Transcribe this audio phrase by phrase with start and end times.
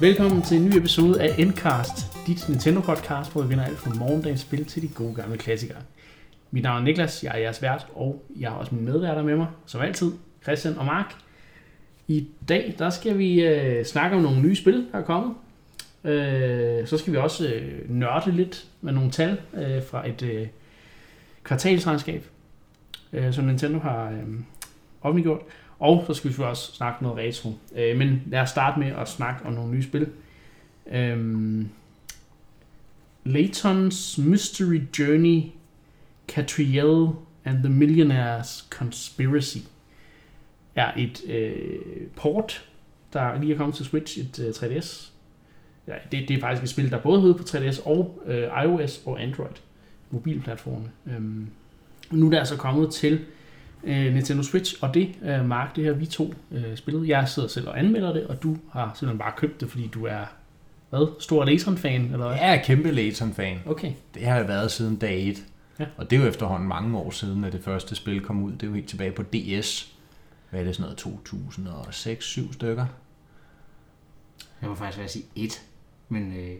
[0.00, 4.40] Velkommen til en ny episode af Endcast, dit Nintendo-podcast, hvor vi vinder alt fra morgendagens
[4.40, 5.78] spil til de gode gamle klassikere.
[6.50, 9.36] Mit navn er Niklas, jeg er jeres vært, og jeg har også mine medværter med
[9.36, 11.14] mig, som altid, Christian og Mark.
[12.08, 15.34] I dag, der skal vi øh, snakke om nogle nye spil, der er kommet.
[16.04, 20.46] Øh, så skal vi også øh, nørde lidt med nogle tal øh, fra et øh,
[21.42, 22.24] kvartalsregnskab,
[23.12, 24.40] øh, som Nintendo har øh,
[25.02, 25.40] offentliggjort.
[25.80, 27.52] Og så skal vi også snakke noget retro.
[27.76, 30.08] Øh, men lad os starte med at snakke om nogle nye spil.
[30.92, 31.64] Øh,
[33.26, 35.42] Layton's Mystery Journey,
[36.28, 37.08] Catriel
[37.44, 39.58] and the Millionaire's Conspiracy
[40.74, 42.68] er et øh, port,
[43.12, 45.10] der lige er kommet til Switch, et øh, 3DS.
[45.86, 49.02] Ja, det, det er faktisk et spil, der både hedder på 3DS og øh, iOS
[49.06, 49.54] og Android
[50.10, 50.90] mobilplatforme.
[51.06, 51.46] Øhm,
[52.10, 53.20] nu er det altså kommet til
[53.84, 57.08] øh, Nintendo Switch, og det, øh, Mark, det her vi to øh, spillet.
[57.08, 60.04] Jeg sidder selv og anmelder det, og du har simpelthen bare købt det, fordi du
[60.06, 60.24] er
[60.90, 61.06] hvad?
[61.20, 62.36] Stor Layton-fan, eller hvad?
[62.36, 63.58] Jeg er kæmpe Layton-fan.
[63.66, 63.92] Okay.
[64.14, 65.44] Det har jeg været siden dag 1.
[65.80, 65.86] Ja.
[65.96, 68.52] Og det er jo efterhånden mange år siden, at det første spil kom ud.
[68.52, 69.92] Det er jo helt tilbage på DS.
[70.50, 72.86] Hvad er det, sådan noget 2006-7 stykker?
[74.60, 75.62] Jeg må faktisk være at sige et,
[76.08, 76.56] men øh,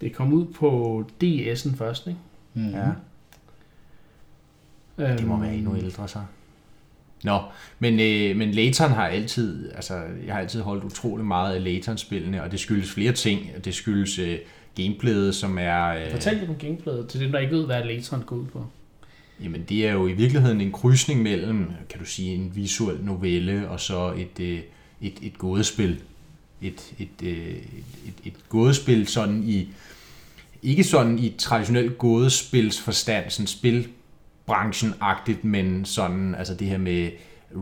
[0.00, 2.18] Det kom ud på DS'en først, ikke?
[2.54, 2.88] mm, Ja.
[4.98, 6.18] Det må være endnu ældre så.
[7.24, 7.40] Nå,
[7.78, 9.94] men, øh, men Layton har altid, altså
[10.26, 13.64] jeg har altid holdt utrolig meget af Layton-spillene, og det skyldes flere ting.
[13.64, 14.38] Det skyldes øh,
[14.76, 15.86] gameplayet, som er...
[15.86, 18.66] Øh, Fortæl lidt om gameplayet til dem, der ikke ved, hvad Layton går ud på.
[19.42, 23.68] Jamen det er jo i virkeligheden en krydsning mellem, kan du sige, en visuel novelle
[23.68, 24.60] og så et, øh,
[25.00, 26.00] et, et gådespil.
[26.62, 27.56] Et, et, øh,
[28.06, 29.68] et, et gådespil sådan i,
[30.62, 33.46] ikke sådan i traditionel gådespils forstand, sådan
[34.48, 37.10] spilbranchen-agtigt, men sådan, altså det her med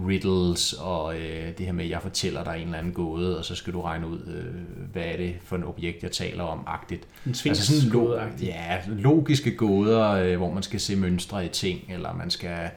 [0.08, 3.44] riddles og øh, det her med, at jeg fortæller dig en eller anden gåde, og
[3.44, 6.64] så skal du regne ud, øh, hvad er det for et objekt, jeg taler om,
[6.66, 7.08] agtigt.
[7.26, 11.80] En Altså sådan lo- ja, logiske gåder, øh, hvor man skal se mønstre i ting,
[11.88, 12.70] eller man skal,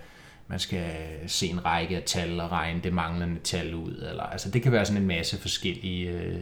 [0.48, 0.92] man skal
[1.28, 4.06] se en række af tal og regne det manglende tal ud.
[4.10, 6.36] Eller, altså det kan være sådan en masse forskellige øh,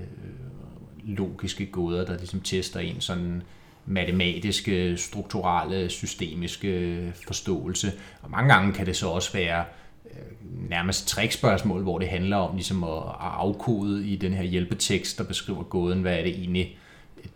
[1.03, 3.44] logiske gåder, der ligesom tester en sådan
[3.85, 7.91] matematiske, strukturelle, systemiske forståelse.
[8.21, 9.63] Og mange gange kan det så også være
[10.05, 15.23] øh, nærmest trickspørgsmål, hvor det handler om ligesom at afkode i den her hjælpetekst, der
[15.23, 16.77] beskriver gåden, hvad er det egentlig,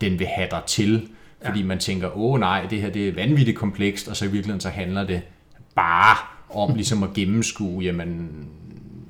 [0.01, 1.09] den vil have dig til.
[1.45, 4.61] Fordi man tænker, åh nej, det her det er vanvittigt komplekst, og så i virkeligheden
[4.61, 5.21] så handler det
[5.75, 6.17] bare
[6.49, 8.29] om ligesom at gennemskue, jamen,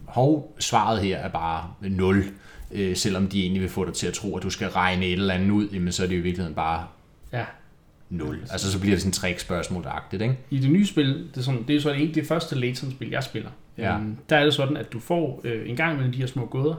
[0.06, 2.26] hov, svaret her er bare 0.
[2.72, 5.14] Øh, selvom de egentlig vil få dig til at tro, at du skal regne et
[5.14, 6.88] eller andet ud, jamen så er det jo i virkeligheden bare
[7.34, 7.46] Ja.
[8.10, 8.40] 0.
[8.52, 10.38] Altså så bliver det sådan et trickspørgsmål-agtigt, ikke?
[10.50, 13.24] I det nye spil, det er, sådan, det er så det, det første Layton-spil, jeg
[13.24, 13.50] spiller.
[13.78, 13.96] Ja.
[13.96, 16.46] Øhm, der er det sådan, at du får øh, en gang imellem de her små
[16.46, 16.76] gåder,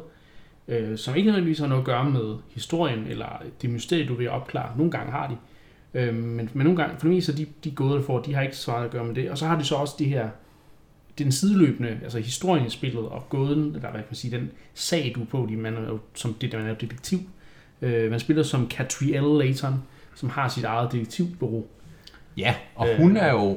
[0.68, 4.30] øh, som ikke nødvendigvis har noget at gøre med historien, eller det mysterie, du vil
[4.30, 4.76] opklare.
[4.76, 5.36] Nogle gange har de.
[5.94, 8.42] Øh, men, men nogle gange, for det meste de, de gåder, du får, de har
[8.42, 9.30] ikke så meget at gøre med det.
[9.30, 10.28] Og så har de så også de her,
[11.18, 15.12] den sideløbende, altså historien i spillet, og gåden, eller hvad kan man sige, den sag,
[15.14, 17.18] du er på, de, man er jo, som det, man er detektiv.
[17.82, 19.74] Øh, man spiller som Catriel Layton,
[20.20, 21.64] som har sit eget detektivbureau.
[22.36, 22.96] Ja, og Øh.
[23.00, 23.48] hun er jo...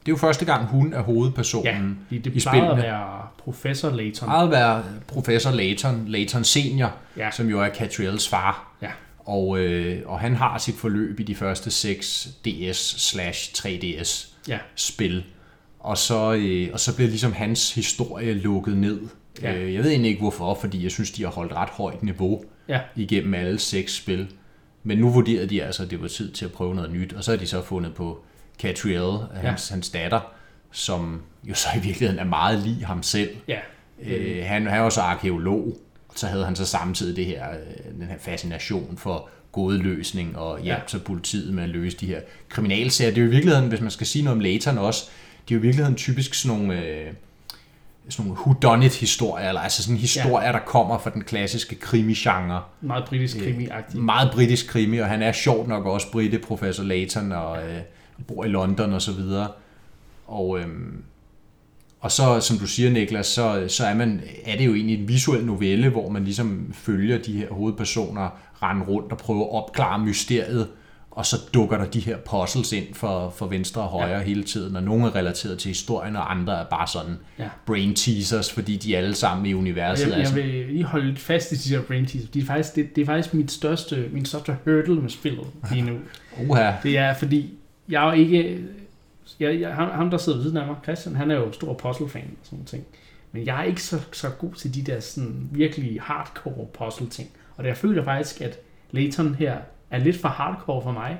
[0.00, 1.66] Det er jo første gang, hun er hovedpersonen.
[1.66, 4.28] Ja, fordi det i plejede at være professor Layton.
[4.28, 7.30] Meget være professor Layton, Layton senior, Ja.
[7.30, 8.74] som jo er Catriels far.
[8.82, 8.90] Ja.
[9.18, 14.58] Og, øh, og han har sit forløb i de første 6 DS slash 3DS Ja.
[14.74, 15.24] spil.
[15.80, 19.00] Og så, øh, og så bliver ligesom hans historie lukket ned.
[19.42, 19.54] Ja.
[19.54, 22.44] Øh, jeg ved egentlig ikke hvorfor, fordi jeg synes, de har holdt ret højt niveau
[22.68, 22.80] Ja.
[22.96, 24.28] igennem alle seks spil.
[24.82, 27.24] Men nu vurderede de altså, at det var tid til at prøve noget nyt, og
[27.24, 28.24] så har de så fundet på
[28.58, 30.20] Catriel, hans, hans datter,
[30.72, 33.30] som jo så i virkeligheden er meget lig ham selv.
[33.48, 33.58] Ja.
[34.02, 35.76] Øh, han, han var så arkeolog,
[36.16, 40.78] så havde han så samtidig det her, øh, den her fascination for gådeløsning og hjælp
[40.78, 40.84] Ja.
[40.86, 43.10] til politiet med at løse de her kriminalsager.
[43.10, 45.04] Det er jo i virkeligheden, hvis man skal sige noget om Layton også,
[45.48, 47.12] det er jo i virkeligheden typisk sådan nogle, øh,
[48.10, 50.52] sådan nogle whodunit-historier, eller altså sådan historier, ja.
[50.52, 52.62] der kommer fra den klassiske krimi-genre.
[52.80, 53.98] Meget britisk krimi-agtig.
[53.98, 57.80] Meget britisk krimi, og han er sjovt nok også brite, professor Layton, og øh,
[58.28, 59.48] bor i London og så videre.
[60.26, 61.02] Og, øhm,
[62.00, 65.08] og så, som du siger, Niklas, så, så er, man, er det jo egentlig en
[65.08, 68.28] visuel novelle, hvor man ligesom følger de her hovedpersoner
[68.62, 70.68] rende rundt og prøve at opklare mysteriet,
[71.10, 74.22] og så dukker der de her puzzles ind for, for venstre og højre ja.
[74.22, 77.48] hele tiden, og nogle er relateret til historien, og andre er bare sådan Ja.
[77.66, 80.08] brain teasers, fordi de er alle sammen i universet.
[80.08, 82.30] jeg, er jeg vil lige holde lidt fast i de her brain teasers.
[82.30, 85.82] Det er faktisk, det, det er faktisk mit største, min største hurdle med spillet lige
[85.82, 85.98] nu.
[86.48, 86.72] Uha.
[86.82, 87.54] Det er, fordi
[87.88, 88.64] jeg er jo ikke...
[89.40, 91.74] Jeg, jeg, ham, ham, der sidder ved siden af mig, Christian, han er jo stor
[91.74, 92.84] puzzle-fan og sådan ting.
[93.32, 97.30] Men jeg er ikke så, så god til de der sådan virkelig hardcore puzzle ting.
[97.56, 98.58] Og der føler jeg faktisk, at
[98.90, 99.56] Layton her
[99.90, 101.18] er lidt for hardcore for mig.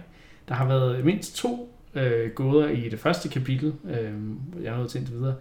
[0.48, 4.12] Der har været mindst to øh, gåder i det første kapitel, øh,
[4.64, 5.34] jeg er nået til indtil videre,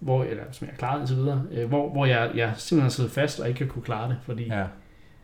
[0.00, 2.88] hvor, eller som jeg har klaret indtil videre, øh, hvor, hvor jeg, jeg simpelthen har
[2.90, 4.64] siddet fast og ikke har kunne klare det, fordi ja.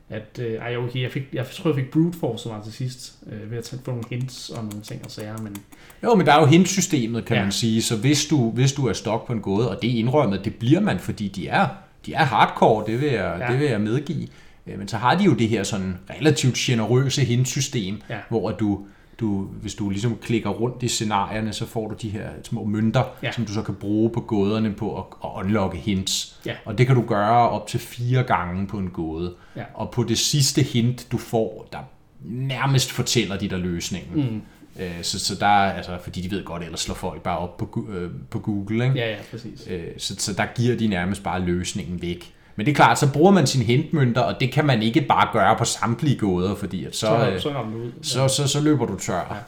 [0.08, 3.18] At, øh, ej okay, jeg, fik, jeg tror jeg fik brute force mig til sidst,
[3.32, 5.56] øh, ved at få nogle hints og nogle ting og sager, men
[6.02, 7.42] Jo, men der er jo hintsystemet, kan Ja.
[7.42, 7.82] man sige.
[7.82, 10.54] Så hvis du, hvis du er stok på en gåde, og det er indrømmet, det
[10.54, 11.66] bliver man, fordi de er,
[12.06, 13.52] de er hardcore, det vil jeg, ja.
[13.52, 14.28] det vil jeg medgive.
[14.66, 18.18] Øh, Men så har de jo det her sådan relativt generøse hintsystem, Ja.
[18.28, 18.86] hvor du,
[19.20, 23.02] du, hvis du ligesom klikker rundt i scenarierne, så får du de her små mønter,
[23.22, 23.32] Ja.
[23.32, 26.40] som du så kan bruge på gåderne på at, at unlocke hints.
[26.46, 26.54] Ja.
[26.64, 29.34] Og det kan du gøre op til fire gange på en gåde.
[29.56, 29.62] Ja.
[29.74, 31.78] Og på det sidste hint, du får, der
[32.24, 34.30] nærmest fortæller de dig løsningen.
[34.32, 34.42] mm,
[34.80, 37.56] Øh, Så, så der er, altså, fordi de ved godt, ellers slår folk bare op
[37.56, 38.96] på, øh, på Google, ikke?
[38.96, 39.66] ja, ja, præcis.
[39.70, 42.33] Øh, så, så der giver de nærmest bare løsningen væk.
[42.56, 45.28] Men det er klart, så bruger man sine hintmønter, og det kan man ikke bare
[45.32, 47.92] gøre på samtlige gåder, fordi at så, Så, øh, så ud.
[48.02, 49.44] så, så, så løber du tør.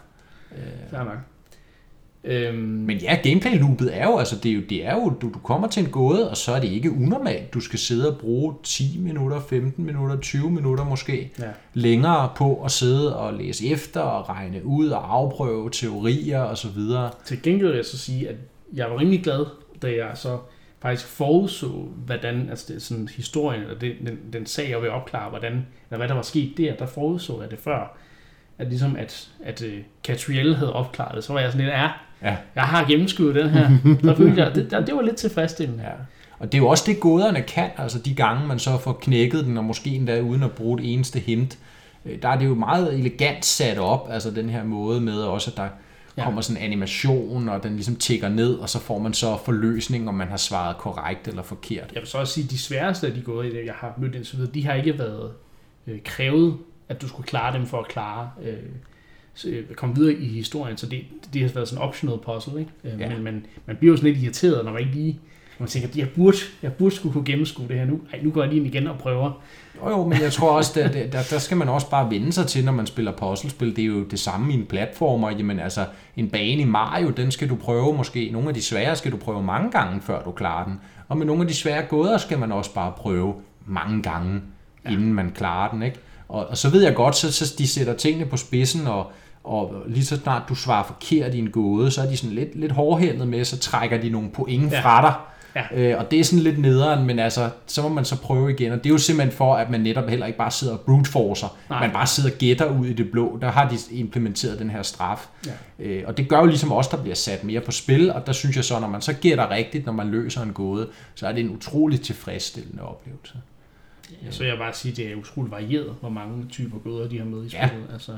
[0.53, 0.97] Ja.
[0.97, 1.19] Fair nok.
[2.25, 5.31] Øhm, Men ja, gameplay loopet er jo, altså det er jo, det er jo du,
[5.35, 7.55] du kommer til en gåde, og så er det ikke unormalt.
[7.55, 11.45] Du skal sidde og bruge 10 minutter, 15 minutter, 20 minutter måske ja.
[11.75, 16.69] længere på at sidde og læse efter og regne ud og afprøve teorier og så
[16.69, 17.11] videre.
[17.25, 18.37] Til gengæld vil jeg så sige, at
[18.75, 19.47] jeg var rimelig glad,
[19.83, 20.39] da jeg så
[20.87, 21.67] faktisk forudså,
[22.07, 25.97] hvordan altså det, sådan historien, eller det, den, den sag, jeg vil opklare, hvordan, eller
[25.97, 27.97] hvad der var sket der, der forudså jeg det før,
[28.59, 29.69] at ligesom at, at uh,
[30.05, 31.89] Catriel havde opklaret det, så var jeg sådan lidt, ja,
[32.23, 32.37] Ja.
[32.55, 33.71] jeg har gennemskuet den her.
[34.03, 35.83] Der følte jeg, det, det var lidt tilfredsstillende.
[35.83, 35.91] Ja.
[36.39, 39.45] Og det er jo også det, gåderne kan, altså de gange, man så får knækket
[39.45, 41.59] den, og måske endda uden at bruge et eneste hint.
[42.05, 45.51] Øh, Der er det jo meget elegant sat op, altså den her måde med også,
[45.51, 45.69] at der
[46.17, 46.25] Ja.
[46.25, 50.09] kommer sådan en animation, og den ligesom tigger ned, og så får man så forløsning,
[50.09, 51.93] om man har svaret korrekt eller forkert.
[51.95, 54.37] Jeg vil så også sige, at de sværeste af de gåder, jeg har mødt indtil
[54.39, 55.33] videre, de har ikke været
[55.87, 56.57] øh, krævet,
[56.89, 58.55] at du skulle klare dem for at klare øh,
[59.47, 60.77] øh, komme videre i historien.
[60.77, 62.73] Så det, det har været sådan en optional puzzle, ikke?
[62.85, 63.09] Øh, Ja.
[63.09, 65.21] Men man, man bliver jo sådan lidt irriteret, når man ikke lige
[65.59, 68.01] man tænker, jeg burde, jeg burde skulle kunne gennemskue det her nu.
[68.13, 69.43] Ej, nu går jeg lige ind igen og prøver.
[69.85, 72.47] Jo, jo, men jeg tror også, der, der, der skal man også bare vende sig
[72.47, 73.77] til, når man spiller puzzlespil.
[73.77, 75.31] Det er jo det samme i en platformer.
[75.31, 75.85] Jamen altså,
[76.17, 78.31] en bane i Mario, den skal du prøve måske.
[78.33, 80.81] Nogle af de svære skal du prøve mange gange, før du klarer den.
[81.09, 83.35] Og med nogle af de svære gåder skal man også bare prøve
[83.67, 84.41] mange gange,
[84.85, 84.91] ja.
[84.91, 85.99] inden man klarer den, ikke?
[86.29, 89.13] Og, og så ved jeg godt, så, så de sætter tingene på spidsen, og,
[89.45, 92.61] og lige så snart du svarer forkert i en gåde, så er de sådan lidt,
[92.61, 94.81] lidt hårdhændet med, så trækker de nogle point Ja.
[94.81, 95.15] fra dig.
[95.57, 95.93] Ja.
[95.93, 98.73] Øh, og det er sådan lidt nederen, men altså, så må man så prøve igen.
[98.73, 101.11] Og det er jo simpelthen for, at man netop heller ikke bare sidder og brute
[101.11, 101.57] forcer.
[101.71, 101.81] Nej.
[101.81, 103.39] Man bare sidder og gætter ud i det blå.
[103.43, 105.27] Der har de implementeret den her straf.
[105.47, 105.53] Ja.
[105.85, 108.13] Øh, og det gør jo ligesom også, der bliver sat mere på spil.
[108.13, 110.89] Og der synes jeg så, når man så gætter rigtigt, når man løser en gåde,
[111.15, 113.35] så er det en utrolig tilfredsstillende oplevelse.
[114.25, 117.19] Ja, så jeg bare sige, at det er utroligt varieret, hvor mange typer gåder de
[117.19, 117.69] har med i Ja.
[117.69, 117.87] spillet.
[117.93, 118.13] Altså,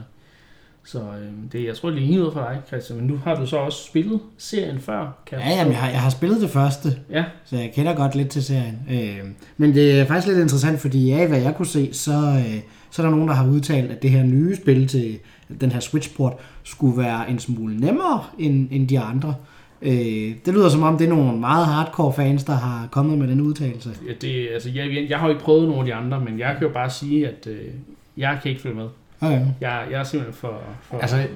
[0.93, 2.99] så øh, det, jeg tror, det er lige noget for dig, Christian.
[2.99, 6.00] Men nu har du så også spillet serien før, kan Ja, jamen, jeg har, jeg
[6.00, 8.78] har spillet det første, Ja, så jeg kender godt lidt til serien.
[8.90, 12.61] Øh, men det er faktisk lidt interessant, fordi ja, hvad jeg kunne se, så, øh,
[12.90, 15.18] så er der nogen, der har udtalt, at det her nye spil til
[15.61, 16.33] den her Switchport
[16.64, 19.35] skulle være en smule nemmere end, end de andre.
[19.83, 23.28] Øh, det lyder som om, det er nogle meget hardcore fans, der har kommet med
[23.28, 23.90] den udtalelse.
[24.09, 26.57] Ja, det, altså, jeg, jeg har jo ikke prøvet nogle af de andre, men jeg
[26.59, 27.68] kan jo bare sige, at øh,
[28.16, 28.88] jeg kan ikke følge med.
[29.21, 29.47] Okay.
[29.61, 30.61] Jeg, jeg er simpelthen for...
[30.83, 31.27] for Altså,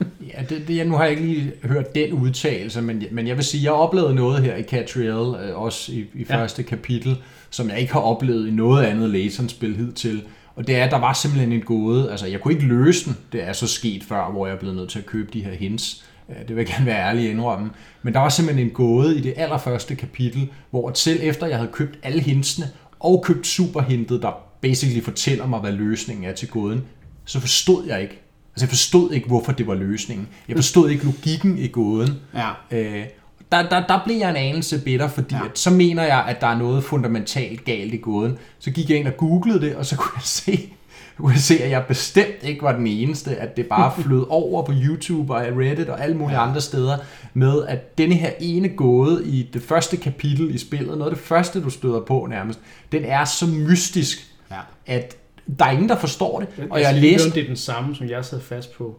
[0.00, 3.44] ja, det, det, nu har jeg ikke lige hørt den udtalelse, men, men jeg vil
[3.44, 6.36] sige, jeg oplevede noget her i Catriel, øh, også i, i Ja.
[6.36, 7.16] første kapitel,
[7.50, 10.22] som jeg ikke har oplevet i noget andet Layton-spil hidtil.
[10.56, 12.10] Og det er, at der var simpelthen en gåde.
[12.10, 13.16] Altså, jeg kunne ikke løse den.
[13.32, 15.52] Det er så sket før, hvor jeg er blevet nødt til at købe de her
[15.54, 16.04] hints.
[16.28, 17.70] Øh, Det vil jeg gerne være ærlig indrømme.
[18.02, 21.70] Men der var simpelthen en gåde i det allerførste kapitel, hvor selv efter jeg havde
[21.72, 22.66] købt alle hintsene,
[23.00, 24.30] og købt superhintet, der
[24.62, 26.82] basically fortæller mig, hvad løsningen er til gåden,
[27.24, 28.22] så forstod jeg ikke.
[28.54, 30.28] Altså jeg forstod ikke, hvorfor det var løsningen.
[30.48, 32.10] Jeg forstod ikke logikken i gåden.
[32.34, 32.50] Ja.
[32.70, 33.04] Øh,
[33.52, 35.44] der, der, der blev jeg en anelse bitter, fordi Ja.
[35.44, 38.38] at, så mener jeg, at der er noget fundamentalt galt i gåden.
[38.58, 40.70] Så gik jeg ind og googlede det, og så kunne jeg se,
[41.16, 44.62] kunne jeg se, at jeg bestemt ikke var den eneste, at det bare flød over
[44.64, 46.48] på YouTube og Reddit og alle mulige ja.
[46.48, 46.96] andre steder,
[47.34, 51.24] med at denne her ene gåde i det første kapitel i spillet, noget af det
[51.24, 52.58] første, du støder på nærmest,
[52.92, 54.94] den er så mystisk, Ja.
[54.94, 55.16] at
[55.58, 56.48] der er ingen, der forstår det.
[56.70, 58.96] Og jeg altså, læste det er den samme, som jeg sad fast på.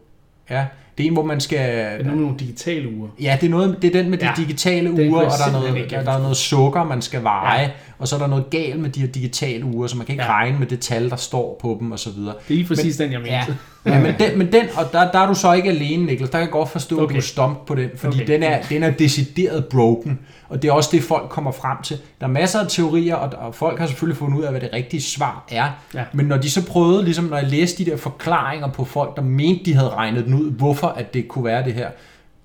[0.50, 0.65] Ja,
[0.98, 1.57] Det er en, hvor man skal...
[1.60, 3.07] Er det noget med nogle digitale uger?
[3.22, 5.45] Ja, det er, noget, det er den med de Ja, digitale uger, jeg og der
[5.48, 7.69] er, noget, der, der er noget sukker, man skal veje, Ja.
[8.00, 10.24] og så er der noget galt med de her digitale uger, så man kan ikke
[10.24, 10.29] Ja.
[10.31, 12.33] regne med det tal, der står på dem, og så videre.
[12.48, 13.33] Det er lige præcis den, jeg mente.
[13.33, 13.45] Ja,
[13.86, 16.30] ja men, den, men den, og der, der er du så ikke alene, Niklas.
[16.30, 17.04] Der kan jeg godt forstå, okay.
[17.04, 18.34] at du er stomp på den, fordi Okay.
[18.34, 20.20] den, er, den er decideret broken.
[20.50, 21.98] Og det er også det, folk kommer frem til.
[22.22, 24.70] Der er masser af teorier, og, og folk har selvfølgelig fundet ud af, hvad det
[24.74, 25.70] rigtige svar er.
[25.94, 26.04] Ja.
[26.13, 29.22] Men når de så prøvede, ligesom når jeg læste de der forklaringer på folk, der
[29.22, 31.90] mente, de havde regnet den ud, hvorfor at det kunne være det her,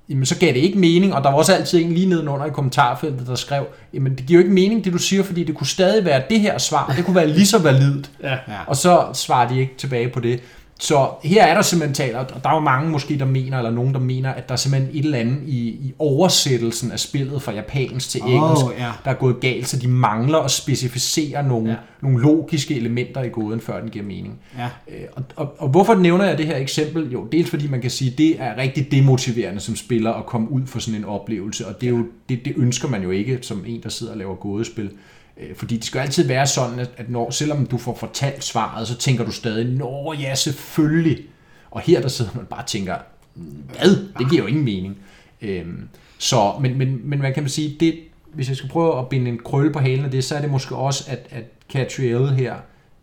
[0.08, 2.50] jamen så gav det ikke mening, og der var også altid en lige nedenunder i
[2.50, 3.64] kommentarfeltet, der skrev,
[3.94, 6.40] jamen det giver jo ikke mening, det du siger, fordi det kunne stadig være det
[6.40, 8.10] her svar, det kunne være lige så validt.
[8.22, 8.30] Ja.
[8.32, 8.36] Ja.
[8.66, 10.40] Og så svarer de ikke tilbage på det.
[10.80, 13.70] Så her er der simpelthen talt, og der er jo mange måske, der mener, eller
[13.70, 17.42] nogen, der mener, at der er simpelthen et eller andet i, i oversættelsen af spillet
[17.42, 18.90] fra japansk til Åh, engelsk, ja.
[19.04, 21.76] der er gået galt, så de mangler at specificere nogle, Ja.
[22.02, 24.38] nogle logiske elementer i gåden, før den giver mening.
[24.58, 24.64] Ja.
[24.88, 27.10] Øh, Og, og, og hvorfor nævner jeg det her eksempel?
[27.12, 30.50] Jo, dels fordi man kan sige, at det er rigtig demotiverende som spiller at komme
[30.50, 33.38] ud for sådan en oplevelse, og det, er jo, det, det ønsker man jo ikke
[33.42, 34.84] som en, der sidder og laver gådespil.
[34.84, 34.90] Øh,
[35.38, 38.44] Øh, fordi det skal jo altid være sådan, at, at når, selvom du får fortalt
[38.44, 41.24] svaret, så tænker du stadig, nå ja, selvfølgelig.
[41.70, 42.96] Og her der sidder man bare og tænker,
[43.34, 43.96] hvad?
[44.18, 44.98] Det giver jo ingen mening.
[45.42, 47.98] Øhm, så, men, men, men man kan sige, det,
[48.34, 50.50] hvis jeg skal prøve at binde en krølle på halen af det, så er det
[50.50, 52.54] måske også, at, at Catriel her,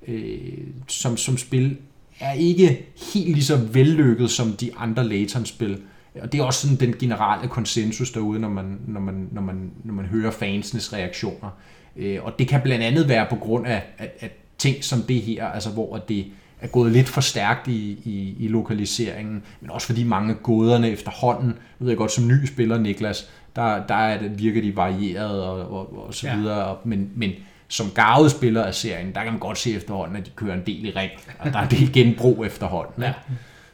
[0.07, 1.77] øh, som, som spil,
[2.19, 5.81] er ikke helt lige så vellykket som de andre Layton-spil.
[6.21, 9.71] Og det er også sådan den generelle konsensus derude, når man, når man, når man,
[9.83, 11.49] når man hører fansenes reaktioner.
[11.97, 15.21] Øh, og det kan blandt andet være på grund af, at, at ting som det
[15.21, 16.25] her, altså hvor det
[16.61, 20.89] er gået lidt for stærkt i, i, i lokaliseringen, men også fordi mange af gåderne
[20.89, 25.43] efterhånden, ved jeg godt som ny spiller, Niklas, der, der er det, virker de varieret
[25.43, 26.35] og, og, og så Ja.
[26.35, 27.31] videre, og, men, men
[27.67, 30.63] som gavet spiller af serien, der kan man godt se efterhånden, at de kører en
[30.65, 33.03] del i ring, og der er en del genbrug efterhånden.
[33.03, 33.07] Ja.
[33.07, 33.13] Ja.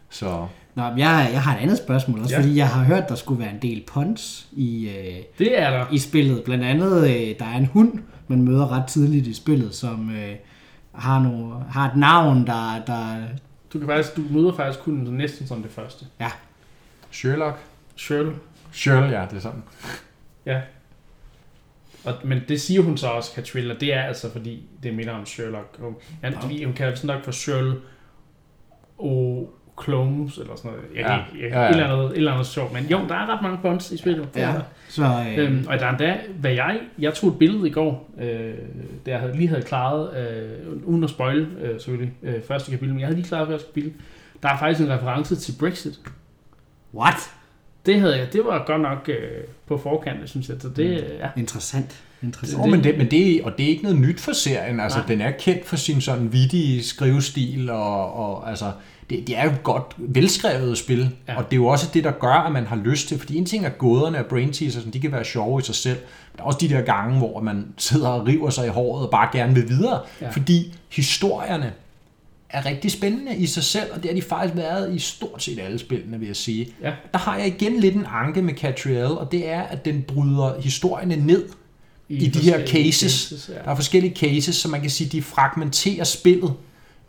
[0.09, 2.41] Så Nå, jeg, jeg har et andet spørgsmål også, Ja.
[2.41, 5.85] fordi jeg har hørt, der skulle være en del punts i, øh, Det er der.
[5.91, 6.43] i spillet.
[6.43, 10.35] Blandt andet, øh, der er en hund, man møder ret tidligt i spillet, som øh,
[10.91, 12.81] har, nogle, har et navn, der...
[12.87, 13.15] der
[13.73, 16.05] Du, kan faktisk, du møder faktisk kun næsten som det første.
[16.19, 16.31] ja,
[17.11, 17.57] Sherlock?
[17.95, 18.31] Shirley.
[18.71, 19.63] Sherlock, ja, det er sådan.
[20.45, 20.61] Ja.
[22.03, 23.73] Og, men det siger hun så også, Catrilla.
[23.79, 25.77] Det er altså, fordi det minder om Sherlock.
[25.79, 26.65] Hun, ja, ja.
[26.65, 27.79] hun kalder det sådan nok for Sherlock
[28.97, 30.83] og Clones, eller sådan noget.
[30.95, 31.11] Jeg, Ja.
[31.13, 31.45] ja.
[31.45, 31.65] jeg, Ja, ja.
[31.69, 32.73] Et, eller andet, et eller andet sjovt.
[32.73, 34.27] Men jo, der er ret mange bonds i spillet.
[34.35, 34.41] Ja.
[34.41, 34.61] der.
[34.89, 38.09] Så, øh, Øhm, og der er endda, hvad jeg, jeg tog et billede i går,
[38.21, 38.53] øh,
[39.05, 42.89] da jeg havde, lige havde klaret, øh, uden at spoil øh, selvfølgelig, øh, første kapitel,
[42.93, 43.91] men jeg havde lige klaret første kapitel.
[44.43, 45.99] Der er faktisk en reference til Brexit.
[46.95, 47.15] what?
[47.85, 50.57] Det, havde jeg, det var godt nok øh, på forkant, synes jeg.
[50.59, 50.93] Så det, Mm.
[50.93, 51.27] øh, ja.
[51.37, 52.03] Interessant.
[52.23, 52.65] Interessant.
[52.65, 54.79] Jo, men det, men det, og det er ikke noget nyt for serien.
[54.79, 55.07] Altså, Nej.
[55.07, 58.65] den er kendt for sin sådan vittige skrivestil, og, og altså,
[59.11, 61.09] det, det er jo et godt velskrevet spil.
[61.27, 61.37] Ja.
[61.37, 63.45] Og det er jo også det, der gør, at man har lyst til, fordi en
[63.45, 65.97] ting er gåderne og brain teasers, de kan være sjove i sig selv.
[65.97, 69.05] Men der er også de der gange, hvor man sidder og river sig i håret
[69.05, 69.99] og bare gerne vil videre.
[70.21, 70.29] Ja.
[70.29, 71.73] Fordi historierne
[72.49, 75.59] er rigtig spændende i sig selv, og det har de faktisk været i stort set
[75.59, 76.67] alle spillene, vil jeg sige.
[76.81, 76.93] Ja.
[77.13, 80.61] Der har jeg igen lidt en anke med Catriel, og det er, at den bryder
[80.61, 81.45] historierne ned
[82.09, 83.49] i de her forskellige cases.
[83.49, 83.53] ja.
[83.53, 86.53] Der er forskellige cases, så man kan sige, de fragmenterer spillet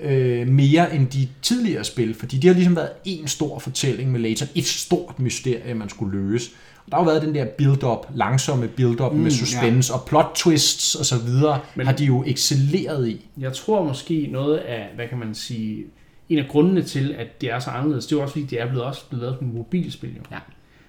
[0.03, 4.21] øh, mere end de tidligere spil, fordi de har ligesom været en stor fortælling med
[4.21, 6.51] Layton, et stort mysterie, man skulle løse.
[6.87, 9.99] Og der har jo været den der build-up, langsomme build-up mm, med suspense ja.
[9.99, 13.27] og plot twists og så videre, Men- har de jo excelleret i.
[13.39, 15.85] Jeg tror måske noget af, hvad kan man sige,
[16.29, 18.61] en af grundene til, at det er så anderledes, det er jo også fordi, det
[18.61, 20.11] er blevet også blevet lavet som et mobilspil.
[20.17, 20.23] Jo.
[20.31, 20.39] Ja.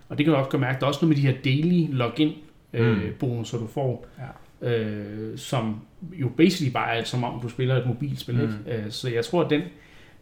[0.10, 1.88] Og det kan du også godt mærke, der er også noget med de her daily
[1.92, 2.32] login
[2.74, 3.02] øh, Mm.
[3.20, 4.24] bonusser, du får, ja.
[4.64, 5.76] Øh, som
[6.14, 8.36] jo basically bare er som om, du spiller et mobilspil.
[8.36, 8.42] Mm.
[8.42, 8.84] Ikke?
[8.84, 9.62] Øh, så jeg tror, at den,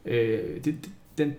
[0.06, 0.76] øh, det,
[1.18, 1.34] den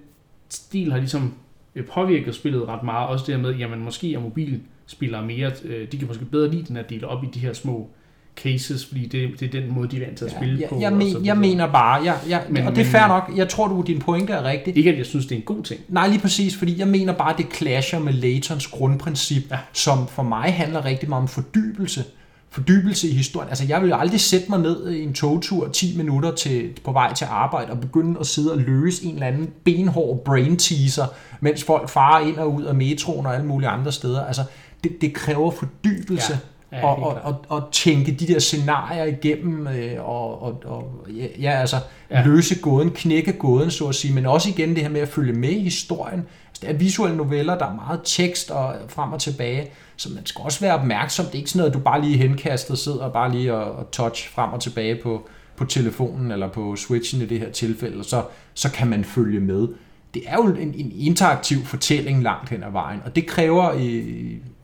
[0.48, 1.34] stil har ligesom
[1.74, 3.08] øh, påvirket spillet ret meget.
[3.08, 6.64] Også det her med, jamen måske er mobilspillere mere, øh, de kan måske bedre lide
[6.68, 7.90] den at dele op i de her små
[8.36, 10.80] cases, fordi det, det er den måde, de er vant til at spille jeg, på.
[10.80, 13.68] jeg, men, jeg mener bare, jeg, jeg, Men- og det er fair nok, jeg tror,
[13.68, 14.76] du din pointe er rigtig.
[14.76, 15.80] Ikke at jeg synes, det er en god ting.
[15.88, 19.56] Nej, lige præcis, fordi jeg mener bare, at det clasher med Laytons grundprincip, Ja.
[19.56, 19.60] ja.
[19.72, 22.04] som for mig handler rigtig meget om fordybelse.
[22.52, 23.48] Fordybelse i historien.
[23.48, 26.92] Altså, jeg vil jo aldrig sætte mig ned i en togtur 10 minutter til, på
[26.92, 31.06] vej til arbejde og begynde at sidde og løse en eller anden benhård brain teaser,
[31.40, 34.24] mens folk farer ind og ud af metroen og alle mulige andre steder.
[34.24, 34.42] Altså,
[34.84, 36.32] det, det kræver fordybelse.
[36.32, 36.38] Ja.
[36.78, 36.86] Ja.
[36.86, 41.06] Og, og, og, og tænke de der scenarier igennem øh, og, og, og
[41.40, 41.76] ja, altså
[42.10, 42.22] Ja.
[42.24, 45.32] løse gåden, knække gåden, så at sige, men også igen det her med at følge
[45.32, 46.18] med i historien.
[46.48, 49.70] Altså, det er visuelle noveller, der er meget tekst og frem og tilbage,
[50.02, 51.26] så man skal også være opmærksom.
[51.26, 53.72] Det er ikke sådan noget, at du bare lige henkastet sidder og bare lige og,
[53.72, 57.98] og touch frem og tilbage på, på telefonen eller på switchen i det her tilfælde,
[57.98, 59.68] og så, så kan man følge med.
[60.14, 64.02] det er jo en, en interaktiv fortælling langt hen ad vejen, og det kræver i,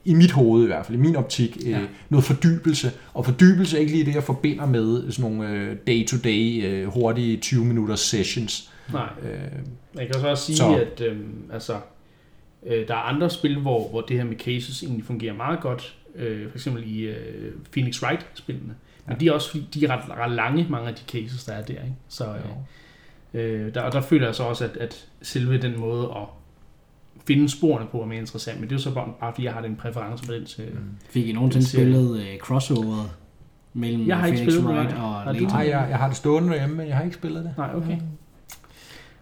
[0.05, 1.79] i mit hoved i hvert fald, i min optik, ja.
[1.79, 2.91] øh, noget fordybelse.
[3.13, 7.39] Og fordybelse er ikke lige det, jeg forbinder med sådan nogle øh, day-to-day, øh, hurtige
[7.45, 8.71] 20-minutters sessions.
[8.93, 9.09] Nej.
[9.23, 9.39] Øh,
[9.95, 10.75] jeg kan også sige, så.
[10.75, 11.17] at øh,
[11.53, 11.73] altså,
[12.65, 15.95] øh, der er andre spil, hvor, hvor det her med cases egentlig fungerer meget godt.
[16.15, 18.75] Øh, for eksempel i øh, Phoenix Wright-spillene.
[19.05, 19.19] Men ja.
[19.19, 21.73] de er også de er ret, ret lange, mange af de cases, der er der.
[21.73, 21.95] Ikke?
[22.07, 26.27] Så øh, øh, der, der føler jeg så også, at, at selve den måde at
[27.27, 29.53] finde sporene på er mere interessant, men det er jo så bare, bare fordi jeg
[29.53, 30.65] har den præference på den til...
[30.73, 30.79] Mm.
[31.09, 33.15] Fik I nogensinde spillet uh, crossover
[33.73, 35.59] mellem jeg har ikke Felix spillet Wright det, og nej.
[35.59, 37.53] Jeg, jeg har det stående hjemme, men jeg har ikke spillet det.
[37.57, 37.91] Nej, okay.
[37.91, 38.01] Det,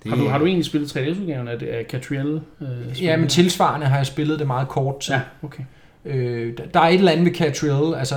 [0.04, 0.12] Det...
[0.12, 2.42] Har, du, har du egentlig spillet 3DS-udgaven af, det- af Catriel?
[2.62, 5.14] Øh, Ja, men tilsvarende har jeg spillet det meget kort tid.
[5.14, 5.64] Ja, okay.
[6.06, 8.16] Øh, der- er et eller andet med Catriel, altså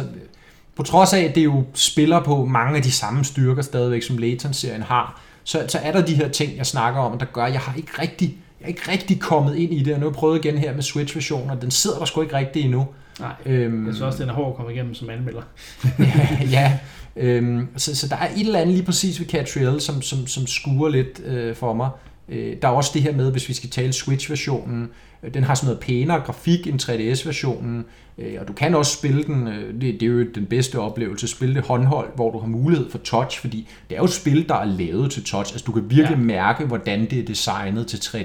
[0.76, 4.18] på trods af, at det jo spiller på mange af de samme styrker stadigvæk, som
[4.18, 7.52] Layton-serien har, så, så er der de her ting, jeg snakker om, der gør, at
[7.52, 10.10] jeg har ikke rigtig, jeg er ikke rigtig kommet ind i det, og nu har
[10.10, 12.86] jeg prøvet igen her med Switch-versionen, og den sidder der sgu ikke rigtig endnu.
[13.20, 15.42] Nej, Øhm, jeg synes også, den er hård at komme igennem som anmelder.
[15.98, 16.78] ja, ja.
[17.20, 20.46] Øhm, så, så der er et eller andet lige præcis ved Catriel, som, som, som
[20.46, 21.90] skuer lidt øh, for mig.
[22.28, 24.88] Øh, der er også det her med, hvis vi skal tale Switch-versionen, øh,
[25.34, 27.84] den har sådan noget pænere grafik end 3DS-versionen,
[28.18, 31.28] øh, og du kan også spille den, øh, det, det er jo den bedste oplevelse,
[31.28, 34.48] spille det håndholdt, hvor du har mulighed for touch, fordi det er jo et spil,
[34.48, 35.52] der er lavet til touch.
[35.54, 36.10] Altså du kan virkelig Ja.
[36.10, 36.16] ja.
[36.16, 38.18] mærke, hvordan det er designet til 3DS.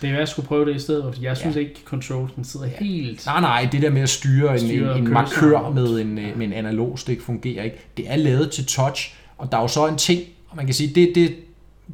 [0.00, 1.60] Det er være, jeg skulle prøve det i stedet, fordi jeg synes ja.
[1.60, 3.26] ikke, Control den sidder helt...
[3.26, 5.46] Nej, nej, det der med at styre en, Styre en, en cursor.
[5.48, 6.34] markør med en, ja.
[6.36, 7.76] med en analog stik fungerer ikke.
[7.96, 10.74] Det er lavet til touch, og der er jo så en ting, og man kan
[10.74, 11.34] sige, det, det,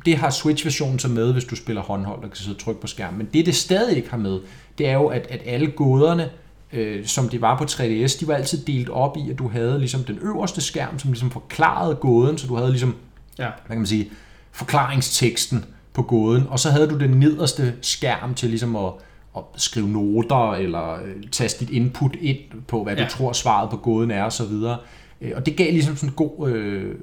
[0.05, 2.87] det har Switch-versionen så med, hvis du spiller håndholdt og kan sidde og trykke på
[2.87, 3.19] skærmen.
[3.19, 4.39] Men det, det stadig ikke har med,
[4.79, 6.31] det er jo, at, at alle gåderne,
[6.73, 9.79] øh, som det var på 3DS, de var altid delt op i, at du havde
[9.79, 12.95] ligesom den øverste skærm, som ligesom forklarede gåden, så du havde ligesom
[13.39, 13.45] Ja.
[13.45, 14.11] hvad kan man sige,
[14.53, 18.93] forklaringsteksten på gåden, og så havde du den nederste skærm til ligesom at,
[19.37, 22.39] at skrive noter, eller øh, taste dit input ind
[22.69, 23.05] på, hvad ja.
[23.05, 24.79] Du tror svaret på gåden er, og så videre.
[25.21, 26.95] Øh, Og det gav ligesom sådan en god øh,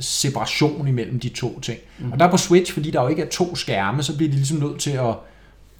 [0.00, 1.78] separation imellem de to ting.
[1.98, 2.12] Mm.
[2.12, 4.58] Og der på Switch, fordi der jo ikke er to skærme, så bliver de ligesom
[4.58, 5.14] nødt til at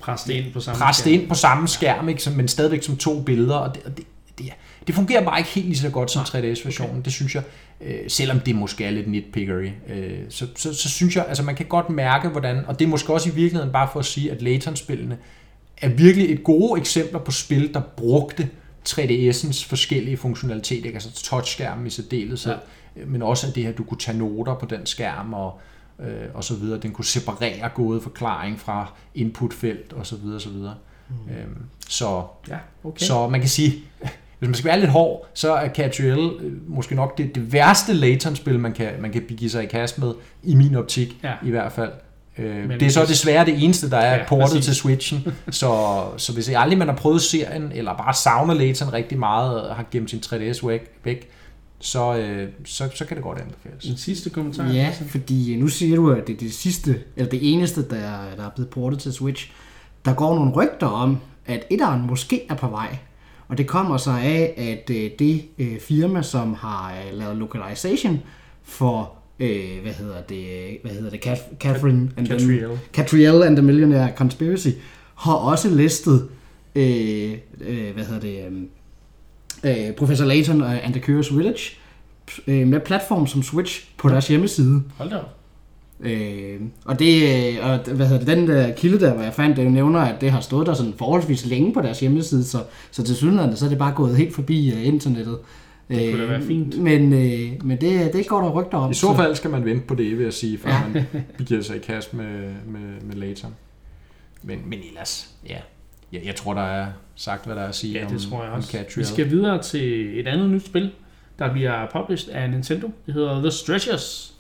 [0.03, 1.15] Presse det ind på samme presse skærm.
[1.15, 2.23] ind på samme skærm, ikke?
[2.23, 4.07] Som, men stadigvæk som to billeder, og det, og det,
[4.39, 4.53] det,
[4.87, 7.05] det fungerer bare ikke helt lige så godt som 3DS-versionen, okay.
[7.05, 7.43] det synes jeg,
[7.81, 11.55] øh, selvom det måske er lidt nitpickery, øh, så, så, så synes jeg, altså man
[11.55, 14.31] kan godt mærke, hvordan, og det er måske også i virkeligheden bare for at sige,
[14.31, 15.19] at Layton-spillene
[15.83, 18.49] er virkelig et gode eksempler på spil, der brugte
[18.89, 20.97] 3DS'ens forskellige funktionaliteter, ikke?
[20.97, 22.55] altså touchskærmen i særdeleshed,
[22.97, 23.05] ja.
[23.07, 25.61] men også at det her, du kunne tage noter på den skærm, og,
[26.01, 26.81] øh, og så videre.
[26.81, 30.75] Den kunne separere gode forklaring fra inputfelt, og så videre, og så videre.
[31.09, 31.35] Mm.
[31.35, 31.57] Øhm,
[31.89, 33.05] så, Ja, okay.
[33.05, 33.73] så man kan sige,
[34.39, 37.93] hvis man skal være lidt hård, så er Catriel øh, måske nok det, det værste
[37.95, 41.35] Layton-spil, man kan, man kan begive sig i kast med, i min optik Ja.
[41.45, 41.93] i hvert fald.
[42.39, 44.65] Øh, Men det er så desværre det eneste, der er Ja, portet præcis.
[44.65, 45.27] til Switchen.
[45.51, 49.63] Så, så hvis I aldrig man har prøvet serien, eller bare savner Layton rigtig meget,
[49.69, 51.29] og har gemt sin 3DS væk, væk
[51.81, 53.85] så, øh, så, så kan det godt anbefales.
[53.85, 54.65] En sidste kommentar?
[54.65, 55.09] Ja, Christian?
[55.09, 58.51] fordi nu siger du, at det er det sidste, eller det eneste, der, der er
[58.55, 59.51] blevet portet til Switch.
[60.05, 62.97] Der går nogle rygter om, at etteren måske er på vej.
[63.49, 68.21] Og det kommer så af, at øh, det øh, firma, som har øh, lavet localization
[68.63, 70.45] for, øh, hvad hedder det,
[70.83, 73.43] hvad hedder det, Cat- Catherine and the, Catriel.
[73.43, 74.69] And the Millionaire Conspiracy,
[75.15, 76.29] har også listet,
[76.75, 78.45] øh, øh, hvad hedder det,
[79.65, 81.71] øh, øh, Professor Layton og and the Curious Village
[82.47, 84.83] øh, med platform som Switch på deres hjemmeside.
[84.97, 85.19] Hold da.
[86.01, 89.57] Øh, og det, øh, og hvad hedder det, den der kilde der, hvor jeg fandt,
[89.57, 93.03] det nævner, at det har stået der sådan forholdsvis længe på deres hjemmeside, så, så
[93.03, 95.39] til synligheden, så er det bare gået helt forbi uh, internettet.
[95.99, 96.79] Det kunne da være fint.
[96.79, 98.91] Men, øh, men det, det går der rygter om.
[98.91, 100.89] I så fald skal man vente på det, vil jeg sige, før ja.
[100.95, 101.05] man
[101.39, 103.55] begiver sig i kast med, med, med Layton.
[104.43, 105.59] Men, men ellers, ja.
[106.13, 108.43] Jeg, jeg tror, der er sagt, hvad der er at sige Ja, om, det tror
[108.43, 108.73] jeg om også.
[108.73, 109.07] Vi Catriel.
[109.07, 110.91] skal videre til et andet nyt spil,
[111.39, 112.91] der bliver published af Nintendo.
[113.07, 114.35] Det hedder The Stretchers.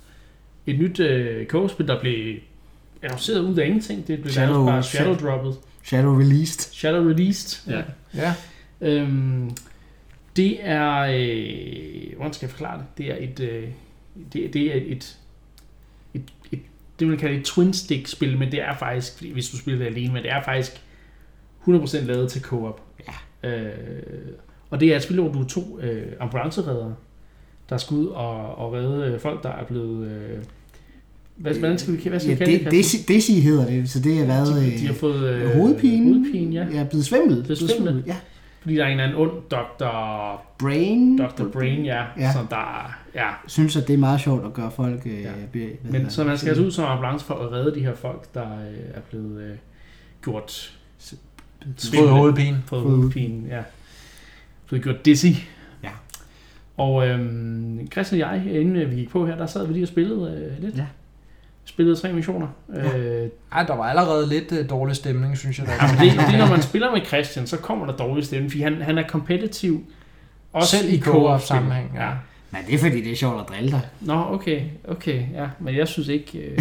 [0.67, 2.37] Et nyt øh, kogespil, der blev
[3.03, 4.07] annonceret ud af ingenting.
[4.09, 5.55] Det blev Shadow- Shadow, bare shadow droppet.
[5.85, 6.73] Shadow Released.
[6.73, 7.73] Shadow released.
[7.73, 7.83] Ja.
[8.15, 8.35] Ja,
[8.81, 9.51] Øhm,
[10.37, 10.99] det er...
[10.99, 12.87] Øh, hvordan skal jeg forklare det?
[12.99, 13.40] Det er et...
[13.40, 13.68] Øh,
[14.33, 15.18] det, det er et,
[16.14, 16.59] et, et
[16.99, 19.87] det man kalde et twin stick spil, men det er faktisk, hvis du spiller det
[19.87, 20.83] alene, men det er faktisk
[21.68, 22.83] 100% lavet til co-op.
[23.42, 23.51] Ja.
[23.51, 23.73] Øh,
[24.71, 26.95] og det er et spil, hvor du er to øh, ambulancereddere,
[27.68, 30.07] der skal ud og, og redde øh, folk, der er blevet...
[30.07, 30.38] Øh,
[31.37, 33.09] hvad, hvordan skal vi, hvad skal Ja, vi kalde det, det?
[33.09, 34.62] Desi, hedder det, så det er hvad...
[34.62, 36.14] de, øh, de har fået øh, hovedpine.
[36.14, 36.79] hovedpine ja.
[36.79, 37.42] Ja, blevet svimmel.
[37.42, 38.05] Blevet svimmel.
[38.07, 38.16] Ja.
[38.62, 41.18] Fordi der er en eller anden ond doktor Brain.
[41.18, 41.44] Dr.
[41.53, 42.33] Brain, ja, Ja.
[42.33, 43.29] som der ja.
[43.46, 45.07] synes, at det er meget sjovt at gøre folk...
[45.07, 45.31] Øh, Ja.
[45.90, 48.42] Men så man skal altså ud som ambulance for at redde de her folk, der
[48.53, 49.57] øh, er blevet øh,
[50.25, 50.79] gjort
[51.94, 52.62] Fået hovedpine.
[52.66, 53.62] fået Fået hovedpine, ja.
[54.68, 55.27] Blevet gjort dizzy.
[55.83, 55.90] Ja.
[56.77, 59.88] Og øhm, Christian og jeg, inden vi gik på her, der sad vi lige og
[59.88, 60.77] spillede øh, lidt.
[60.77, 60.87] Ja.
[61.64, 62.46] Spillede tre missioner.
[62.75, 62.98] Ja.
[62.98, 65.66] Øh, Ej, der var allerede lidt uh, dårlig stemning, synes jeg.
[65.66, 65.72] Der.
[65.87, 68.62] Jamen, det, det er, når man spiller med Christian, så kommer der dårlig stemme, fordi
[68.62, 69.83] han, han er kompetitiv.
[70.53, 72.05] Også Selv i co-op sammenhæng, ja.
[72.05, 72.11] ja.
[72.53, 73.81] Nej, det er fordi, det er sjovt at drille dig.
[74.01, 75.46] Nå, okay, okay, ja.
[75.61, 76.38] Men jeg synes ikke...
[76.38, 76.59] Øh,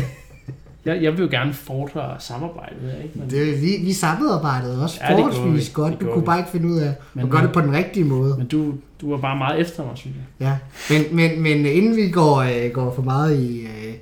[0.85, 3.19] jeg, jeg vil jo gerne fordre samarbejdet, ikke?
[3.19, 5.73] Men, Det, vi, vi samarbejdede også Ja, det forholdsvis vi.
[5.73, 5.93] godt.
[5.93, 6.25] Det Du kunne vi.
[6.25, 8.35] bare ikke finde ud af Men- at gøre det på den rigtige måde.
[8.37, 10.47] men du, du var bare meget efter mig, synes jeg.
[10.47, 10.57] Ja,
[10.95, 13.93] men, men, men inden vi går, øh, går for meget i, øh,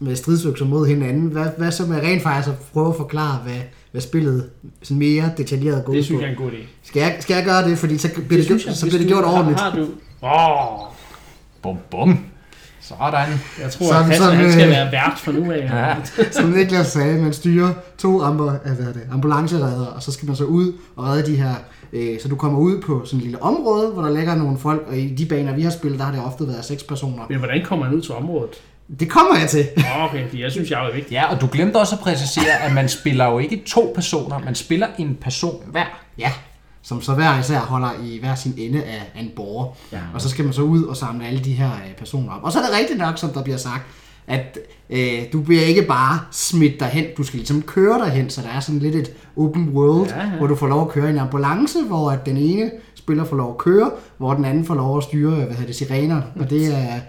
[0.00, 3.54] med stridsøkser mod hinanden, hvad, hvad så med rent faktisk at prøve at forklare, hvad,
[3.92, 4.50] hvad spillet
[4.82, 6.22] sådan mere detaljeret går ud Det synes på?
[6.22, 6.62] jeg er en god idé.
[6.82, 8.74] Skal jeg, skal jeg gøre det, fordi så bliver det, det, jeg.
[8.74, 9.60] så bliver det gjort har- ordentligt.
[9.60, 9.86] Har du...
[10.22, 10.92] Åh,
[11.62, 12.18] Bum, bum.
[12.80, 13.28] Sådan.
[13.62, 15.58] jeg tror, Sådan- at sådan, han skal øh, være vært for nu af.
[15.58, 15.94] Ja.
[16.30, 20.72] Som Niklas sagde, man styrer to ambu- øh, ambulanceredder, og så skal man så ud
[20.96, 21.54] og redde de her.
[21.92, 24.84] Øh, så du kommer ud på sådan et lille område, hvor der ligger nogle folk,
[24.88, 27.22] og i de baner, vi har spillet, der har det ofte været seks personer.
[27.28, 28.50] Men hvordan kommer man ud til området?
[29.00, 29.66] Det kommer jeg til.
[30.00, 31.12] Okay, fordi jeg synes, jeg er vigtig.
[31.12, 34.54] Ja, og du glemte også at præcisere, at man spiller jo ikke to personer, man
[34.54, 36.02] spiller en person hver.
[36.18, 36.32] Ja,
[36.82, 39.72] som så hver især holder i hver sin ende af, en borger.
[39.92, 39.98] Ja.
[40.14, 42.44] Og så skal man så ud og samle alle de her øh, personer op.
[42.44, 43.82] Og så er det rigtigt nok, som der bliver sagt,
[44.26, 44.58] at
[44.90, 48.60] øh, du bliver ikke bare smidt derhen, du skal ligesom køre derhen, så der er
[48.60, 50.30] sådan lidt et open world, Ja, ja.
[50.30, 53.36] hvor du får lov at køre i en ambulance, hvor at den ene spiller får
[53.36, 56.22] lov at køre, hvor den anden får lov at styre, hvad hedder det, sirener.
[56.40, 57.00] Og det er,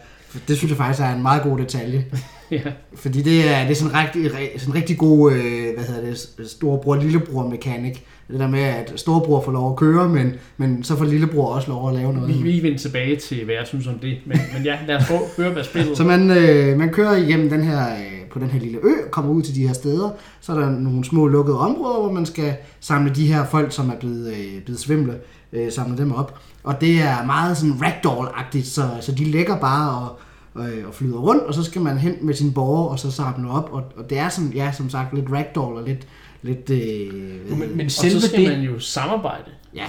[0.48, 2.06] det synes jeg faktisk er en meget god detalje.
[2.52, 2.62] Ja.
[2.96, 6.50] Fordi det er, det er sådan en rigtig, sådan rigtig god, øh, hvad hedder det,
[6.50, 8.06] storebror lillebror mekanik.
[8.32, 11.70] Det der med, at storebror får lov at køre, men, men så får lillebror også
[11.70, 12.30] lov at lave noget.
[12.30, 14.18] Vi, vi vender tilbage til, hvad jeg synes om det.
[14.26, 17.16] Men, men ja, lad os prøve at høre, hvad spillet Så man, øh, man kører
[17.16, 20.10] igennem den her, øh, på den her lille ø, kommer ud til de her steder.
[20.42, 23.90] Så er der nogle små lukkede områder, hvor man skal samle de her folk, som
[23.90, 25.14] er blevet, øh, blevet svimle,
[25.54, 26.40] øh, samle dem op.
[26.64, 30.20] Og det er meget sådan ragdoll-agtigt, så, så de ligger bare og,
[30.54, 33.50] og, og flyder rundt, og så skal man hen med sin borger, og så samle
[33.52, 33.70] op.
[33.72, 36.08] Og, og det er sådan, ja, som sagt, lidt ragdoll og lidt...
[36.42, 39.52] lidt øh, Men, men Og selve så skal det, man jo samarbejde.
[39.76, 39.86] ja,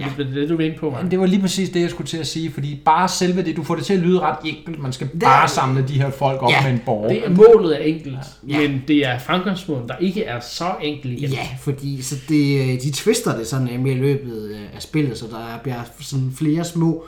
[0.00, 0.06] Ja.
[0.18, 1.10] Det er det, du vil ind på, Men man.
[1.10, 3.62] det var lige præcis det, jeg skulle til at sige, fordi bare selve det, du
[3.62, 4.78] får det til at lyde ret enkelt.
[4.82, 7.08] Man skal er- bare samle de her folk op Ja, med en borger.
[7.08, 8.16] Det er målet er enkelt,
[8.48, 8.58] Ja.
[8.60, 11.30] men det er fremgangsmåden, der ikke er så enkel igen.
[11.30, 14.82] Ja, fordi så det, øh, de twister det sådan øh, med i løbet øh, af
[14.82, 17.04] spillet, så der bliver sådan flere små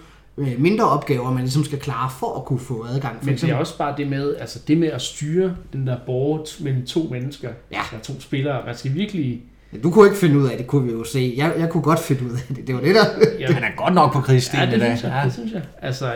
[0.58, 3.16] mindre opgaver, man ligesom skal klare for at kunne få adgang.
[3.18, 5.96] For Men det er også bare det med, altså det med at styre den der
[6.06, 7.80] borger mellem to mennesker, Ja.
[7.92, 8.62] eller to spillere.
[8.66, 9.40] Man skal virkelig...
[9.82, 11.34] Du kunne ikke finde ud af det, kunne vi jo se.
[11.36, 12.66] Jeg, jeg kunne godt finde ud af det.
[12.66, 13.04] Det var det der.
[13.40, 15.22] Ja, Han er godt nok på krigsstien ja, i det synes jeg.
[15.24, 15.62] Det synes jeg.
[15.82, 16.12] Altså,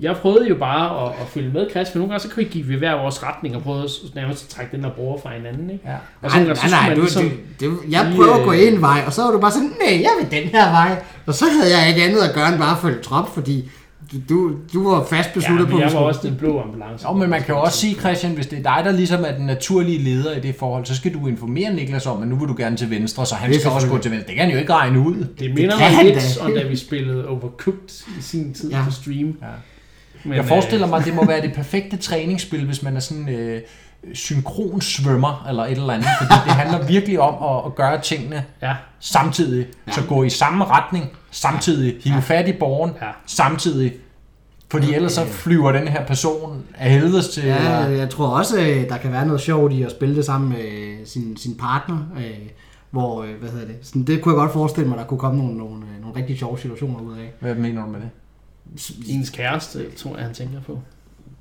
[0.00, 2.74] jeg prøvede jo bare at, at følge med Chris, for nogle gange så gik vi
[2.76, 5.70] hver vores retning og prøvede at nærmest at trække den der borger fra hinanden.
[5.70, 5.88] Ikke?
[5.88, 5.94] Ja.
[6.22, 8.44] Og så, Nej, nej, så nej, man du, ligesom, det, det, jeg lige, prøver at
[8.44, 10.70] gå øh, en vej, og så var du bare sådan, nej, jeg vil den her
[10.70, 11.02] vej.
[11.26, 13.70] Og så havde jeg ikke andet at gøre end bare at følge trop, fordi
[14.28, 16.60] du, du var fast ja, besluttet på, men at jeg vi skulle- også den blå
[16.62, 17.08] ambulance.
[17.08, 19.32] Jo, men man kan jo også sige, Christian, hvis det er dig, der ligesom er
[19.32, 22.48] den naturlige leder i det forhold, så skal du informere Niklas om, at nu vil
[22.48, 24.26] du gerne til venstre, så han Det skal også gå til venstre.
[24.26, 25.26] Det kan han jo ikke regne ud.
[25.38, 28.78] Det minder kan mig lidt om, da vi spillede Overcooked i sin tid Ja.
[28.78, 28.84] ja.
[28.84, 29.26] på stream.
[29.42, 29.46] Ja.
[30.24, 33.00] Men, Jeg forestiller øh, mig, at det må være det perfekte træningsspil, hvis man er
[33.00, 33.60] sådan øh,
[34.14, 38.44] synkron svømmer eller et eller andet, fordi det handler virkelig om at, at gøre tingene
[38.62, 39.66] Ja, samtidig.
[39.86, 39.92] Ja.
[39.92, 43.10] Så gå i samme retning, samtidig hive fat i borgen, Ja.
[43.26, 43.92] samtidig.
[44.70, 47.42] Fordi ellers så flyver den her person af helvedes til...
[47.44, 50.24] Ja, eller- jeg tror også, øh, der kan være noget sjovt i at spille det
[50.24, 52.24] sammen med øh, sin, sin partner, øh,
[52.90, 55.56] hvor, hvad hedder det, sådan, det kunne jeg godt forestille mig, der kunne komme nogle,
[55.58, 57.32] nogle, nogle rigtig sjove situationer ud af.
[57.40, 58.10] Hvad mener du med det?
[59.08, 60.78] ens kæreste, tror jeg, han tænker på.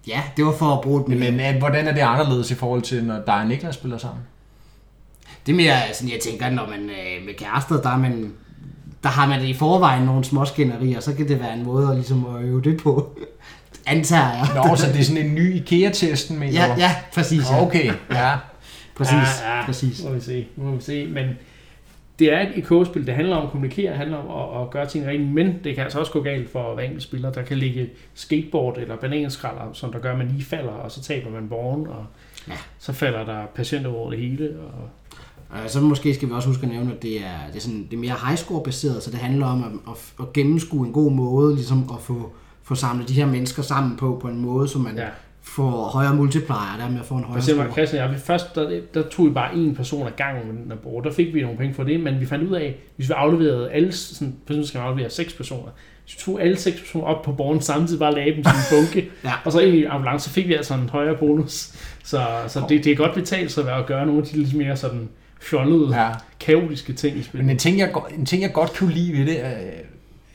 [0.08, 3.04] Ja, det var for at bruge det Men hvordan er det anderledes i forhold til,
[3.04, 4.22] når dig og Niklas spiller sammen?
[5.46, 8.34] Det er mere sådan, jeg tænker, når man øh, med kærester, der, er man,
[9.04, 11.96] der har man i forvejen nogle små skænderier, så kan det være en måde at,
[11.96, 13.20] ligesom at øve det på.
[13.88, 14.48] Antager jeg.
[14.70, 16.80] Nå, så det er sådan en ny IKEA-testen, mener Ja, du?
[16.80, 17.52] ja, præcis.
[17.52, 17.62] Ja.
[17.62, 18.36] Okay, ja.
[18.96, 19.14] Præcis,
[19.44, 20.04] ja, ja, præcis.
[20.04, 21.06] Må vi se, må vi se.
[21.06, 21.26] Men
[22.20, 23.08] det er et IK-spil.
[23.08, 25.76] Det handler om at kommunikere, det handler om at, at gøre ting rigtigt, men det
[25.76, 27.32] kan altså også gå galt for hver enkelt spiller.
[27.32, 31.02] Der kan ligge skateboard eller bananskralder, som der gør, at man lige falder, og så
[31.02, 32.06] taber man borgen, og
[32.48, 32.52] Ja.
[32.54, 32.58] ja.
[32.80, 34.50] så falder der patienter over det hele.
[34.60, 34.90] Og,
[35.54, 37.88] Og så måske skal vi også huske at nævne, at det er, det er, sådan,
[37.92, 41.12] det er mere highscore baseret, så det handler om at, at, at gennemskue en god
[41.12, 42.32] måde, ligesom at få,
[42.64, 45.08] få samlet de her mennesker sammen på, på en måde, så man ja.
[45.42, 47.72] får højere multiplier, og dermed får en højere score.
[47.72, 50.64] Christian og jeg, vi først, der, der tog vi bare en person ad gangen med
[50.64, 51.02] den der borger.
[51.02, 53.72] Der fik vi nogle penge for det, men vi fandt ud af, hvis vi afleverede
[53.72, 55.72] alle, sådan, personer skal aflevere seks personer,
[56.06, 59.10] vi tog alle seks personer op på borgen samtidig, bare lagde dem som en bunke,
[59.24, 59.34] Ja.
[59.46, 61.74] og så ind i ambulance, så fik vi altså en højere bonus.
[62.04, 64.78] Så, så det, det er godt betalt sig at gøre nogle af de lidt mere
[64.78, 65.10] sådan
[65.50, 66.10] fjollede, Ja.
[66.40, 67.52] kaotiske ting i Men spillet.
[67.52, 69.50] en ting, jeg, en ting, jeg godt kunne lide ved det, øh,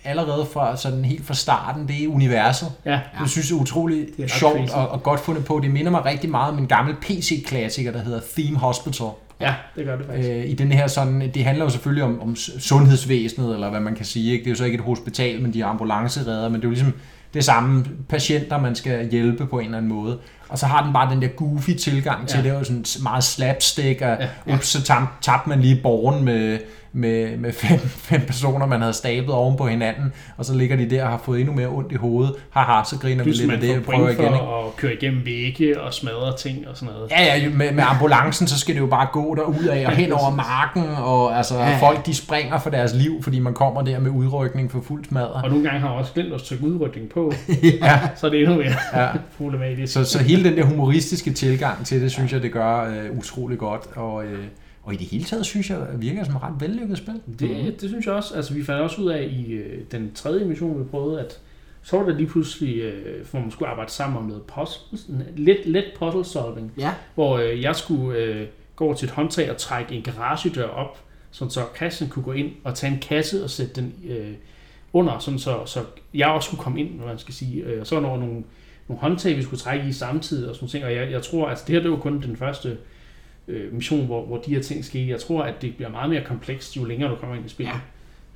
[0.04, 2.68] allerede fra sådan helt fra starten, det er universet.
[2.84, 3.00] Ja, Ja.
[3.20, 5.60] Jeg synes, det er utroligt Det er sjovt og, og godt fundet på.
[5.62, 9.06] Det minder mig rigtig meget om en gammel PC-klassiker, der hedder Theme Hospital.
[9.40, 10.28] ja, det gør det faktisk.
[10.30, 13.94] Øh, I den her sådan, det handler jo selvfølgelig om, om sundhedsvæsenet, eller hvad man
[13.94, 14.32] kan sige.
[14.32, 14.44] Ikke?
[14.44, 16.72] Det er jo så ikke et hospital, men de er ambulanceredder, men det er jo
[16.72, 16.92] ligesom
[17.34, 20.18] det samme patienter, man skal hjælpe på en eller anden måde.
[20.48, 22.42] Og så har den bare den der goofy tilgang til Ja.
[22.42, 24.54] det, er jo sådan meget slapstick, og Ja.
[24.54, 26.58] ups, så tab- tabte man lige borgen med,
[26.92, 27.78] med, med fem,
[28.11, 31.20] fem personer, man havde stablet oven på hinanden, og så ligger de der og har
[31.24, 32.34] fået endnu mere ondt i hovedet.
[32.50, 34.24] Haha, så griner vi Plus lidt af man det, får og prøver igen.
[34.24, 34.34] Ikke?
[34.37, 37.11] at køre igennem vægge og smadre ting og sådan noget.
[37.11, 40.12] Ja, ja, med, med ambulancen, så skal det jo bare gå derud af og hen
[40.12, 43.98] over marken, og altså, Ja, folk de springer for deres liv, fordi man kommer der
[44.00, 45.42] med udrykning for fuld smadret.
[45.44, 47.32] Og nogle gange har også glemt at trykke udrykning på,
[47.82, 49.08] Ja, så er det endnu mere ja.
[49.38, 49.92] problematisk.
[49.92, 53.59] Så, så hele den der humoristiske tilgang til det, synes jeg, det gør øh, utrolig
[53.59, 54.44] godt, og, øh,
[54.83, 57.20] og i det hele taget, synes jeg, virker som et ret vellykket spil.
[57.38, 58.35] Det, det synes jeg også.
[58.35, 61.38] Altså, vi fandt også ud af i øh, den tredje mission, vi prøvede, at
[61.83, 64.98] så var der lige pludselig, øh, hvor man skulle arbejde sammen om noget puzzle,
[65.37, 66.92] lidt, lidt puzzle solving, Ja.
[67.14, 68.46] hvor øh, jeg skulle øh,
[68.77, 70.98] gå over til et håndtag og trække en garagedør op,
[71.31, 74.33] sådan så Christian kunne gå ind og tage en kasse og sætte den øh,
[74.92, 75.81] under, sådan så, så
[76.14, 77.62] jeg også kunne komme ind, hvad man skal sige.
[77.62, 78.42] Øh, og så var der nogle,
[78.88, 81.64] nogle håndtag, vi skulle trække i samtidig og sådan ting, og jeg, jeg tror, altså
[81.66, 82.77] det her det var kun den første
[83.48, 85.09] øh, mission, hvor, hvor de her ting skete.
[85.09, 87.74] Jeg tror, at det bliver meget mere komplekst, jo længere du kommer ind i spillet.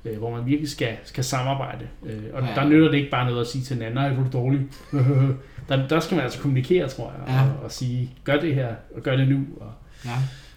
[0.05, 0.09] Ja.
[0.11, 1.87] Øh, hvor man virkelig skal, skal samarbejde.
[2.05, 2.47] Øh, og Ja.
[2.55, 4.61] der nytter det ikke bare noget at sige til den anden, nej, hvor du dårlig.
[5.69, 7.41] der, der skal man altså kommunikere, tror jeg, Ja.
[7.41, 9.39] og, og sige, gør det her, og gør det nu.
[9.61, 9.71] Og,
[10.05, 10.11] ja.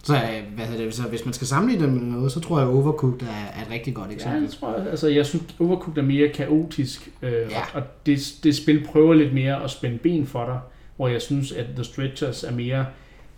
[0.07, 2.59] Så, øh, hvad hedder det, så hvis man skal sammenligne det med noget, så tror
[2.59, 4.43] jeg, Overcooked er, er et rigtig godt ja, eksempel.
[4.43, 4.87] det tror jeg.
[4.91, 7.39] Altså, jeg synes, Overcooked er mere kaotisk, øh, Ja.
[7.39, 7.61] ja.
[7.61, 10.59] og, og det, det spil prøver lidt mere at spænde ben for dig,
[10.97, 12.87] hvor jeg synes, at The Stretchers er mere,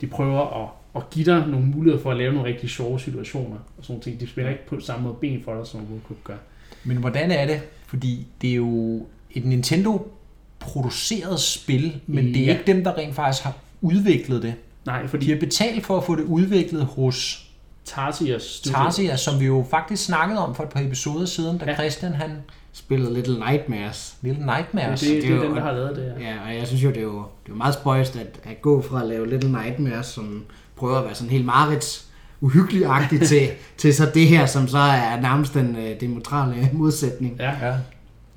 [0.00, 3.57] de prøver at, at give dig nogle muligheder for at lave nogle rigtig sjove situationer,
[3.78, 4.20] og sådan ting.
[4.20, 6.37] De spænder ikke på samme måde ben for dig, som Overcooked gør.
[6.85, 7.61] Men hvordan er det?
[7.87, 12.52] Fordi det er jo et Nintendo-produceret spil, men det er Ja.
[12.59, 14.54] ikke dem, der rent faktisk har udviklet det.
[14.88, 17.44] Nej, fordi De har betalt for at få det udviklet hos
[17.85, 18.77] Tarsiers studio.
[18.79, 21.74] Tarsia, som vi jo faktisk snakkede om for et par episoder siden, da Ja.
[21.74, 22.31] Christian han
[22.72, 24.16] Spillet Little Nightmares.
[24.22, 25.01] Little Det, Nightmares.
[25.01, 26.29] det, det, det er er jo- den, der har lavet det her.
[26.31, 28.62] Ja, og jeg synes jo, det er jo, det er jo meget spøjst at, at
[28.62, 30.44] gå fra at lave Little Nightmares, som
[30.77, 32.05] prøver at være sådan helt Marits
[32.40, 37.37] uhyggelig-agtigt til, til så det her, som så er nærmest den øh, demotrale modsætning.
[37.38, 37.66] Ja.
[37.68, 37.74] Ja.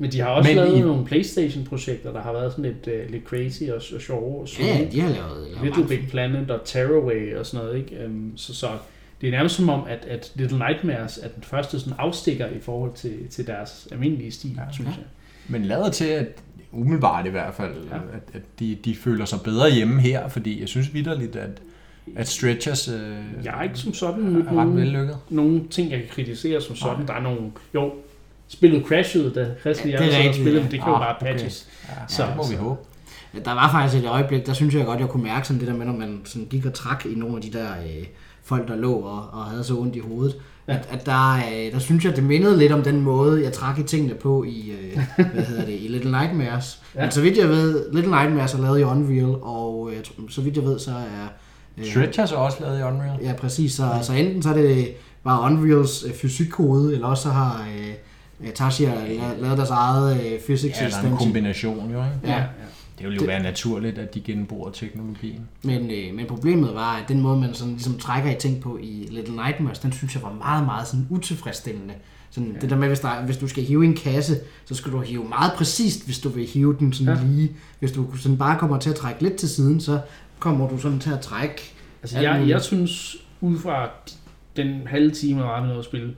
[0.02, 3.12] Men de har også Men lavet i- nogle Playstation-projekter, der har været sådan lidt, uh,
[3.12, 5.48] lidt crazy og, og sjove og Ja, de har lavet...
[5.54, 7.78] lavet Little Big Planet og Tearaway og sådan noget.
[7.80, 8.06] Ikke?
[8.06, 8.68] Um, så, så
[9.22, 12.60] det er nærmest som om, at, at Little Nightmares er den første sådan afstikker i
[12.60, 14.62] forhold til, til deres almindelige stil, Ja.
[14.74, 14.94] synes Ja.
[14.96, 15.06] jeg.
[15.48, 16.28] Men lavet til, at
[16.72, 17.96] umiddelbart i hvert fald, ja.
[17.96, 21.50] At, at de, de føler sig bedre hjemme her, fordi jeg synes vidderligt, at,
[22.16, 25.18] at Stretchers øh, Jeg har ikke som sådan er ret nogen, vellykket.
[25.30, 26.98] nogen ting, jeg kan kritisere som sådan.
[26.98, 27.06] Nej.
[27.06, 27.52] Der er nogle...
[27.76, 27.92] Jo,
[28.52, 30.64] spillet crashede, da Christian Ja, ja, det er rigtigt, spillede, ja.
[30.64, 31.26] men det kan jo Ah, bare okay.
[31.32, 31.68] patches.
[31.90, 32.80] Ja, så Så- det må vi håbe.
[33.46, 35.74] Der var faktisk et øjeblik, der synes jeg godt, jeg kunne mærke sådan det der
[35.76, 38.06] med, når man sådan gik og trak i nogle af de der øh,
[38.44, 40.36] folk, der lå og, og havde så ondt i hovedet.
[40.68, 40.74] Ja.
[40.74, 43.80] At, at der, øh, der synes jeg, det mindede lidt om den måde, jeg trak
[43.80, 45.00] i tingene på i, øh,
[45.34, 46.80] hvad hedder det, i Little Nightmares.
[46.96, 47.00] Ja.
[47.00, 47.06] Ja.
[47.06, 50.56] Men så vidt jeg ved, Little Nightmares er lavet i Unreal, og øh, så vidt
[50.56, 51.28] jeg ved, så er...
[51.78, 53.20] Øh, Stretchers er også lavet i Unreal.
[53.24, 53.74] Ja, præcis.
[53.74, 54.88] Så, så enten så er det
[55.24, 57.94] bare Unreals øh, fysikkode, eller også så har øh,
[58.56, 61.18] Tasha la- lavet deres eget øh, physics Ja, eller en extension.
[61.18, 62.18] kombination jo, ikke?
[62.24, 62.32] Ja.
[62.38, 62.44] ja.
[63.00, 65.42] Det vil jo Det- være naturligt, at de genbruger teknologien.
[65.64, 68.78] Men, øh, men problemet var, at den måde, man sådan ligesom trækker i ting på
[68.82, 71.94] i Little Nightmares, den synes jeg var meget, meget sådan utilfredsstillende.
[72.32, 72.54] Sådan ja.
[72.56, 72.60] Ja.
[72.60, 75.24] Det der med, hvis, der, hvis du skal hive en kasse, så skal du hive
[75.30, 77.20] meget præcist, hvis du vil hive den sådan ja.
[77.22, 77.28] Ja.
[77.28, 77.52] lige.
[77.80, 80.00] Hvis du sådan bare kommer til at trække lidt til siden, så
[80.40, 81.74] kommer du sådan til at trække.
[82.04, 83.90] Altså, Alt jeg, jeg synes, ud fra
[84.56, 86.14] den halve time, der var med noget at spille,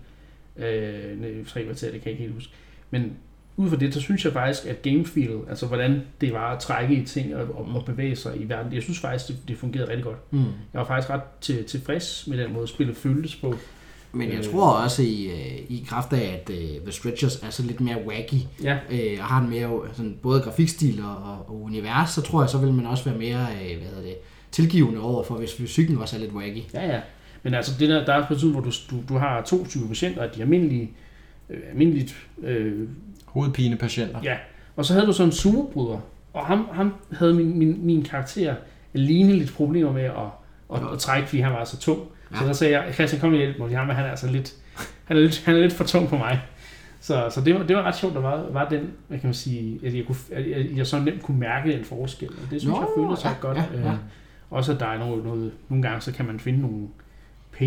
[0.58, 2.52] øh, nej, tre kvarter, det kan jeg ikke helt huske,
[2.92, 3.14] men
[3.58, 6.96] ud fra det, så synes jeg faktisk, at gamefeel, altså hvordan det var at trække
[6.96, 9.90] i ting og, og, og bevæge sig i verden, jeg synes faktisk, det, det fungerede
[9.90, 10.32] rigtig godt.
[10.34, 10.40] Mm.
[10.40, 13.56] Jeg var faktisk ret til, tilfreds med den måde, spillet føltes på.
[14.16, 14.44] Men jeg Øh.
[14.44, 17.98] tror også i, øh, i kraft af, at øh, The Stretchers er så lidt mere
[18.08, 22.22] wacky, Ja, øh, og har en mere sådan, både grafikstil og, og, og univers, så
[22.22, 24.16] tror jeg, så vil man også være mere øh, hvad hedder det,
[24.52, 26.62] tilgivende over for, hvis fysikken også er lidt wacky.
[26.74, 27.02] ja, ja.
[27.44, 29.88] Men altså, det der, der er på tiden, hvor du, du, du har to typer
[29.88, 30.92] patienter, de almindelige,
[31.50, 32.88] øh, almindeligt øh,
[33.26, 34.20] Hovedpinepatienter.
[34.24, 34.38] Ja,
[34.76, 36.00] og så havde du sådan en sumobryder,
[36.34, 38.56] og ham, ham havde min, min, min karakter
[38.94, 40.12] alene lidt problemer med at,
[40.74, 42.00] at, at, at trække, fordi han var så tung.
[42.32, 42.38] Ja.
[42.38, 44.54] Så der sagde jeg, Christian, kom og hjælp mig, ham, han er altså lidt,
[45.06, 46.42] han er lidt, han er lidt for tung på mig.
[47.00, 49.34] Så, så det, var, det var ret sjovt, der var, var den, hvad kan man
[49.34, 52.62] sige, at jeg, kunne, at jeg, jeg så nemt kunne mærke den forskel, og det
[52.62, 53.58] synes Nå, jeg føltes ja, godt.
[53.58, 53.92] ja, ja.
[53.92, 53.98] Øh,
[54.50, 56.88] Også at der er noget, noget, nogle gange, så kan man finde nogle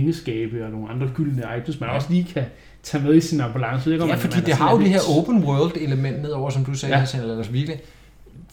[0.01, 2.45] pengeskabe og nogle andre gyldne items, man også lige kan
[2.83, 3.91] tage med i sin ambulance.
[3.91, 6.65] Det Ja, man, fordi man det har jo det her open world element nedover, som
[6.65, 6.97] du sagde, Ja.
[6.97, 7.01] ja.
[7.01, 7.77] Hassan, altså virkelig.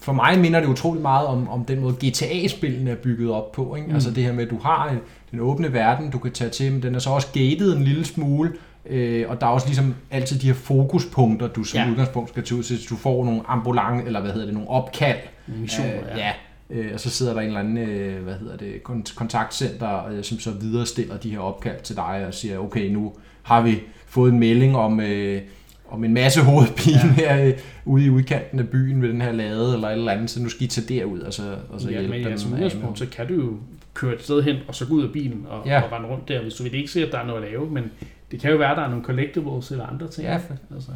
[0.01, 3.75] For mig minder det utrolig meget om, om den måde GTA-spillene er bygget op på.
[3.75, 3.87] Ikke?
[3.87, 3.93] Mm.
[3.93, 4.97] Altså det her med, at du har en,
[5.31, 8.05] den åbne verden, du kan tage til, men den er så også gated en lille
[8.05, 8.51] smule,
[8.85, 11.83] øh, og der er også ligesom altid de her fokuspunkter, du som Ja.
[11.85, 11.91] ja.
[11.91, 15.17] udgangspunkt skal til, så du får nogle ambulance, eller hvad hedder det, nogle opkald.
[15.47, 16.31] Missioner, Øh, ja.
[16.73, 20.23] Øh, og så sidder der en eller anden, øh, hvad hedder det, kon- kontaktcenter, øh,
[20.23, 24.31] som så viderestiller de her opkald til dig og siger, okay, nu har vi fået
[24.33, 25.41] en melding om, øh,
[25.89, 27.35] om en masse hovedpine ja.
[27.35, 27.53] her øh,
[27.85, 30.49] ude i udkanten af byen ved den her lade eller et eller andet, så nu
[30.49, 32.31] skal I tage derud og så, og så ja, hjælpe men dem.
[32.31, 33.53] ja, som af udgangspunkt, så kan du jo
[33.93, 35.81] køre et sted hen, og så gå ud af bilen og, Ja.
[35.81, 37.69] og rende rundt der, hvis du vil ikke se, at der er noget at lave,
[37.71, 37.83] men
[38.31, 40.27] det kan jo være, at der er nogle collectibles eller andre ting.
[40.27, 40.39] Ja,
[40.75, 40.91] altså.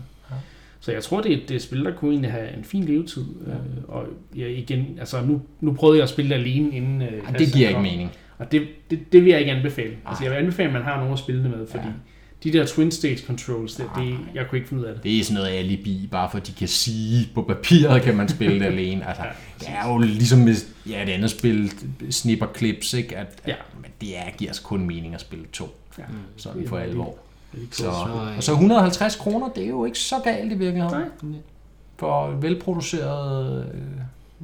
[0.78, 0.82] Ja.
[0.86, 2.84] Så jeg tror, det er, det er et spil, der kunne egentlig have en fin
[2.84, 3.26] levetid.
[3.48, 3.52] Ja.
[3.52, 7.02] Øh, og ja, igen, altså nu, nu prøvede jeg at spille det alene inden...
[7.02, 8.12] Øh, Ej, det Christian giver ikke mening.
[8.38, 9.94] Og det, det, det vil jeg ikke anbefale.
[10.06, 10.30] Altså, Ej.
[10.30, 11.92] jeg vil anbefale, at man har nogen at spille det med, fordi Ja.
[12.44, 14.18] de der twin stage controls, det, det, Ej.
[14.36, 15.04] jeg kunne ikke finde ud af det.
[15.04, 18.30] Det er sådan noget alibi, bare for at de kan sige, på papiret kan man
[18.30, 19.08] spille det alene.
[19.08, 20.54] Altså, Ja, det er jo ligesom med
[20.90, 21.72] ja, et andet spil,
[22.10, 23.18] Snipper Clips, ikke?
[23.18, 23.52] At, Ja.
[23.52, 25.66] at, men det er, giver altså kun mening at spille to,
[25.98, 26.04] Ja.
[26.38, 27.18] sådan Det for alvor.
[27.72, 27.78] Så.
[27.78, 27.90] Så,
[28.38, 31.00] og så 150 kroner, det er jo ikke så galt i virkeligheden.
[31.22, 31.40] Nej.
[31.98, 33.82] For velproduceret, øh,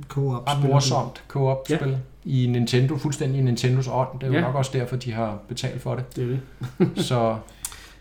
[0.08, 4.08] Co-op ret morsomt co-op-spil i Nintendo, fuldstændig i Nintendos ånd.
[4.20, 4.42] Det er jo Ja.
[4.42, 6.16] nok også derfor, de har betalt for det.
[6.16, 6.40] Det er det.
[7.06, 7.36] Så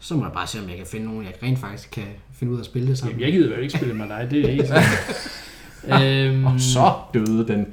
[0.00, 2.52] Så må jeg bare se, om jeg kan finde nogen, jeg rent faktisk kan finde
[2.52, 3.20] ud af at spille det sammen.
[3.20, 6.02] Jamen, jeg gider jo ikke spille med dig, det er helt sikkert.
[6.02, 7.66] øhm, og så døde den,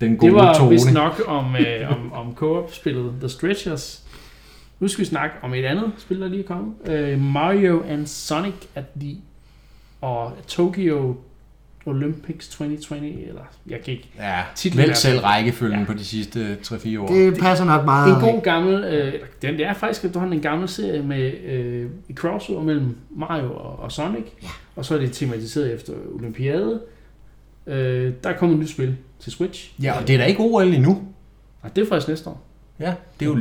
[0.00, 0.70] den gode det var tone.
[0.70, 4.02] vist nok om, øh, om, om co-op-spillet The Stretchers.
[4.82, 6.74] Nu skal vi snakke om et andet spil, der lige er kommet.
[6.86, 9.16] Øh, Mario and Sonic at the
[10.00, 11.16] og Tokyo
[11.86, 14.08] Olympics 2020, eller jeg kan ikke.
[14.18, 15.84] Ja, Titlen er- vælg selv rækkefølgen Ja.
[15.86, 17.08] på de sidste 3-4 år.
[17.08, 18.14] Det passer nok meget.
[18.14, 22.16] En god gammel, øh, den, det er faktisk efterhånden en gammel serie med øh, et
[22.16, 24.48] crossover mellem Mario og, og Sonic, Ja.
[24.76, 26.80] og så er det tematiseret efter Olympiade.
[27.66, 30.74] Øh, der kommer et nyt spil til Switch, Ja, og det er da ikke OL
[30.74, 31.02] endnu.
[31.62, 32.42] og det er faktisk næste år.
[32.80, 33.38] Ja, det er jo,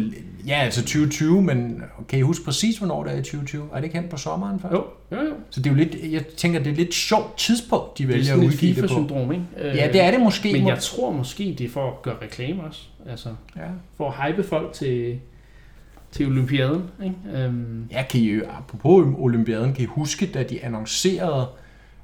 [0.47, 3.67] ja, altså 2020, men kan I huske præcis, hvornår det er i 2020?
[3.71, 4.69] Er det ikke hen på sommeren før?
[4.71, 5.33] Jo, jo, jo.
[5.49, 8.09] Så det er jo lidt, jeg tænker, det er et lidt sjovt tidspunkt, de Det
[8.09, 8.87] er vælger at udgive det på.
[8.87, 9.43] FIFA-syndrom, ikke?
[9.57, 10.51] Øh, Ja, det er det måske.
[10.53, 12.81] Men jeg tror måske, det er for at gøre reklame også.
[13.09, 13.61] Altså, Ja.
[13.97, 15.19] for at hype folk til,
[16.11, 17.43] til Olympiaden, ikke?
[17.43, 21.45] Øhm, Ja, kan I, apropos Olympiaden, kan I huske, da de annoncerede,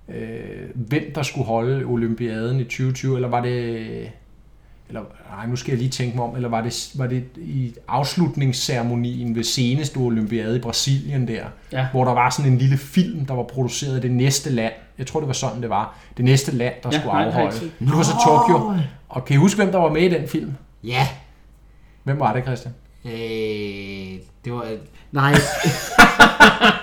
[0.10, 3.88] øh, hvem der skulle holde Olympiaden i 2020, eller var det...
[4.90, 5.02] Eller,
[5.36, 9.36] nej, nu skal jeg lige tænke mig om, eller var det, var det i afslutningsceremonien
[9.36, 11.88] ved seneste Olympiade i Brasilien der, Ja.
[11.92, 14.74] hvor der var sådan en lille film, der var produceret i det næste land.
[14.98, 15.96] Jeg tror, det var sådan, det var.
[16.18, 17.60] Det næste land, der Ja, skulle nej, afholde.
[17.80, 18.74] Det var så Tokyo.
[19.10, 20.54] Og kan I huske, hvem der var med i den film?
[20.84, 21.08] Ja.
[22.04, 22.74] Hvem var det, Christian?
[23.06, 23.12] Øh,
[24.46, 24.66] det var...
[25.12, 25.34] Nej.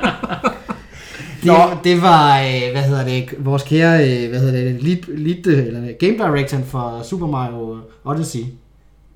[1.45, 1.77] det, Nå.
[1.85, 5.81] det var, øh, hvad hedder det, vores kære, øh, hvad hedder det, lead, lead, eller
[6.01, 8.41] game directoren for Super Mario Odyssey.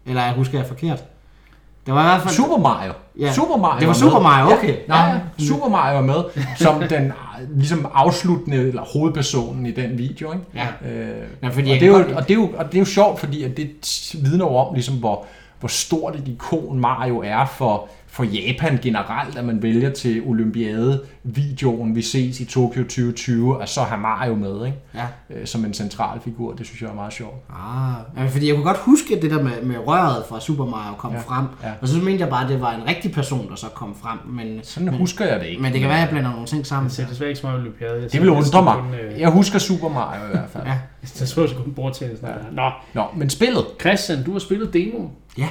[0.06, 1.04] Eller jeg husker jeg forkert.
[1.86, 2.34] Det var i hvert fald...
[2.34, 2.92] Super Mario.
[3.18, 3.32] Ja.
[3.32, 4.00] Super Mario Det var med.
[4.00, 4.68] Super Mario, okay.
[4.68, 7.12] Ja, nej, Super Mario er med som den
[7.54, 10.44] ligesom afsluttende eller hovedpersonen i den video, ikke?
[10.54, 10.88] Ja.
[10.90, 12.84] Øh, Ja, fordi og, det er jo, og, det er jo, og det er jo
[12.84, 13.70] sjovt, fordi at det
[14.22, 15.24] vidner jo om, ligesom, hvor,
[15.60, 21.94] hvor stort et ikon Mario er for, for Japan generelt, at man vælger til Olympiade-videoen,
[21.96, 24.78] vi ses i Tokyo 2020, at så have Mario med, ikke?
[24.94, 25.06] Ja.
[25.30, 26.52] Øh, som en central figur.
[26.52, 27.34] Det synes jeg er meget sjovt.
[27.50, 27.94] Ah,
[28.24, 30.94] ja, fordi jeg kunne godt huske at det der med, med røret fra Super Mario
[30.96, 31.44] kom Ja, frem.
[31.62, 31.70] ja.
[31.80, 34.18] Og så mente jeg bare, at det var en rigtig person, der så kom frem.
[34.26, 35.62] Men, Sådan men, husker jeg det ikke.
[35.62, 36.84] men det kan være, at jeg blander nogle ting sammen.
[36.86, 38.02] jeg ser desværre ikke så meget Olympiade.
[38.02, 38.74] Jeg Det vil undre mig.
[38.74, 40.64] kun, øh, Jeg husker Super Mario i hvert fald.
[40.66, 40.78] Ja.
[41.20, 42.18] Jeg så kun bordtennis.
[42.22, 42.28] Ja.
[42.52, 43.64] Nå, Nå, men spillet.
[43.80, 45.10] Christian, du har spillet demoen.
[45.38, 45.48] Ja.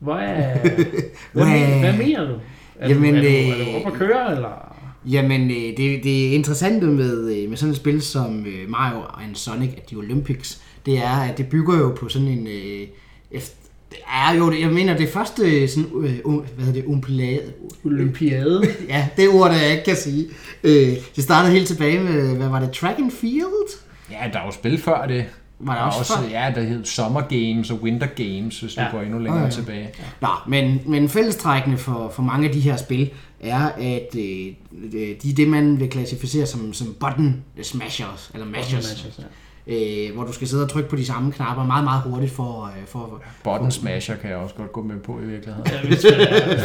[0.00, 0.58] Hvad, er,
[1.32, 2.34] hvad, Hvad- hvad mener du?
[2.78, 4.76] Er, Jamen, du, er, du, øh, er du oppe at køre, eller?
[5.10, 9.34] Jamen, øh, det, det interessante med, øh, med sådan et spil som øh, Mario and
[9.34, 12.46] Sonic at the Olympics, det er, at det bygger jo på sådan en...
[12.46, 12.86] Øh,
[13.30, 13.54] efter,
[13.90, 17.40] det er jo, jeg mener, det første sådan, øh, um, hvad hedder det, umplade,
[17.84, 18.62] Olympiade.
[18.88, 20.26] ja, det ord, der jeg ikke kan sige.
[20.64, 23.78] Øh, det startede helt tilbage med, hvad var det, Track and Field?
[24.10, 25.24] Ja, der er jo spil før det.
[25.62, 28.74] Var der Der er også, også, ja, der hed Summer Games og Winter Games, hvis
[28.74, 28.90] du Ja.
[28.90, 29.50] går endnu længere Ja, ja.
[29.50, 29.88] tilbage.
[30.20, 34.46] Nå, men, men fællestrækkende for, for mange af de her spil er, at øh,
[34.92, 34.92] øh,
[35.22, 39.18] de er det, man vil klassificere som, som button smashers, eller mashers,
[39.66, 39.74] ja.
[40.08, 42.64] øh, hvor du skal sidde og trykke på de samme knapper meget, meget hurtigt for,
[42.64, 45.66] øh, for Button Smasher kan jeg også godt gå med på i virkeligheden.
[45.72, 46.04] Ja, hvis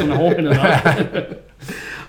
[0.07, 1.21] man er.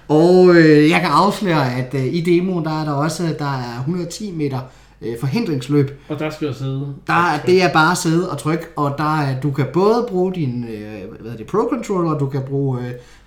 [0.08, 3.78] Og øh, jeg kan afsløre, at øh, i demoen, der er der også der er
[3.78, 4.58] 110 meter
[5.02, 6.86] øh, forhindringsløb, Og der skal jeg sidde.
[7.06, 10.06] der, er- det er bare at sidde og trykke, og der er, du kan både
[10.08, 10.80] bruge din øh,
[11.10, 12.78] hvad hedder det, Pro Controller, og du kan bruge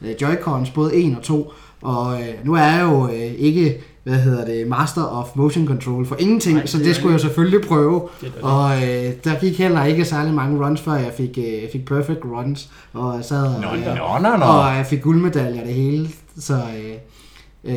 [0.01, 1.53] øh, Joy-Cons, både 1 og 2.
[1.82, 6.05] Og øh, nu er jeg jo øh, ikke, hvad hedder det, Master of Motion Control
[6.05, 8.01] for ingenting, Nej, Nej, så det det er skulle jeg selvfølgelig prøve.
[8.22, 8.41] Det er det.
[8.41, 12.20] Og øh, der gik heller ikke særlig mange runs, før jeg fik, øh, fik perfect
[12.26, 14.45] runs, og sad og, Nå, øh, nå, nå, nå.
[14.45, 16.09] og jeg fik guldmedaljer det hele.
[16.39, 16.93] Så, øh,
[17.64, 17.76] øh,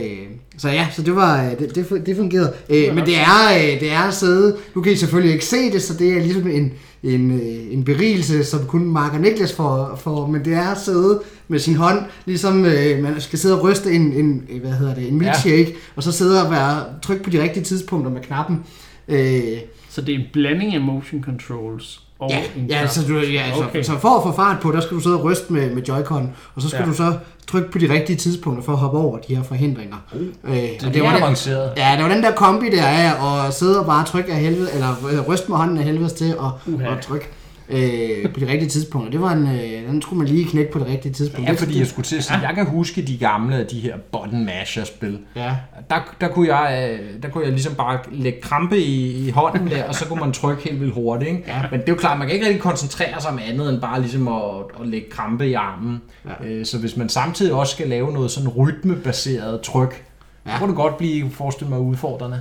[0.59, 2.53] så ja, så det var øh, det, det, det fungerede.
[2.71, 5.73] Øh, men det er, øh, det er at sidde, nu kan I selvfølgelig ikke se
[5.73, 6.73] det, så det er ligesom en,
[7.03, 10.81] en, øh, en berigelse, som kun Mark og Niklas får, får, men det er at
[10.81, 14.73] sidde med sin hånd, ligesom øh, man skal sidde og ryste en, en øh, hvad
[14.73, 15.77] hedder det, en milkshake, ja.
[15.97, 18.65] og så sidde og være tryk på de rigtige tidspunkter med knappen.
[19.09, 19.43] Øh,
[19.91, 23.65] Så det er en blanding af motion controls og Ja, ja, så, du, ja så,
[23.65, 23.83] Okay.
[23.83, 26.23] så for at få fart på, der skal du sidde og ryste med, med Joy-Con,
[26.55, 26.87] og så skal Ja.
[26.87, 27.13] du så
[27.47, 29.97] trykke på de rigtige tidspunkter for at hoppe over de her forhindringer.
[30.15, 30.21] Uh,
[30.51, 31.73] øh, Det, og det var er den, avanceret.
[31.77, 34.69] ja, det var den der kombi der af at sidde og bare trykke af helvede,
[34.75, 36.51] eller øh, ryste med hånden af helvedes til og,
[36.89, 37.29] og trykke
[37.69, 39.11] øh, på de rigtige tidspunkter.
[39.11, 41.47] Det var en, øh, den skulle man lige knække på det rigtige tidspunkt.
[41.47, 43.81] Ja, Det- fordi jeg skulle til at sige, jeg kan huske de gamle af de
[43.81, 45.19] her button masher spil.
[45.37, 45.57] Ja.
[45.91, 49.71] Der, der, kunne jeg, øh, der kunne jeg ligesom bare lægge krampe i, i hånden
[49.71, 51.31] der, og så kunne man trykke helt vildt hurtigt.
[51.31, 51.43] Ikke?
[51.47, 51.63] Ja.
[51.71, 54.01] Men det er jo klart, man kan ikke rigtig koncentrere sig om andet end bare
[54.01, 54.43] ligesom at,
[54.81, 56.03] at lægge krampe i armen.
[56.43, 56.47] Ja.
[56.47, 60.05] Øh, Så hvis man samtidig også skal lave noget sådan rytmebaseret tryk,
[60.47, 60.51] ja.
[60.51, 60.57] Ja.
[60.57, 62.41] så kunne det godt blive, forestille mig, udfordrende.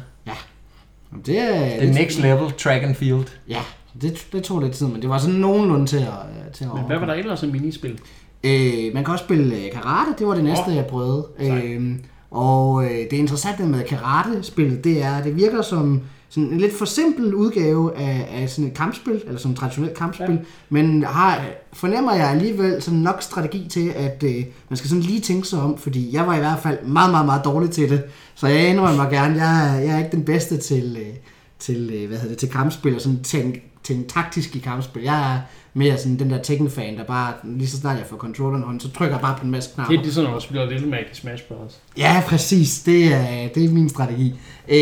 [1.26, 3.26] Det, er- The det, next level, track and field.
[3.50, 3.58] Ja,
[4.02, 6.70] det, det tog lidt tid, men det var sådan nogenlunde til at, øh, til at
[6.76, 8.00] Men hvad var der ellers af minispil?
[8.44, 11.26] Øh, man kan også spille øh, karate, det var det næste, Åh, jeg prøvede.
[11.40, 11.96] Øh,
[12.32, 16.74] og øh, det interessante med karate-spillet, det er, at det virker som sådan en lidt
[16.78, 20.38] for simpel udgave af, af sådan et kampspil, eller som et traditionelt kampspil, Ja.
[20.70, 21.42] men har,
[21.74, 25.62] fornemmer jeg alligevel sådan nok strategi til, at øh, man skal sådan lige tænke sig
[25.62, 28.04] om, fordi jeg var i hvert fald meget, meget, meget dårlig til det,
[28.36, 31.14] så jeg indrømmer gerne, jeg, er- jeg er ikke den bedste til, øh,
[31.60, 35.04] til, øh, hvad hedder det, til kampspil, og sådan tænk, tænk taktisk i kampspil.
[35.04, 35.40] Jeg er
[35.74, 38.92] mere sådan den der Tekken-fan, der bare, lige så snart jeg får controlleren hånden, så
[38.92, 39.92] trykker jeg bare på en masse knapper.
[39.92, 41.78] Det er ligesom, når du spiller Little Mac i Smash Bros.
[41.98, 42.80] Ja, præcis.
[42.80, 44.34] Det er, det er min strategi.
[44.68, 44.78] Øh,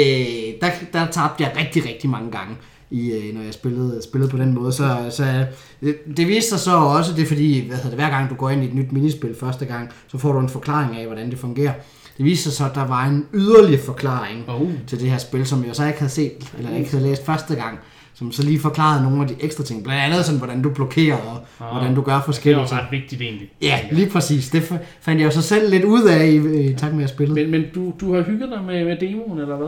[0.61, 2.55] der, der tabte jeg rigtig, rigtig mange gange,
[2.91, 4.73] i, øh, når jeg spillede, spillede på den måde.
[4.73, 5.45] Så, så
[5.81, 8.35] det, det viste sig så også, det er fordi, hvad hedder det, hver gang du
[8.35, 11.29] går ind i et nyt minispil første gang, så får du en forklaring af, hvordan
[11.29, 11.73] det fungerer.
[12.17, 14.69] Det viste sig så, at der var en yderligere forklaring Oh.
[14.87, 17.55] til det her spil, som jeg så ikke havde set, eller ikke havde læst første
[17.55, 17.79] gang,
[18.19, 19.83] som så lige forklarede nogle af de ekstra ting.
[19.83, 21.71] Blandt andet sådan, hvordan du blokerer, og Ah.
[21.77, 22.79] hvordan du gør Det forskellige ting.
[22.79, 23.49] ret vigtigt egentlig.
[23.61, 24.49] Ja, lige præcis.
[24.49, 24.63] Det
[25.01, 26.35] fandt jeg jo så selv lidt ud af i,
[26.69, 27.41] i takt med, at jeg spillede.
[27.41, 29.67] Men, men du, du har hygget dig med, med demoen, eller hvad?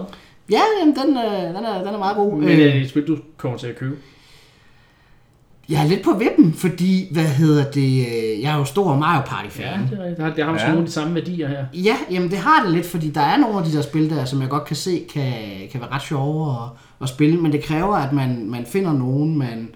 [0.52, 2.40] Ja, jamen, den, øh, den, er, den er meget god.
[2.40, 3.96] Men er det et spil, du kommer til at købe?
[5.72, 9.22] Jeg er lidt på vippen, fordi, hvad hedder det, øh, jeg er jo stor Mario
[9.26, 9.66] Party-fan.
[9.66, 10.36] Ja, det er rigtigt.
[10.36, 10.72] Det har, måske Ja.
[10.72, 11.66] nogle af de samme værdier her.
[11.74, 14.26] Ja, jamen det har det lidt, fordi der er nogle af de der spil der,
[14.26, 15.34] som jeg godt kan se, kan,
[15.72, 16.70] kan være ret sjove at,
[17.02, 19.70] at spille, men det kræver, at man, man finder nogen, man,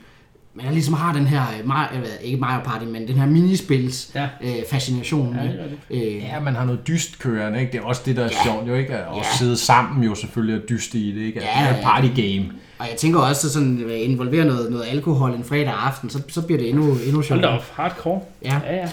[0.64, 4.28] man ligesom har den her, øh, Mario, ikke Mario Party, men den her minispils Ja.
[4.44, 5.36] øh, fascination.
[5.36, 6.16] Ja, det er rigtigt.
[6.16, 7.72] øh, Ja, man har noget dyst kørende, ikke?
[7.72, 8.44] Det er også det, der er Ja.
[8.46, 8.94] sjovt, jo ikke?
[8.96, 9.38] At også Ja.
[9.38, 11.40] sidde sammen jo selvfølgelig og dyste i det, ikke?
[11.42, 12.52] At Ja, det er et party game.
[12.80, 16.22] og jeg tænker også, at sådan, øh, involvere noget, noget alkohol en fredag aften, så,
[16.28, 17.48] så bliver det endnu, endnu Hold da sjovere.
[17.50, 18.22] op, hardcore.
[18.46, 18.60] Ja.
[18.66, 18.90] ja, ja.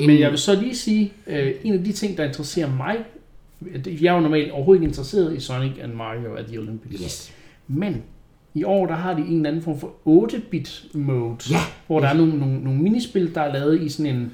[0.00, 2.96] Øh, Men jeg vil så lige sige, øh, en af de ting, der interesserer mig,
[4.00, 7.02] jeg er jo normalt overhovedet ikke interesseret i Sonic and Mario at the Olympics.
[7.02, 7.32] Yes.
[7.68, 8.02] Men
[8.54, 11.56] i år, der har de en eller anden form for 8-bit mode, Ja.
[11.86, 14.32] hvor der er nogle, nogle, nogle minispil, der er lavet i sådan en,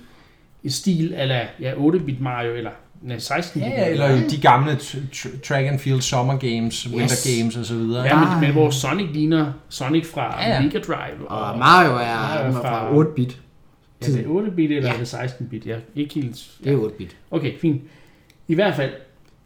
[0.64, 2.70] en stil ala ja, 8-bit Mario, eller
[3.02, 3.62] nej, 16-bit.
[3.62, 7.36] Ja, eller i de gamle tr- tr- track and field summer games, winter Yes.
[7.38, 8.02] games og så videre.
[8.04, 10.60] Ja, men, men hvor Sonic ligner Sonic fra Ja, ja.
[10.62, 11.28] Mega Drive.
[11.30, 13.40] Og Mario er, Mario er fra, fra- 8-bit.
[14.02, 14.94] Ja, det er 8-bit eller Ja.
[14.94, 15.66] er det 16-bit?
[15.66, 16.50] Jeg er ikke helt...
[16.64, 17.16] Det er 8-bit.
[17.30, 17.82] Okay, fint.
[18.48, 18.90] I hvert fald,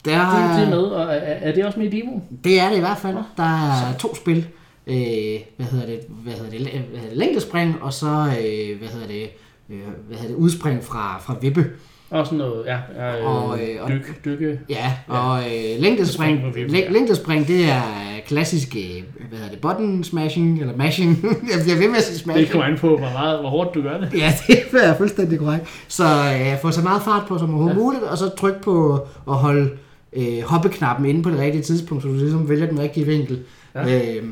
[0.04, 2.22] Der, det, det er med, og er, er det også med i demoen?
[2.44, 3.16] Det er det i hvert fald.
[3.36, 4.46] Der er to spil.
[4.86, 6.00] Øh, hvad hedder det?
[6.08, 6.60] Hvad hedder det?
[6.60, 7.16] Hvad hedder det?
[7.18, 9.28] Længdespring, og så, øh, hvad hedder det?
[9.70, 9.78] Øh,
[10.08, 10.42] hvad hedder det?
[10.42, 11.66] Udspring fra, fra vippe.
[12.10, 12.76] Og sådan noget, ja.
[13.18, 14.60] Øh, Og, øh, og- dyk, dykke.
[14.68, 16.90] Ja, og øh, længdespring, Spring fra vippe, læ- ja.
[16.90, 17.82] længdespring, det er
[18.26, 19.60] klassisk, øh, hvad hedder det?
[19.60, 21.10] Button smashing, eller mashing.
[21.24, 22.50] jeg bliver ved med at sige Det smashing.
[22.50, 24.14] kommer an på, hvor, meget, hvor hårdt du gør det.
[24.14, 25.64] Ja, det er fuldstændig korrekt.
[25.88, 27.82] Så øh, få så meget fart på som overhovedet ja.
[27.82, 28.94] muligt, og så tryk på
[29.28, 29.70] at holde
[30.12, 33.38] øh, hoppeknappen inde på det rigtige tidspunkt, så du ligesom vælger den rigtige vinkel.
[33.74, 34.16] Ja.
[34.16, 34.22] Øh,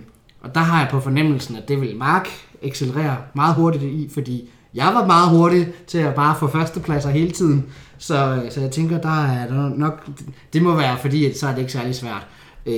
[0.44, 2.28] og der har jeg på fornemmelsen, at det vil Mark
[2.62, 7.30] accelerere meget hurtigt i, fordi jeg var meget hurtig til at bare få førstepladser hele
[7.30, 7.66] tiden.
[7.98, 10.06] Så, så jeg tænker, der er der nok...
[10.52, 12.26] Det må være, fordi så er det ikke særlig svært.
[12.66, 12.74] Øh,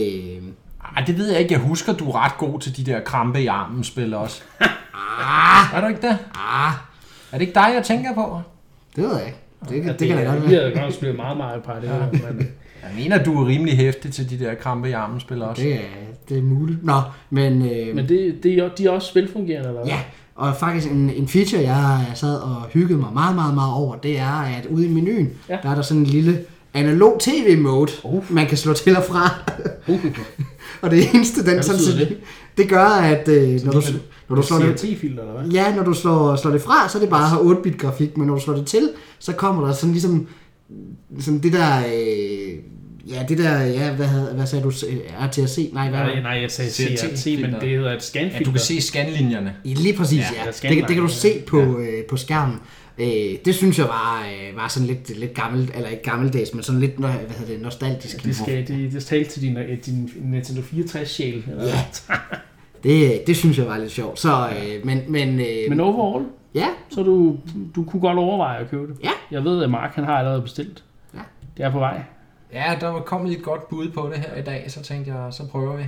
[0.96, 1.52] Ej, det ved jeg ikke.
[1.54, 4.42] Jeg husker, du er ret god til de der krampe i armen spil også.
[4.60, 6.18] ah, Er du ikke det?
[6.34, 6.72] ah,
[7.32, 8.40] Er det ikke dig, jeg tænker på?
[8.96, 9.38] det ved jeg ikke.
[9.68, 10.48] Det kan- At det kan da godt være.
[10.48, 11.86] Vi havde godt spillet meget Mario Party.
[11.86, 11.98] Ja.
[12.32, 12.48] Men,
[12.88, 15.62] Jeg mener, du er rimelig hæftig til de der krampe i armen spil også.
[15.62, 15.78] Det er,
[16.28, 16.84] det er muligt.
[16.84, 17.62] Nå, men...
[17.62, 19.92] Øh, men det, det er, de er også velfungerende, eller hvad?
[19.92, 19.98] Ja,
[20.34, 24.18] og faktisk en, en feature, jeg sad og hyggede mig meget, meget, meget over, det
[24.18, 25.58] er, at ude i menuen, Ja.
[25.62, 26.38] der er der sådan en lille
[26.74, 28.32] analog tv-mode, Uh.
[28.32, 29.30] man kan slå til og fra.
[29.88, 30.04] Uh,
[30.82, 32.16] og det eneste, den sådan, det?
[32.56, 32.68] det?
[32.68, 33.82] gør, at øh, når, du,
[34.28, 35.50] når du slår det, CRT-filter, eller hvad?
[35.50, 38.26] ja, når du slår, slår det fra, så er det bare har 8-bit grafik, men
[38.26, 40.26] når du slår det til, så kommer der sådan ligesom
[41.20, 42.58] sådan det der, øh,
[43.10, 44.70] ja, det der, ja, hvad, havde, hvad sagde du,
[45.20, 45.70] RTSC?
[45.72, 45.98] Nej, hvad?
[46.00, 48.44] Nej, nej, jeg sagde CRT CRT, men det hedder et Ja, scanfilter.
[48.44, 49.54] du kan se scanlinjerne.
[49.64, 50.50] Ja, lige præcis, Ja, ja.
[50.64, 50.68] ja.
[50.74, 51.08] Det, det kan du ja.
[51.08, 52.60] se på, øh, på skærmen.
[52.98, 53.06] Øh,
[53.44, 56.80] det synes jeg var, øh, var sådan lidt, lidt gammelt, eller ikke gammeldags, men sådan
[56.80, 58.24] lidt hvad hedder det, nostalgisk.
[58.24, 61.44] Det skal det, det talte til din, øh, din Nintendo 64-sjæl.
[61.50, 61.78] eller Ja.
[62.82, 64.20] Det, det synes jeg var lidt sjovt.
[64.20, 66.24] Så, øh, men, men, øh, Men overall,
[66.54, 67.36] ja, så du,
[67.76, 68.96] du kunne godt overveje at købe det.
[69.04, 69.10] Ja.
[69.30, 70.84] Jeg ved, at Mark han har allerede bestilt.
[71.14, 71.18] Ja.
[71.56, 72.00] Det er på vej.
[72.54, 75.32] Ja, der var kommet et godt bud på det her i dag, så tænkte jeg,
[75.32, 75.84] så prøver vi.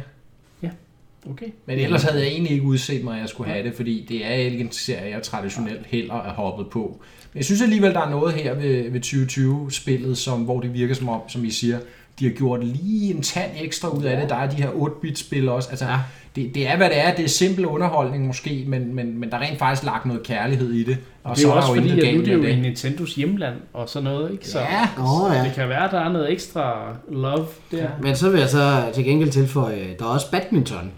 [1.31, 1.47] Okay.
[1.67, 4.27] Men ellers havde jeg egentlig ikke udset mig, at jeg skulle have det, fordi det
[4.27, 7.01] er ikke en serie, jeg traditionelt heller er hoppet på.
[7.33, 10.95] Men jeg synes alligevel, der er noget her ved, ved 2020-spillet, som, hvor det virker
[10.95, 11.79] som om, som I siger,
[12.19, 14.29] de har gjort lige en tand ekstra ud af det.
[14.29, 15.71] Der er de her 8-bit-spil også.
[15.71, 15.99] Altså, Ja.
[16.37, 17.15] Det, det er, hvad det er.
[17.15, 20.73] Det er simpel underholdning måske, men, men, men der er rent faktisk lagt noget kærlighed
[20.73, 20.99] i det.
[21.25, 22.61] Og det er jo der også fordi, intet at nu er det jo med i
[22.61, 24.49] Nintendos hjemland og sådan noget, ikke?
[24.49, 24.89] Så, Ja.
[24.99, 25.39] Åh, ja.
[25.39, 27.89] så det kan være, at der er noget ekstra love der.
[28.03, 30.93] men så vil jeg så til gengæld tilføje, der er også badminton.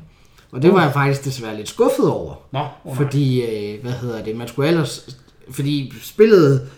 [0.53, 2.35] Og det var jeg faktisk desværre lidt skuffet over.
[2.53, 5.19] Nå, oh, Fordi, øh, hvad hedder det, man skulle ellers...
[5.51, 6.69] Fordi spillet...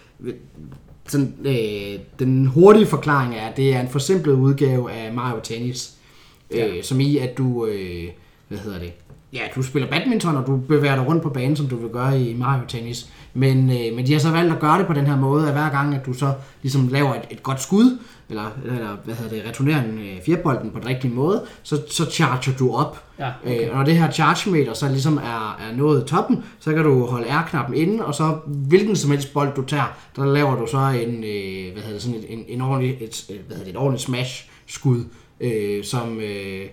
[1.08, 5.92] Sådan, øh, den hurtige forklaring er, at det er en forsimplet udgave af Mario Tennis.
[6.54, 6.66] Ja.
[6.66, 7.66] Øh, som i, at du...
[7.66, 8.08] Øh,
[8.51, 8.92] hvad hedder det?
[9.32, 12.20] Ja, du spiller badminton, og du bevæger dig rundt på banen, som du vil gøre
[12.20, 13.09] i Mario Tennis.
[13.34, 15.53] Men, øh, men de har så valgt at gøre det på den her måde, at
[15.53, 16.32] hver gang, at du så
[16.62, 17.98] ligesom laver et, et godt skud,
[18.28, 22.11] eller, eller hvad hedder det, returnerer en øh, fjerbolden på den rigtige måde, så, så
[22.11, 23.05] charger du op.
[23.18, 23.55] Ja, Okay.
[23.55, 23.64] okay.
[23.64, 26.84] Øh, og når det her charge meter så ligesom er, er nået toppen, så kan
[26.84, 30.66] du holde R-knappen inde, og så hvilken som helst bold du tager, der laver du
[30.66, 33.64] så en, øh, hvad hedder det, sådan et, en, en ordentlig, et, øh, hvad hedder
[33.64, 35.05] det, et ordentligt smash-skud,
[35.40, 36.20] øh, som...
[36.20, 36.66] Øh,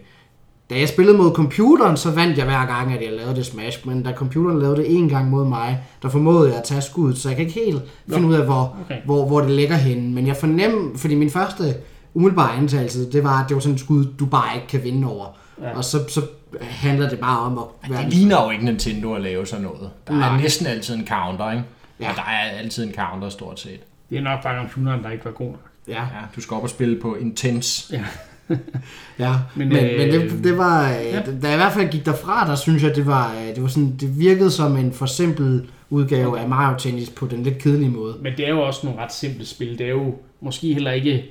[0.69, 3.87] da jeg spillede mod computeren, så vandt jeg hver gang, at jeg lavede det smash,
[3.87, 7.17] men da computeren lavede det en gang mod mig, der formåede jeg at tage skuddet,
[7.17, 7.81] så jeg kan ikke helt
[8.13, 8.97] finde ud af, hvor, Okay.
[9.05, 10.13] hvor, hvor det ligger henne.
[10.15, 11.75] Men jeg fornemmer, fordi min første
[12.13, 15.07] umiddelbare antagelse, det var, at det var sådan et skud, du bare ikke kan vinde
[15.07, 15.25] over.
[15.61, 15.77] Ja.
[15.77, 16.21] Og så, så
[16.61, 18.03] handler det bare om at være...
[18.05, 19.89] Det ligner jo ikke Nintendo at lave sådan noget.
[20.07, 20.41] Der er Nej.
[20.41, 21.63] næsten altid en counter, ikke?
[21.99, 22.05] Ja.
[22.05, 22.09] Ja.
[22.09, 23.79] Og der er altid en counter stort set.
[24.09, 25.59] Det er nok bare computeren, der ikke var god nok.
[25.87, 27.93] Ja, Ja, du skal op og spille på Intense.
[27.95, 28.03] Ja.
[29.19, 29.33] ja.
[29.55, 30.89] Men, Men, øh, men det, det var...
[30.89, 31.15] ja.
[31.15, 31.21] Ja.
[31.41, 33.67] Da jeg i hvert fald gik derfra, der synes jeg, det var, øh, det var
[33.67, 37.89] sådan, det virkede som en for simpel udgave af Mario Tennis på den lidt kedelige
[37.89, 38.17] måde.
[38.21, 39.77] Men det er jo også nogle ret simple spil.
[39.77, 41.25] Det er jo måske heller ikke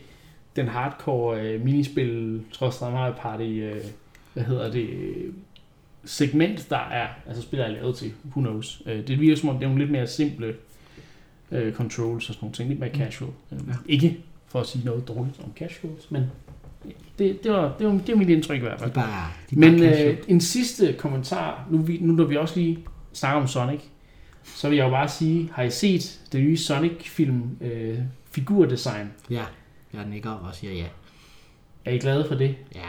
[0.56, 3.72] den hardcore øh, minispil, trods der Mario Party, øh,
[4.34, 5.32] hvad hedder det, øh,
[6.04, 8.82] segment, der er, altså spiller er lavet til, who knows.
[8.86, 10.54] Øh, det virker som om, det er nogle lidt mere simple
[11.52, 13.30] øh, controls og sådan nogle ting, lidt mere casual.
[13.52, 13.72] Øh, Ja.
[13.86, 14.16] Ikke
[14.48, 16.22] for at sige noget dårligt om casuals, men
[17.18, 18.90] det, det, var, det, var, det var mit indtryk i hvert De fald.
[18.90, 22.56] er bare, de Men bare øh, en sidste kommentar, nu, vi, nu når vi også
[22.60, 22.78] lige
[23.12, 23.80] snakker om Sonic,
[24.44, 27.98] så vil jeg jo bare sige, har I set det nye Sonic-film øh,
[28.30, 29.10] figurdesign?
[29.30, 29.42] Ja,
[29.94, 30.84] jeg nikker og siger ja.
[31.84, 32.54] Er I glade for det?
[32.74, 32.80] Ja,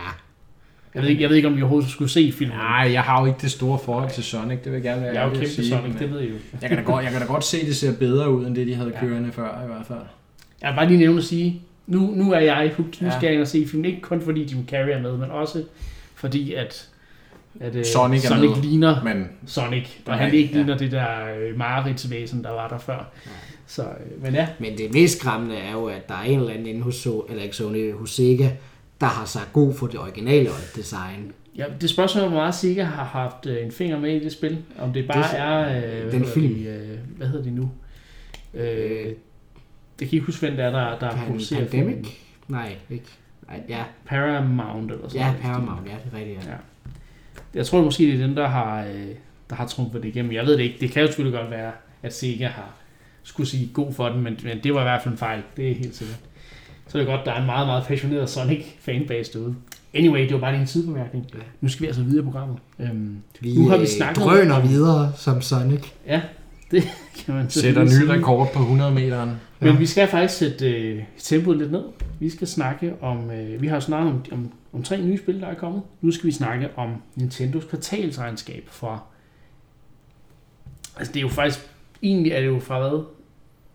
[0.94, 2.58] Jeg ved ikke, jeg ved ikke om I overhovedet skulle se filmen.
[2.58, 5.14] Nej, jeg har jo ikke det store forhold til Sonic, det vil jeg gerne være
[5.14, 6.36] jeg er jo kæmpe sige, Sonic, det ved I jo.
[6.62, 8.56] Jeg kan, da godt, jeg kan da godt se, at det ser bedre ud, end
[8.56, 9.00] det, de havde Ja.
[9.00, 10.00] kørende før, i hvert fald.
[10.62, 13.18] Jeg vil bare lige nævne at sige, nu, nu er jeg hooked, nu Ja.
[13.18, 15.64] skal jeg ind og se filmen, ikke kun fordi Jim Carrey er med, men også
[16.16, 16.90] fordi at,
[17.60, 18.62] at øh, Sonic er Sonic med.
[18.64, 20.58] ligner Men Sonic, og Nej, han ikke ja.
[20.58, 21.08] ligner det der
[21.40, 23.12] øh, mareridtsvæsen, der var der før.
[23.68, 26.52] Så, øh, men ja, men det mest skræmmende er jo, at der er en eller
[26.54, 28.50] anden inde hos, so eller ikke Sony, hos Sega,
[29.02, 31.32] der har sagt god for det originale design.
[31.58, 34.32] Ja, det spørgsmål er, hvor meget Sega har haft øh, en finger med i det
[34.32, 34.58] spil.
[34.80, 35.40] Om det bare Det-
[35.80, 36.06] er...
[36.06, 36.54] Øh, den film.
[36.56, 37.72] De, øh, hvad hedder de nu?
[38.54, 39.06] Øh,
[40.02, 41.94] jeg kan ikke huske, hvem det er, der, der Pan- producerer Pandemic?
[41.96, 42.06] filmen.
[42.48, 43.06] Nej, ikke.
[43.48, 45.42] Nej, ja, Paramount eller sådan ja, noget.
[45.42, 46.46] Paramount, ja, det er rigtigt.
[46.46, 46.52] Ja.
[46.52, 46.58] Ja.
[47.54, 49.06] Jeg tror måske, det er den, der har, øh,
[49.50, 50.32] der har trumfet det igennem.
[50.32, 50.78] Jeg ved det ikke.
[50.80, 51.72] Det kan jo selvfølgelig godt være,
[52.04, 52.70] at Sega har
[53.24, 55.42] skulle sige god for den, men, men det var i hvert fald en fejl.
[55.58, 56.20] Det er helt sikkert.
[56.88, 59.56] Så er det godt, der er en meget, meget passioneret Sonic-fanbase derude.
[59.94, 61.26] Anyway, det var bare lige en sidebemærkning.
[61.34, 61.40] Ja.
[61.62, 62.58] Nu skal vi altså videre i programmet.
[62.80, 65.82] Øhm, Vi, Nu har vi snakket drøner om- videre som Sonic.
[66.08, 66.22] ja,
[66.72, 66.84] det
[67.26, 69.32] kan man sætter ny rekord på 100 meteren.
[69.60, 69.78] Men Ja.
[69.78, 71.84] vi skal faktisk sætte øh, tempoet lidt ned.
[72.20, 75.48] Vi skal snakke om, øh, vi har snakket om, om, om tre nye spil, der
[75.48, 75.82] er kommet.
[76.02, 79.00] Nu skal vi snakke om Nintendos kvartalsregnskab fra,
[80.98, 81.60] altså det er jo faktisk,
[82.04, 83.04] egentlig er det jo fra hvad?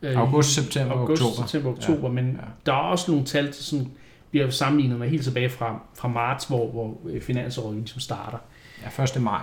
[0.03, 1.47] Øh, August, september, august, oktober.
[1.47, 2.15] september, oktober, ja.
[2.15, 2.47] men ja.
[2.67, 3.89] der er også nogle tal, sådan,
[4.31, 8.39] bliver sammenlignet med helt tilbage fra, fra marts, hvor, hvor øh, finansåret ligesom starter.
[8.99, 9.23] Ja, 1.
[9.23, 9.41] maj,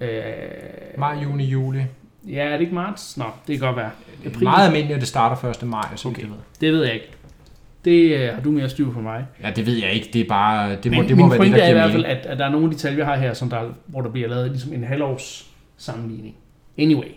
[0.00, 0.16] ikke?
[0.18, 1.84] Øh, Maj, juni, juli.
[2.28, 3.16] Ja, er det ikke marts?
[3.16, 3.90] Nå, det kan godt være.
[4.24, 5.68] Det er meget almindeligt, at det starter 1.
[5.68, 6.18] maj, så Okay.
[6.18, 6.28] okay.
[6.28, 6.36] ved.
[6.60, 7.10] Det ved jeg ikke.
[7.84, 9.26] Det øh, har du mere styr på mig.
[9.42, 10.10] Ja, det ved jeg ikke.
[10.12, 11.72] Det er bare, det må, Men det må min være det, pointe der er i
[11.72, 13.60] hvert fald, at, at der er nogle af de tal, vi har her, som der,
[13.86, 15.46] hvor der bliver lavet ligesom en halvårs
[15.76, 16.34] sammenligning.
[16.78, 17.08] Anyway,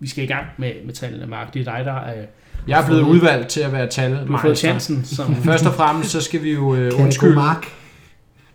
[0.00, 1.54] vi skal i gang med, med tallene, Mark.
[1.54, 2.24] Det er dig, der er...
[2.68, 4.26] Jeg er blevet udvalgt til at være tal.
[4.26, 5.34] Du har fået chancen som...
[5.44, 7.34] Først og fremmest, så skal vi jo øh, undskylde.
[7.34, 7.66] Mark?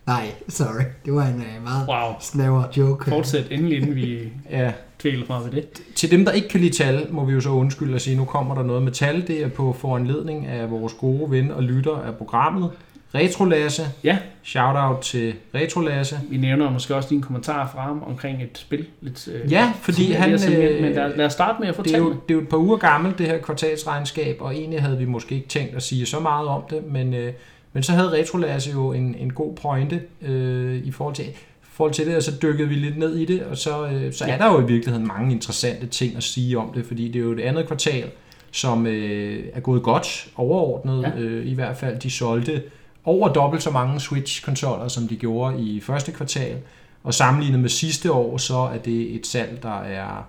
[0.06, 0.82] Nej, sorry.
[1.04, 2.14] Det var en uh, meget Wow.
[2.20, 3.10] snæver joke.
[3.10, 4.72] Fortsæt endelig, inden vi Ja,
[5.02, 5.82] dvæler fra ved det.
[5.94, 8.24] til dem, der ikke kan lide tal, må vi jo så undskylde og sige, nu
[8.24, 9.26] kommer der noget med tal.
[9.26, 12.70] Det er på foranledning af vores gode ven og lytter af programmet.
[13.14, 13.82] Retrolasse.
[14.04, 14.18] Ja.
[14.42, 16.20] Shout-out til Retrolasse.
[16.30, 18.86] Vi nævner måske også dine kommentarer fra ham omkring et spil.
[19.00, 21.98] Lidt, øh, Ja, fordi han, øh, Men lad, lad os starte med at Det er,
[21.98, 22.20] jo, fortælle.
[22.28, 25.34] det er jo et par uger gammelt, det her kvartalsregnskab, og egentlig havde vi måske
[25.34, 27.32] ikke tænkt at sige så meget om det, men, øh,
[27.72, 31.24] men så havde Retrolasse jo en, en god pointe øh, i forhold til,
[31.72, 34.26] forhold til det, og så dykkede vi lidt ned i det, og så, øh, så
[34.26, 34.32] Ja.
[34.32, 37.24] er der jo i virkeligheden mange interessante ting at sige om det, fordi det er
[37.24, 38.10] jo det andet kvartal,
[38.50, 41.20] som øh, er gået godt overordnet, Ja.
[41.20, 42.62] øh, i hvert fald de solgte
[43.04, 46.56] over dobbelt så mange Switch-konsoller, som de gjorde i første kvartal,
[47.04, 50.28] og sammenlignet med sidste år, så er det et salg, der er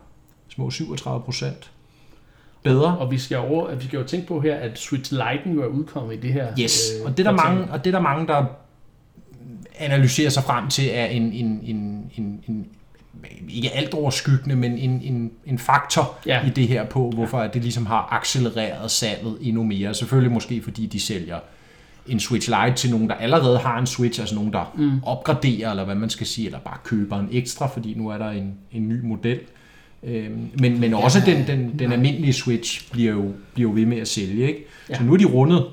[0.49, 1.71] små 37 procent
[2.63, 2.97] bedre.
[2.97, 5.67] Og vi skal, over, vi skal jo tænke på her, at Switch Lite jo er
[5.67, 6.47] udkommet i det her.
[6.61, 7.55] Yes, øh, og det er der kvartal.
[7.57, 8.45] mange, og det er der mange, der
[9.77, 12.65] analyserer sig frem til, er en, en, en, en, en
[13.49, 16.45] ikke alt overskyggende, men en, en, en faktor Ja.
[16.47, 19.93] i det her på, hvorfor at det ligesom har accelereret salget endnu mere.
[19.93, 21.39] Selvfølgelig måske fordi de sælger
[22.07, 25.03] en Switch Lite til nogen, der allerede har en Switch, altså nogen, der mm.
[25.03, 28.29] opgraderer, eller hvad man skal sige, eller bare køber en ekstra, fordi nu er der
[28.29, 29.39] en, en ny model.
[30.03, 33.85] Øhm, men, men også Ja, den, den, den almindelige Switch bliver jo, bliver jo ved
[33.85, 34.47] med at sælge.
[34.47, 34.65] Ikke?
[34.89, 34.97] Ja.
[34.97, 35.65] Så nu er de rundet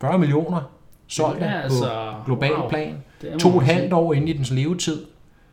[0.00, 0.70] 40 millioner
[1.08, 2.68] solgte Ja, altså, på global wow.
[2.68, 2.94] plan.
[3.38, 5.04] To og et halvt år inde i dens levetid.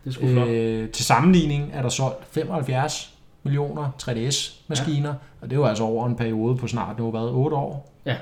[0.04, 0.48] Det er sgu flot.
[0.48, 5.16] Øh, til sammenligning er der solgt 75 millioner 3DS-maskiner, ja.
[5.42, 7.94] og det er jo altså over en periode på snart nu været 8 år.
[8.06, 8.16] Ja.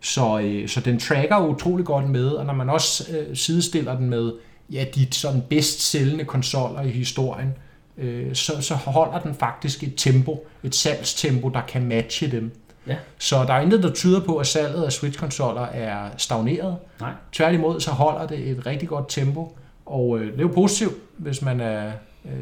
[0.00, 4.10] Så, øh, så den tracker utrolig godt med, og når man også øh, sidestiller den
[4.10, 4.32] med
[4.70, 7.54] ja, de sådan bedst sælgende konsoller i historien,
[7.98, 12.52] øh, så, så holder den faktisk et tempo, et salgstempo, der kan matche dem.
[12.86, 12.96] Ja.
[13.18, 16.76] Så der er intet, der tyder på, at salget af Switch-konsoller er stagneret.
[17.00, 17.10] Nej.
[17.32, 19.56] Tværtimod, så holder det et rigtig godt tempo,
[19.86, 21.86] og øh, det er jo positivt, hvis man, er,
[22.24, 22.32] øh,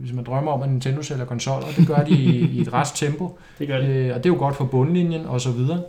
[0.00, 1.66] hvis man drømmer om, at Nintendo sælger konsoller.
[1.76, 3.88] Det gør de i, i et rest tempo, Det gør det.
[3.88, 5.82] øh, og det er jo godt for bundlinjen og så videre.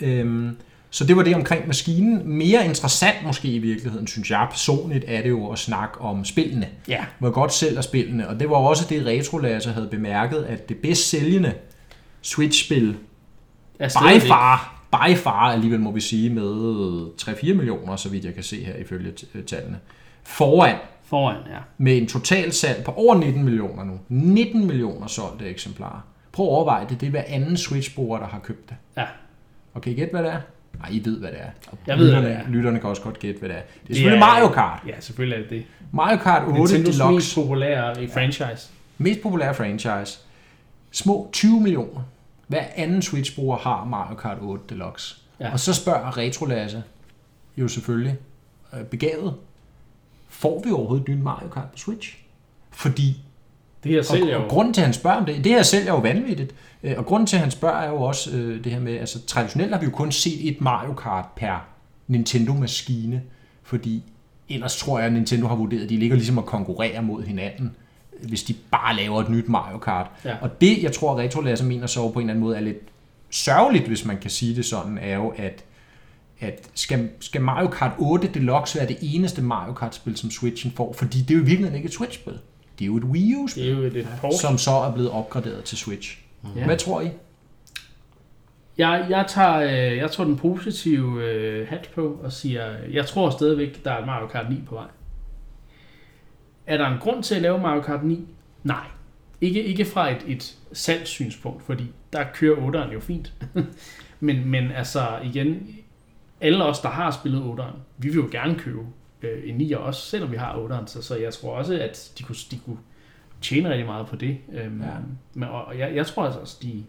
[0.00, 0.56] Øhm,
[0.90, 2.22] så det var det omkring maskinen.
[2.24, 6.66] Mere interessant måske i virkeligheden, synes jeg personligt, er det jo at snakke om spillene.
[6.88, 7.04] Ja.
[7.18, 11.10] Hvor godt sælger spillene, og det var også det, Retrolaser havde bemærket, at det bedst
[11.10, 11.52] sælgende
[12.24, 12.96] Switch-spil
[13.78, 18.42] by far, by far alligevel må vi sige, med 3-4 millioner, så vidt jeg kan
[18.42, 19.78] se her ifølge øh, tallene.
[20.22, 21.58] Foran Foran, ja.
[21.78, 24.00] med en total salg på over 19 millioner nu.
[24.08, 26.00] 19 millioner solgte eksemplarer.
[26.32, 27.00] Prøv at overveje det.
[27.00, 28.76] Det er hver anden Switch-bruger, der har købt det.
[28.96, 29.04] Ja.
[29.74, 30.40] Og kan I gætte, hvad det er?
[30.78, 31.48] Nej, I ved, hvad det er.
[31.72, 32.50] Og Jeg ved, hvad lytterne, det er.
[32.50, 33.60] Lytterne kan også godt gætte, hvad det er.
[33.60, 34.82] Det er selvfølgelig Mario Kart.
[34.86, 35.64] Ja, selvfølgelig er det det.
[35.92, 37.14] Mario Kart 8 Nintendos Deluxe.
[37.14, 38.68] mest populære i franchise.
[38.98, 40.18] Mest populære franchise.
[40.90, 42.00] Små 20 millioner.
[42.54, 45.16] Hver anden Switch-bruger har Mario Kart 8 Deluxe.
[45.40, 45.52] Ja.
[45.52, 46.82] Og så spørger Retrolasse
[47.56, 48.16] jo selvfølgelig
[48.74, 49.34] øh, begavet,
[50.28, 52.16] får vi overhovedet et nyt Mario Kart på Switch?
[52.70, 53.20] Fordi,
[53.84, 54.48] Det her og, sælger og jo.
[54.48, 57.06] grunden til, at han spørger om det, det her selv er jo vanvittigt, Øh, og
[57.06, 59.80] grunden til, at han spørger er jo også øh, det her med, altså traditionelt har
[59.80, 61.66] vi jo kun set et Mario Kart per
[62.08, 63.22] Nintendo-maskine,
[63.62, 64.02] fordi
[64.48, 67.76] ellers tror jeg, at Nintendo har vurderet, at de ligger ligesom at konkurrere mod hinanden,
[68.22, 70.06] hvis de bare laver et nyt Mario Kart.
[70.24, 70.36] Ja.
[70.40, 72.78] Og det, jeg tror, Retro Lasse mener så på en eller anden måde er lidt
[73.30, 75.64] sørgeligt, hvis man kan sige det sådan, er jo, at,
[76.40, 80.92] at skal, skal Mario Kart 8 Deluxe være det eneste Mario Kart-spil, som Switchen får?
[80.92, 82.38] Fordi det er jo i virkeligheden ikke et Switch-spil.
[82.78, 84.34] Det er jo et Wii U-spil, Det er jo et, et port.
[84.34, 86.18] som så er blevet opgraderet til Switch.
[86.44, 86.48] Ja.
[86.60, 86.64] Ja.
[86.66, 87.08] Hvad tror I?
[88.78, 92.62] Jeg, jeg, tager, øh, jeg tager den positive øh, hat på og siger,
[92.92, 94.86] jeg tror stadigvæk, der er et Mario Kart 9 på vej.
[96.66, 98.26] Er der en grund til at lave Mario Kart 9?
[98.62, 98.84] Nej.
[99.40, 102.56] Ikke, ikke fra et, et salgssynspunkt, fordi der kører
[102.86, 103.32] 8'eren jo fint.
[104.20, 105.68] men, men altså igen,
[106.40, 108.80] alle os, der har spillet 8'eren, vi vil jo gerne købe
[109.22, 110.86] øh, en 9'er også, selvom vi har 8'eren.
[110.86, 112.78] Så, så jeg tror også, at de kunne, de kunne
[113.42, 114.38] tjene rigtig meget på det.
[114.52, 114.88] Øhm, Ja.
[115.34, 116.84] men, og og jeg, jeg tror altså også, de...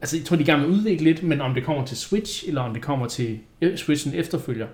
[0.00, 2.60] Altså, jeg tror, de gerne vil udvikle lidt, men om det kommer til Switch, eller
[2.60, 4.66] om det kommer til øh, Switchen efterfølger,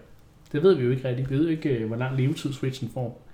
[0.52, 1.30] det ved vi jo ikke rigtigt.
[1.30, 3.26] Vi ved jo ikke, øh, hvor lang levetid Switchen får.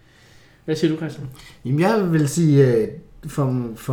[0.69, 1.29] Hvad siger du, Christian?
[1.64, 2.89] Jamen, jeg vil sige, øh,
[3.27, 3.93] for, for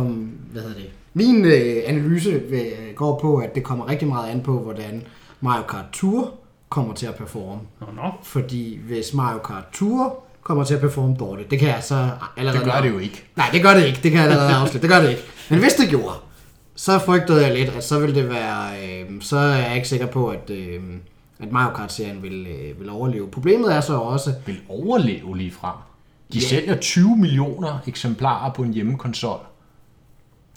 [0.52, 0.90] hvad hedder det?
[1.14, 5.02] Min øh, analyse øh, går på, at det kommer rigtig meget an på, hvordan
[5.40, 6.34] Mario Kart Tour
[6.68, 7.60] kommer til at performe.
[7.80, 8.10] Nå, nå.
[8.22, 12.64] Fordi hvis Mario Kart Tour kommer til at performe dårligt, det kan jeg så allerede...
[12.64, 13.24] Det gør det jo ikke.
[13.36, 14.00] Nej, det gør det ikke.
[14.02, 14.88] Det kan jeg allerede afslutte.
[14.88, 15.22] Det gør det ikke.
[15.50, 16.14] Men hvis det gjorde,
[16.74, 18.68] så frygtede jeg lidt, at så ville det være...
[18.84, 20.80] Øh, så er jeg ikke sikker på, at, øh,
[21.38, 23.28] at Mario Kart-serien vil, øh, vil overleve.
[23.28, 24.34] Problemet er så også...
[24.46, 25.74] Vil overleve lige frem.
[26.32, 26.40] De Ja.
[26.46, 29.38] sælger 20 millioner eksemplarer på en hjemmekonsol.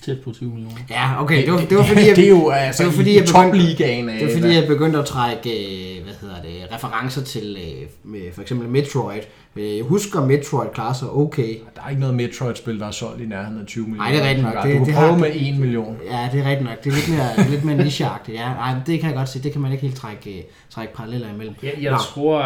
[0.05, 0.75] Tæt på 20 millioner.
[0.89, 3.11] Ja, okay, det var, det var fordi, jeg, det er jo altså det var, fordi,
[3.11, 5.49] i jeg begyndte, topligaen af, det var fordi, jeg begyndte at trække
[5.97, 9.21] øh, hvad hedder det, referencer til øh, med for eksempel Metroid.
[9.55, 11.57] Øh, Jeg husker Metroid klarer sig okay.
[11.75, 14.03] Der er ikke noget Metroid-spil, der er solgt i nærheden af 20 millioner.
[14.09, 14.63] Nej, det er rigtigt nok.
[14.63, 15.97] Du Det- kan det prøve har- med 1 million.
[16.11, 16.83] Ja, det er rigtigt nok.
[16.83, 18.37] Det er lidt mere, er lidt mere nicheagtigt.
[18.37, 19.43] Ja, nej, det kan jeg godt se.
[19.43, 21.55] Det kan man ikke helt trække, trække paralleller imellem.
[21.63, 21.97] Jeg, jeg Nå.
[21.97, 22.43] tror,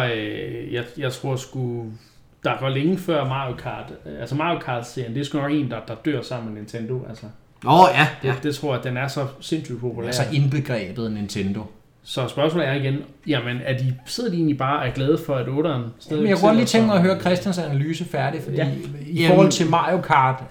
[0.72, 1.84] jeg, jeg tror sgu,
[2.44, 3.92] der går længe før Mario Kart.
[4.20, 7.06] Altså Mario Kart-serien, det er sgu nok en, der, der dør sammen med Nintendo.
[7.08, 7.26] Altså,
[7.66, 8.06] Åh, ja.
[8.22, 8.34] det, ja.
[8.42, 10.06] det tror jeg, den er så sindssygt populær.
[10.06, 11.62] Altså indbegrebet Nintendo.
[12.06, 15.46] Så spørgsmålet er igen, jamen er de, sidder de egentlig bare er glade for, at
[15.46, 18.68] 8'eren stadig Men jeg kunne lige tænke mig at høre Christians analyse færdig, fordi Ja.
[19.06, 20.42] i Jamen- forhold til Mario Kart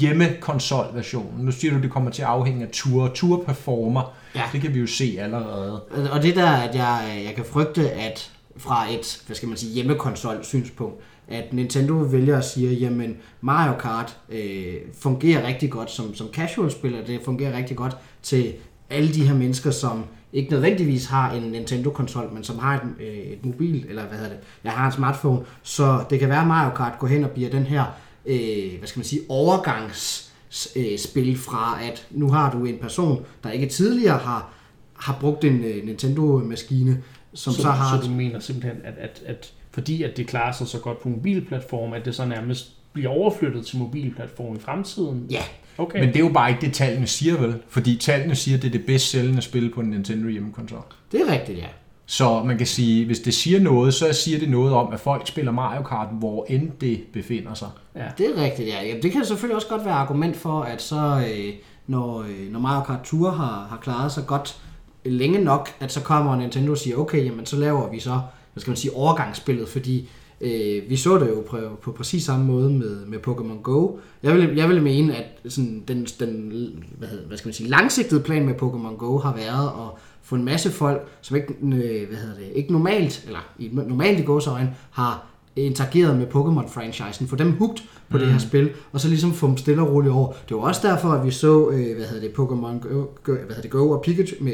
[0.00, 3.08] hjemmekonsolversionen, nu siger du, det kommer til at afhænge af Tour.
[3.14, 4.42] Tour performer, Ja.
[4.52, 5.80] det kan vi jo se allerede.
[6.12, 9.74] Og det der, at jeg, jeg kan frygte, at fra et, hvad skal man sige,
[9.74, 10.96] hjemmekonsol synspunkt,
[11.28, 17.04] at Nintendo vælger at sige, jamen Mario Kart øh, fungerer rigtig godt som, som casual-spiller,
[17.04, 18.52] det fungerer rigtig godt til
[18.90, 23.16] alle de her mennesker, som ikke nødvendigvis har en Nintendo-konsol, men som har et, øh,
[23.16, 26.46] et mobil, eller hvad hedder det, jeg har en smartphone, så det kan være, at
[26.46, 27.84] Mario Kart går hen og bliver den her,
[28.26, 30.32] øh, hvad skal man sige, overgangs
[30.76, 34.50] øh, fra, at nu har du en person, der ikke tidligere har,
[34.94, 37.02] har brugt en øh, Nintendo-maskine,
[37.34, 38.00] som så, så, så har...
[38.00, 41.08] så du mener simpelthen, at, at, at fordi at det klarer sig så godt på
[41.08, 45.26] mobilplatform, at det så nærmest bliver overflyttet til mobilplatform i fremtiden?
[45.30, 45.42] Ja,
[45.78, 46.00] Okay.
[46.00, 47.54] Men det er jo bare ikke det, tallene siger vel?
[47.68, 50.82] Fordi tallene siger, at det er det bedst sælgende spil på en Nintendo hjemmekonsol.
[51.12, 51.66] det er rigtigt, ja.
[52.06, 55.26] Så man kan sige, hvis det siger noget, så siger det noget om, at folk
[55.26, 57.68] spiller Mario Kart, hvor end det befinder sig.
[57.96, 58.04] ja.
[58.18, 58.82] Det er rigtigt, ja.
[58.86, 61.54] Jamen, det kan selvfølgelig også godt være argument for, at så, øh,
[61.86, 64.56] når, øh, når Mario Kart Tour har, har klaret sig godt
[65.04, 68.20] længe nok, at så kommer Nintendo og siger, okay, jamen så laver vi så,
[68.58, 70.08] hvad skal man sige, overgangsspillet, fordi
[70.40, 73.96] øh, vi så det jo på, på præcis samme måde med, med Pokémon Go.
[74.22, 76.52] Jeg vil, jeg vil mene, at sådan, den, den
[76.98, 80.34] hvad, hedder, hvad skal man sige, langsigtede plan med Pokémon Go har været at få
[80.34, 84.22] en masse folk, som ikke, øh, hvad hedder det, ikke normalt, eller i, normalt i
[84.22, 87.78] gåsøjne, har interageret med Pokémon-franchisen, få dem hooked
[88.10, 88.18] på mm.
[88.18, 90.32] det her spil, og så ligesom få dem stille og roligt over.
[90.48, 93.42] Det var også derfor, at vi så, øh, hvad hedder det, Pokémon Go, Go, hvad
[93.48, 94.52] hedder det, Go og Pikachu med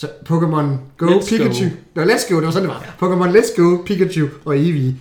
[0.00, 1.64] så Pokémon Go, Let's Pikachu.
[1.64, 1.70] Go.
[1.94, 2.96] Nå, Let's Go, det var sådan, det var.
[3.02, 4.94] Pokémon Let's Go, Pikachu og Eevee.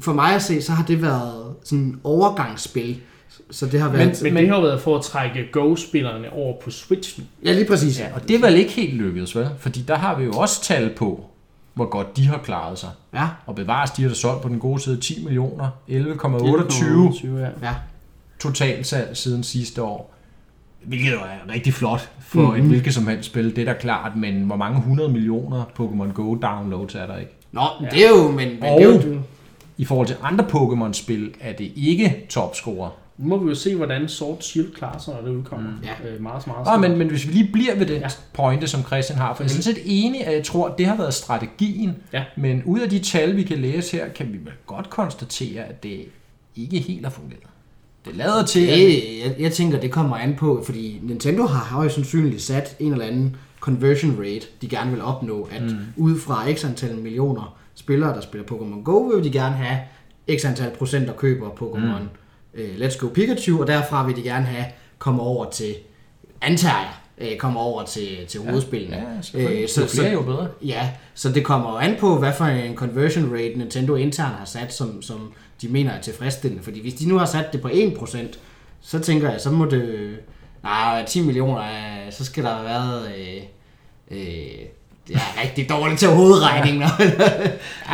[0.00, 3.00] For mig at se, så har det været sådan en overgangsspil.
[3.50, 4.22] Så det har Men, været...
[4.22, 8.00] men, men det har været for at trække Go-spillerne over på Switch ja, lige præcis.
[8.00, 9.48] Ja, og det er vel ikke helt lykkedes, vel?
[9.58, 11.24] Fordi der har vi jo også tal på,
[11.74, 12.90] hvor godt de har klaret sig.
[13.14, 17.40] Ja, Og bevares, de har da solgt på den gode side 10 millioner, 11,28 28,
[17.40, 17.48] ja.
[17.62, 17.74] ja.
[18.40, 20.15] totalsalg siden sidste år.
[20.84, 22.48] Hvilket jo er rigtig flot for Mhm.
[22.50, 22.62] mm-hmm.
[22.64, 26.12] et hvilket som helst spil, det er da klart, men hvor mange 100 millioner Pokémon
[26.12, 27.32] Go downloads er der ikke?
[27.52, 27.86] Nå, ja.
[27.90, 28.30] det er jo...
[28.30, 29.20] Men, men Og- det er jo,
[29.78, 32.90] I forhold til andre Pokémon-spil er det ikke topscorer.
[33.18, 35.70] Nu må vi jo se, hvordan Sword Shield klarer sig, når det udkommer.
[35.70, 35.76] Mm.
[35.84, 36.08] Ja.
[36.10, 36.80] Øh, meget, meget Nå, snart.
[36.80, 38.00] men, men hvis vi lige bliver ved den Ja.
[38.02, 38.08] ja.
[38.32, 40.86] pointe, som Christian har, for jeg er sådan set enig, at jeg tror, at det
[40.86, 42.24] har været strategien, Ja.
[42.36, 45.82] men ud af de tal, vi kan læse her, kan vi vel godt konstatere, at
[45.82, 46.00] det
[46.56, 47.40] ikke helt har fungeret.
[48.06, 51.94] Det lader til, det, jeg, jeg tænker, det kommer an på, fordi Nintendo har højst
[51.94, 55.76] sandsynligt sat en eller anden conversion rate, de gerne vil opnå, at mm.
[55.96, 59.80] ud fra x antal millioner spillere, der spiller Pokémon Go, vil de gerne have
[60.38, 62.60] x antal procent, der køber Pokémon mm.
[62.60, 64.66] øh, Let's Go Pikachu, og derfra vil de gerne have
[64.98, 65.74] komme over til,
[66.40, 66.92] antager jeg,
[67.32, 68.96] øh, komme over til, til hovedspillene.
[68.96, 69.62] ja, selvfølgelig.
[69.62, 70.48] Øh, så, Jo flere, jo bedre.
[70.64, 74.44] Ja, så det kommer jo an på, hvad for en conversion rate Nintendo internt har
[74.44, 75.32] sat, som, som
[75.62, 76.64] de mener er tilfredsstillende.
[76.64, 78.18] Fordi hvis de nu har sat det på 1%,
[78.80, 80.18] så tænker jeg, så må det...
[80.62, 83.12] Nej, 10 millioner, øh, så skal der have været...
[83.18, 83.42] Øh,
[84.10, 84.66] øh,
[85.08, 86.78] det er rigtig dårligt til hovedregning.
[86.78, 86.88] Ja.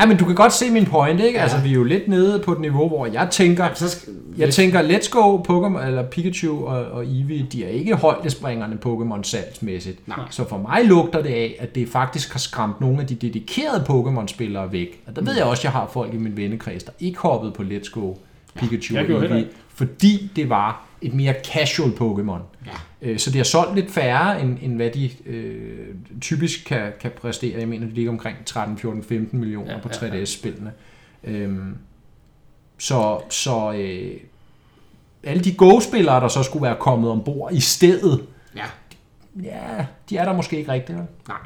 [0.00, 1.38] Ja, men du kan godt se min point, ikke?
[1.38, 1.42] Ja.
[1.42, 4.54] Altså, vi er jo lidt nede på et niveau, hvor jeg tænker, så skal, jeg
[4.54, 10.08] tænker, Let's Go, Pokémon, eller Pikachu og, og Eevee, de er ikke højdespringerne Pokémon salgsmæssigt.
[10.08, 10.18] Nej.
[10.30, 13.84] Så for mig lugter det af, at det faktisk har skræmt nogle af de dedikerede
[13.88, 15.02] Pokémon-spillere væk.
[15.06, 17.52] Og der ved jeg også, at jeg har folk i min vennekreds, der ikke hoppede
[17.52, 18.14] på Let's Go,
[18.54, 22.40] Pikachu jeg og Eevee, fordi det var et mere casual Pokémon.
[22.66, 22.72] Ja.
[23.02, 27.10] Øh, Så det har solgt lidt færre, end, end hvad de øh, typisk kan, kan
[27.16, 27.58] præstere.
[27.60, 30.22] Jeg mener, de ligger omkring 13, 14, 15 millioner Ja, på ja, ja.
[30.22, 30.72] 3DS-spillene.
[31.24, 31.76] Øhm,
[32.78, 34.20] så så øh,
[35.24, 38.26] alle de Go-spillere, der så skulle være kommet ombord i stedet,
[38.56, 38.64] Ja.
[39.42, 40.98] ja, de er der måske ikke rigtigt.
[41.28, 41.36] Nej.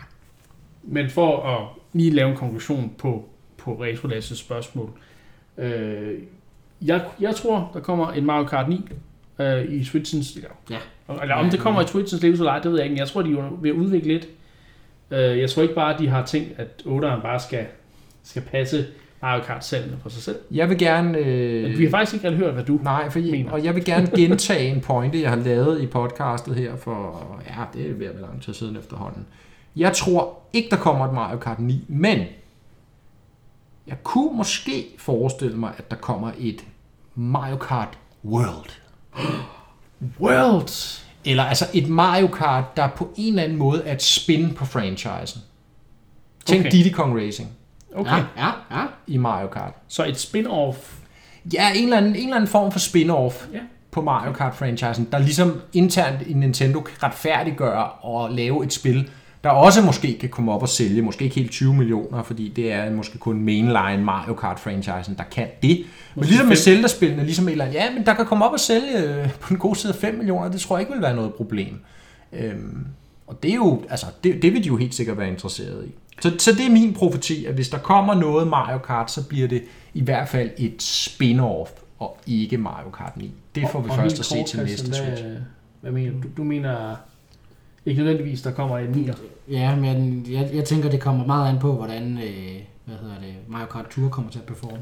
[0.83, 3.29] Men for at lige lave en konklusion på,
[3.59, 4.91] på Retro spørgsmål.
[5.59, 6.19] Øh,
[6.83, 8.89] jeg, jeg tror, der kommer en Mario Kart 9
[9.39, 10.35] øh, i Switchens...
[10.37, 10.77] Eller, Ja.
[11.23, 12.93] eller om det kommer i Switchens Levels eller ej, det ved jeg ikke.
[12.95, 14.29] men Jeg tror, de er ved at udvikle lidt.
[15.11, 17.67] Øh, jeg tror ikke bare, at de har tænkt, at 8'eren bare skal,
[18.23, 18.87] skal passe
[19.23, 20.37] Mario Kart salgene for sig selv.
[20.51, 21.19] Jeg vil gerne...
[21.19, 22.79] Øh, Vi har faktisk ikke rigtig hørt, hvad du...
[22.83, 23.51] Nej, for, mener.
[23.53, 27.65] og jeg vil gerne gentage en pointe, jeg har lavet i podcastet her for, ja,
[27.81, 29.27] det er ved at være lang tid siden efterhånden.
[29.77, 32.19] Jeg tror ikke, der kommer et Mario Kart 9, men
[33.87, 36.65] jeg kunne måske forestille mig, at der kommer et
[37.15, 38.71] Mario Kart World.
[40.21, 41.01] World!
[41.25, 44.65] Eller altså et Mario Kart, der på en eller anden måde er et spin på
[44.65, 45.41] franchisen.
[46.47, 46.69] Tænk Okay.
[46.69, 46.71] okay.
[46.71, 47.49] Diddy Kong Racing
[47.97, 48.11] Okay.
[48.11, 48.85] Ja, ja, ja.
[49.07, 49.73] i Mario Kart.
[49.89, 50.77] Så et spin-off.
[51.53, 53.61] Ja, en eller anden, en eller anden form for spin-off Ja.
[53.91, 59.11] på Mario Kart-franchisen, der ligesom internt i Nintendo kan retfærdiggøre og lave et spil,
[59.45, 62.73] der også måske kan komme op og sælge, måske ikke helt 20 millioner, fordi det
[62.73, 65.87] er måske kun mainline Mario Kart-franchisen, der kan det.
[66.15, 66.57] Men ligesom med.
[66.57, 69.49] Zelda-spillene, ligesom et eller andet, ja, men der kan komme op og sælge øh, på
[69.49, 71.81] den gode side af 5 millioner, det tror jeg ikke vil være noget problem.
[72.33, 72.87] Øhm,
[73.27, 75.95] og det er jo, altså, det, det vil de jo helt sikkert være interesseret i.
[76.21, 79.49] Så, så det er min profeti, at hvis der kommer noget Mario Kart, så bliver
[79.49, 79.63] det
[79.95, 83.35] i hvert fald et spin-off, og ikke Mario Kart 9.
[83.55, 85.25] Det får vi Og først at se til næste hvad, Switch.
[85.81, 86.29] Hvad mener du?
[86.37, 86.97] Du mener
[87.87, 89.17] ikke nødvendigvis, der kommer en 9'er.
[89.53, 93.35] Ja, men jeg, jeg tænker, det kommer meget an på, hvordan øh, hvad hedder det,
[93.49, 94.79] Mario Kart Tour kommer til at performe.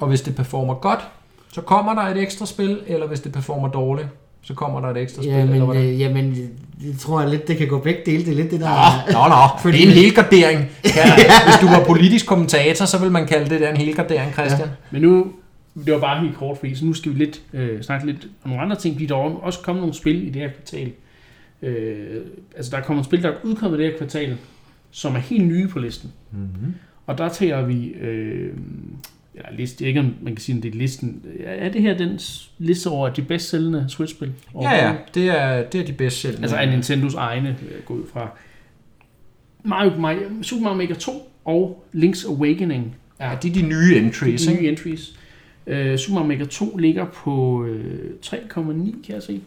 [0.00, 1.00] Og hvis det performer godt,
[1.52, 4.08] så kommer der et ekstra spil, eller hvis det performer dårligt,
[4.42, 5.32] så kommer der et ekstra spil.
[5.32, 5.82] Ja, eller men, hvordan?
[5.84, 6.36] øh, jamen,
[6.84, 8.24] jeg tror jeg lidt, det kan gå begge dele.
[8.24, 9.12] Det er lidt det, der...
[9.12, 9.34] Nå, nå, nå.
[9.62, 10.58] Fordi- det er en helgardering.
[10.96, 11.14] Ja,
[11.44, 14.68] hvis du var politisk kommentator, så vil man kalde det der en helgardering, Christian.
[14.90, 15.26] Men nu,
[15.86, 18.50] det var bare helt kort, fordi så nu skal vi lidt øh, snakke lidt om
[18.50, 20.92] nogle andre ting, fordi der er også kommet nogle spil i det her kvartal.
[21.62, 22.20] Øh,
[22.56, 24.36] altså der er kommet spil, der er udkommet i det her kvartal,
[24.90, 26.12] som er helt nye på listen.
[26.32, 26.74] Mm-hmm.
[27.06, 28.52] Og der tager vi, øh,
[29.34, 31.22] eller ved ikke om man kan sige, om det er listen.
[31.44, 32.20] Er det her den
[32.58, 34.32] liste over de bedst sælgende Switch-spil?
[34.60, 36.42] Ja, ja, det er, det er de bedst sælgende.
[36.42, 38.28] Altså af Nintendos egne, øh, gå ud fra.
[39.64, 43.96] Mario, Mario, Super Mario Maker 2 og Link's Awakening er Ja, det er de nye
[43.96, 44.62] entries, de ikke?
[44.62, 45.18] nye entries.
[45.66, 47.68] Uh, Super Mario Maker 2 ligger på uh,
[48.26, 49.40] 3,9, kan jeg se.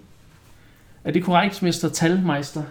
[1.08, 1.89] Er det korrekt, Mr.
[1.93, 2.64] Talmeister?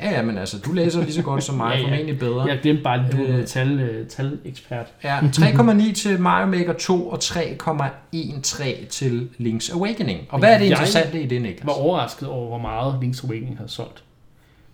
[0.00, 1.84] Ja, ja, men altså, du læser lige så godt som mig, Ja, ja.
[1.84, 2.42] formentlig bedre.
[2.44, 3.46] Jeg glemte bare, at du er Øh.
[3.46, 4.86] tal, uh, talekspert.
[5.04, 10.20] Ja, 3,9 til Mario Maker 2 og 3,13 til Link's Awakening.
[10.28, 11.66] Og hvad er det Jeg interessante i det, Niklas?
[11.66, 14.04] var overrasket over, hvor meget Link's Awakening har solgt.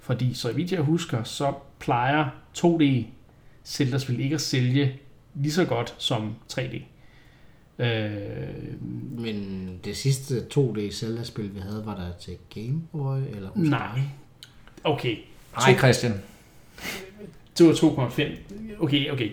[0.00, 2.24] Fordi, så vidt jeg husker, så plejer
[2.58, 2.84] 2D
[3.64, 4.92] Zelda-spil ikke at sælge
[5.34, 6.82] lige så godt som 3D.
[7.80, 8.80] Øh,
[9.18, 13.18] Men det sidste 2D Zelda-spil, vi havde, var der til Game Boy?
[13.18, 14.00] Eller husker nej.
[14.84, 15.16] Okay,
[15.56, 16.12] Nej, Christian.
[17.58, 18.22] Det var 2,5.
[18.80, 19.30] Okay, okay.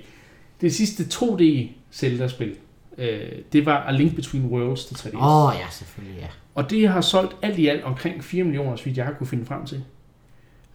[0.61, 2.55] Det sidste 2D Zelda-spil,
[2.97, 5.15] øh, det var A Link Between Worlds til 3DS.
[5.17, 6.27] Åh, oh, ja, selvfølgelig, ja.
[6.55, 9.27] Og det har solgt alt i alt omkring 4 millioner, så vidt jeg har kunne
[9.27, 9.83] finde frem til.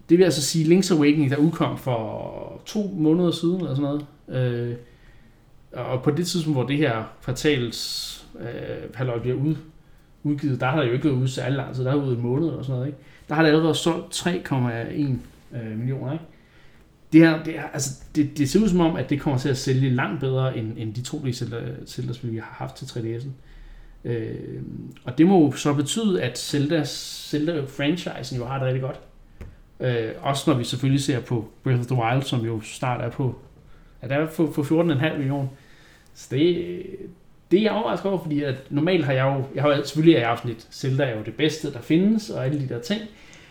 [0.09, 4.53] Det vil altså sige Link's Awakening, der udkom for to måneder siden, eller sådan noget.
[4.69, 4.77] Øh,
[5.73, 9.55] og på det tidspunkt, hvor det her kvartals øh, halvøj bliver ud,
[10.23, 12.23] udgivet, der har der jo ikke været ude særlig lang tid, der er ude en
[12.23, 12.99] måned og sådan noget, ikke?
[13.29, 14.57] Der har der allerede solgt 3,1
[15.57, 16.25] øh, millioner, ikke?
[17.13, 19.49] Det, her, det, er, altså, det, det ser ud som om, at det kommer til
[19.49, 23.29] at sælge langt bedre, end, end de to Zelda- Zelda-spil, vi har haft til 3DS'en.
[24.05, 24.63] Øh,
[25.05, 29.01] og det må jo så betyde, at Zelda, Zelda-franchisen jo har det rigtig godt.
[29.81, 33.11] Øh, også når vi selvfølgelig ser på Breath of the Wild, som jo snart er
[33.11, 33.35] på,
[34.03, 34.73] ja, der er på, på 14,5
[35.17, 35.49] millioner.
[36.15, 36.87] Så det,
[37.51, 40.17] det er jeg overrasket over, fordi at normalt har jeg jo, jeg har jo selvfølgelig
[40.17, 42.81] er jeg sådan lidt, Zelda er jo det bedste, der findes, og alle de der
[42.81, 43.01] ting.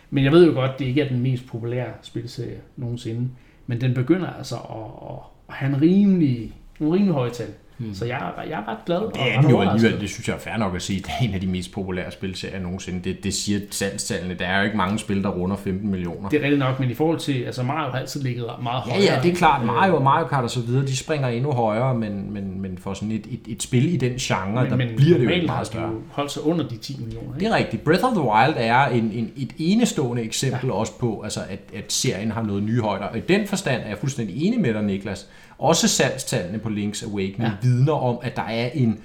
[0.10, 3.30] Men jeg ved jo godt, det ikke er den mest populære spilserie nogensinde.
[3.68, 5.18] Men den begynder altså at, at,
[5.50, 7.48] at have en rimelig, nogle rimelig høje tal.
[7.86, 7.94] Hmm.
[7.94, 8.98] Så jeg, er- jeg er ret glad.
[8.98, 11.08] og Det er den jo alligevel, det synes jeg er fair nok at sige, det
[11.20, 13.00] er en af de mest populære spilserier nogensinde.
[13.04, 14.34] Det, det siger salgstallene.
[14.34, 16.30] Der er jo ikke mange spil, der runder 15 millioner.
[16.30, 18.92] Det er rigtigt nok, men i forhold til, altså Mario har altid ligget meget Ja,
[18.92, 19.14] højere.
[19.16, 19.62] ja, det er klart.
[19.62, 22.78] Øh, Mario og Mario Kart og så videre, de springer endnu højere, men, men, men
[22.78, 25.68] for sådan et, et, et spil i den genre, der bliver det jo ikke meget
[25.68, 25.90] større.
[25.92, 27.34] jo holdt sig under de 10 millioner.
[27.34, 27.54] Det Ikke?
[27.54, 27.84] er rigtigt.
[27.84, 30.74] Breath of the Wild er en, en, et enestående eksempel ja.
[30.74, 33.06] også på, altså, at, at serien har noget nye højder.
[33.06, 35.28] Og i den forstand er jeg fuldstændig enig med dig, Niklas.
[35.62, 37.52] Også salgstallene på Link's Awakening ja.
[37.62, 39.00] Vidner om, at der er en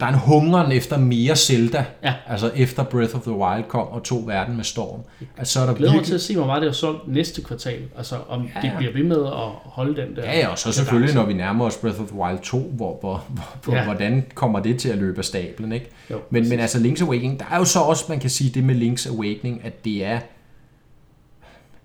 [0.00, 1.84] der er en hungeren efter mere Zelda.
[2.04, 2.14] Ja.
[2.26, 5.00] Altså efter Breath of the Wild kom og tog verden med storm.
[5.38, 6.74] Altså, så er der Jeg glæder mig virkelig- til at se, hvor meget det har
[6.74, 7.82] solgt næste kvartal.
[7.96, 8.76] Altså om ja, Ja, det ja.
[8.78, 10.22] bliver ved med at holde den der.
[10.24, 12.96] Ja, ja, og så selvfølgelig, når vi nærmer os Breath of the Wild 2, hvor,
[13.00, 13.24] hvor,
[13.64, 13.84] hvor, ja.
[13.84, 15.90] hvordan kommer det til at løbe af stablen, ikke?
[16.10, 18.64] Jo, Men, men altså Link's Awakening, der er jo så også, man kan sige det
[18.64, 20.18] med Link's Awakening, at det er,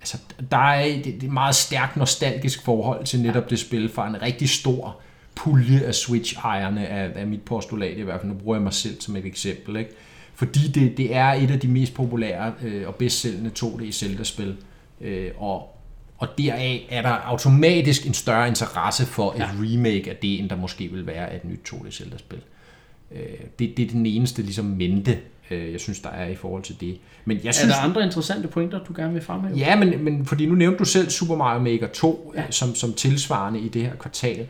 [0.04, 0.18] altså
[0.52, 4.50] der er er et meget stærkt nostalgisk forhold til netop det spil fra en rigtig
[4.50, 5.00] stor
[5.36, 8.32] pulje af Switch-ejerne af, af mit postulat i hvert fald.
[8.32, 9.92] Nu bruger jeg mig selv som et eksempel, ikke?
[10.36, 14.56] Fordi det, det er et af de mest populære øh, og bedst sælgende 2D Zelda-spil.
[15.02, 15.78] Øh, og,
[16.18, 19.50] og deraf er der automatisk en større interesse for et Ja.
[19.60, 22.40] remake af det, end der måske vil være af et nyt 2D Zelda-spil.
[23.12, 23.20] Øh,
[23.60, 25.20] det, det er den eneste ligesom mente,
[25.52, 26.98] øh, jeg synes, der er i forhold til det.
[27.26, 29.58] Men jeg Er synes, der andre interessante pointer, du gerne vil fremhæve?
[29.58, 32.42] Ja, men, men fordi nu nævnte du selv Super Mario Maker 2 Ja.
[32.42, 32.52] ja.
[32.52, 34.48] som, som tilsvarende i det her kvartal.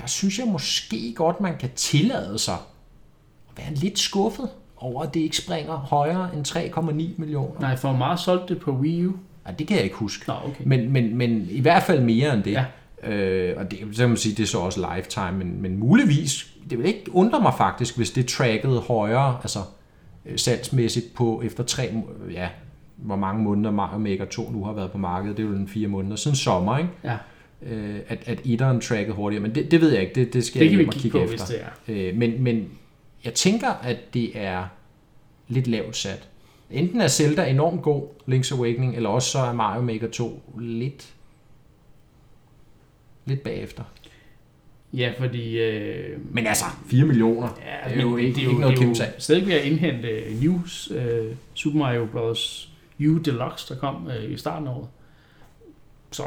[0.00, 5.14] Der synes jeg måske godt, man kan tillade sig at være lidt skuffet over, at
[5.14, 7.60] det ikke springer højere end 3,9 millioner.
[7.60, 9.12] Nej, for meget solgte det på Wii U?
[9.46, 10.24] Ja, det kan jeg ikke huske.
[10.28, 10.64] Nå, okay.
[10.66, 12.50] Men, men, men i hvert fald mere end det.
[12.52, 12.64] Ja.
[13.12, 16.46] Øh, og det, så kan man sige, det er så også lifetime, men, men muligvis,
[16.70, 19.64] det vil ikke undre mig faktisk, hvis det trackede højere, altså øh,
[20.36, 21.92] salgsmæssigt på efter tre,
[22.32, 22.48] ja,
[22.96, 25.68] hvor mange måneder Mario Maker 2 nu har været på markedet, det er jo en
[25.68, 26.90] fire måneder siden sommer, ikke?
[27.04, 27.16] Ja,
[27.66, 30.60] Øh, at, at etteren trackede hurtigere, men det, det ved jeg ikke, det, det skal
[30.60, 31.46] det jeg og kigge på, efter.
[31.46, 32.08] det er.
[32.08, 32.70] Øh, men, men
[33.24, 34.66] jeg tænker, at det er
[35.48, 36.28] lidt lavt sat.
[36.70, 41.14] Enten er Zelda enormt god, Link's Awakening, eller også så er Mario Maker 2 lidt,
[43.24, 43.82] lidt bagefter.
[44.96, 45.58] Ja, fordi...
[45.58, 49.08] Øh, Men altså, 4 millioner, ja, det er jo ikke, ikke noget kæmpe sag.
[49.18, 50.08] stadig ved at indhente
[50.42, 52.70] News, øh, Super Mario Bros.
[53.00, 54.88] U Deluxe, der kom øh, i starten af året.
[56.10, 56.22] Så,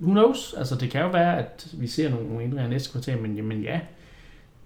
[0.00, 0.54] who knows?
[0.58, 3.80] Altså, det kan jo være, at vi ser nogle, ændringer næste kvartal, men jamen ja,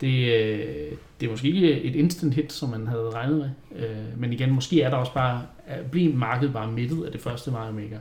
[0.00, 3.50] det, øh, det er måske ikke et instant hit, som man havde regnet med.
[3.84, 7.20] Øh, men igen, måske er der også bare, at blive markedet bare midtet af det
[7.20, 7.98] første Mario Maker.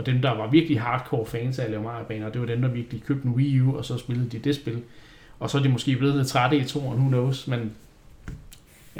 [0.00, 2.68] Og dem, der var virkelig hardcore fans af at lave Mario-baner, det var dem, der
[2.68, 4.82] virkelig købte en Wii U, og så spillede de det spil.
[5.40, 7.72] Og så er de måske blevet lidt trætte i toren, who knows, men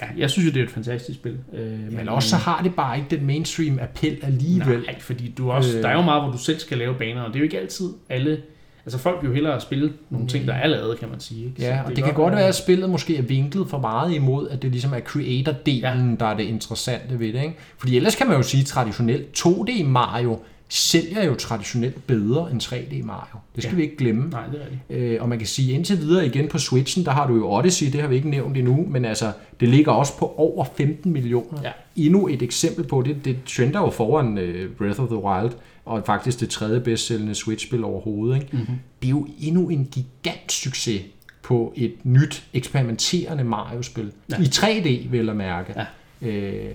[0.03, 1.38] ja, jeg synes jo, det er et fantastisk spil.
[1.53, 4.80] Øh, Men også så har det bare ikke den mainstream appel alligevel.
[4.80, 5.82] Nej, fordi du også, øh.
[5.82, 7.61] der er jo meget, hvor du selv skal lave baner, og det er jo ikke
[7.61, 8.42] altid alle...
[8.86, 11.44] Altså folk vil jo hellere spille nogle ting, der er lavet, kan man sige.
[11.44, 11.61] Ikke?
[11.61, 14.12] Så Ja, og det, det kan godt være, at spillet måske er vinklet for meget
[14.12, 16.16] imod, at det ligesom er creator-delen, ja.
[16.20, 17.42] der er det interessante ved det.
[17.42, 17.55] Ikke?
[17.78, 20.38] Fordi ellers kan man jo sige traditionelt, 2D Mario
[20.73, 23.39] sælger jo traditionelt bedre end 3D Mario.
[23.55, 23.77] Det skal Ja.
[23.77, 24.31] vi ikke glemme.
[24.31, 25.12] Nej, det er rigtigt.
[25.12, 27.93] Øh, og man kan sige indtil videre igen på Switchen, der har du jo Odyssey,
[27.93, 31.59] det har vi ikke nævnt endnu, men altså, det ligger også på over 15 millioner.
[31.62, 31.71] Ja.
[31.97, 35.51] Endnu et eksempel på det, det trender jo foran uh, Breath of the Wild,
[35.85, 38.35] og faktisk det tredje bedst sælgende Switch-spil overhovedet.
[38.43, 38.49] Ikke?
[38.57, 38.75] Mm-hmm.
[39.03, 41.03] Det er jo endnu en gigant succes
[41.43, 44.12] på et nyt eksperimenterende Mario-spil.
[44.31, 44.37] Ja.
[44.41, 45.75] I 3D, vel at mærke.
[46.23, 46.29] Ja.
[46.29, 46.75] Øh,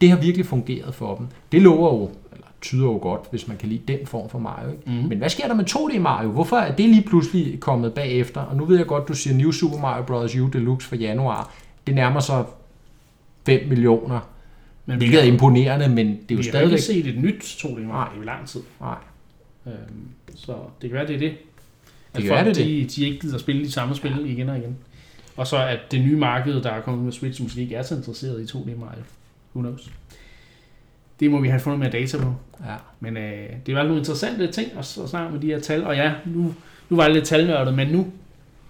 [0.00, 1.26] det har virkelig fungeret for dem.
[1.52, 2.10] Det lover jo,
[2.64, 4.70] tyder jo godt, hvis man kan lide den form for Mario.
[4.70, 4.82] Ikke?
[4.86, 5.08] Mhm.
[5.08, 6.30] Men hvad sker der med 2D Mario?
[6.30, 8.40] Hvorfor er det lige pludselig kommet bagefter?
[8.40, 10.36] Og nu ved jeg godt, du siger New Super Mario Bros.
[10.36, 11.54] U Deluxe for januar.
[11.86, 12.44] Det nærmer sig
[13.46, 14.20] 5 millioner,
[14.86, 16.72] Men hvilket er imponerende, men det er jo vi har stadigvæk...
[16.72, 17.86] ikke set et nyt 2D Nej.
[17.86, 18.60] Mario i lang tid.
[18.80, 18.96] Nej.
[19.66, 21.32] Øhm, så det kan være, det er det.
[22.14, 24.48] At kan folk, være, det er de, de ikke gider spille de samme spil igen
[24.48, 24.76] og igen.
[25.36, 27.96] Og så at det nye marked, der er kommet med Switch, måske ikke er så
[27.96, 29.02] interesseret i 2D Mario.
[29.54, 29.90] Who knows?
[31.20, 32.34] Det må vi have fundet mere data på.
[32.66, 32.74] Ja.
[33.00, 35.84] Men øh, det er fald nogle interessante ting at, at snakke med de her tal.
[35.84, 36.54] Og ja, nu,
[36.88, 38.12] nu var det lidt talnørdet, men nu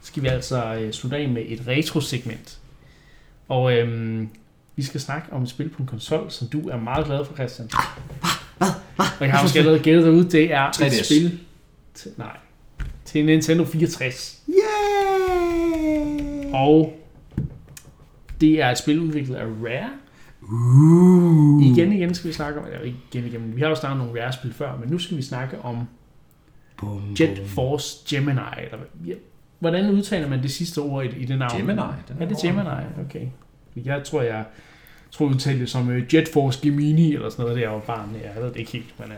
[0.02, 2.58] skal vi altså øh, slutte af med et retro-segment.
[3.48, 4.22] Og øh,
[4.76, 7.34] vi skal snakke om et spil på en konsol, som du er meget glad for,
[7.34, 7.70] Christian.
[8.98, 10.84] Og jeg har måske allerede gættet derude, det er 3DS.
[10.84, 11.40] et spil...
[11.94, 12.36] Til, nej,
[13.04, 14.40] til Nintendo 64.
[14.48, 14.54] Yay!
[16.52, 17.00] Og
[18.40, 19.90] det er et spil udviklet af Rare.
[20.52, 21.62] Uh.
[21.66, 22.66] Igen igen skal vi snakke om...
[22.66, 25.16] Eller ikke igen igen, vi har jo snakket om nogle Rare-spil før, men nu skal
[25.16, 25.78] vi snakke om
[26.76, 27.46] Bum, Jet bum.
[27.46, 28.40] Force Gemini.
[28.72, 29.14] Eller, ja,
[29.58, 31.56] hvordan udtaler man det sidste ord i, i det navn?
[31.56, 32.38] Gemini, den Er er det.
[32.42, 32.68] Gemini?
[33.06, 33.26] Okay.
[33.84, 34.44] Jeg tror, jeg
[35.12, 38.16] tror, jeg udtalte det som uh, Jet Force Gemini, eller sådan noget, jeg var barn.
[38.34, 39.14] Jeg ved det ikke helt, men, uh,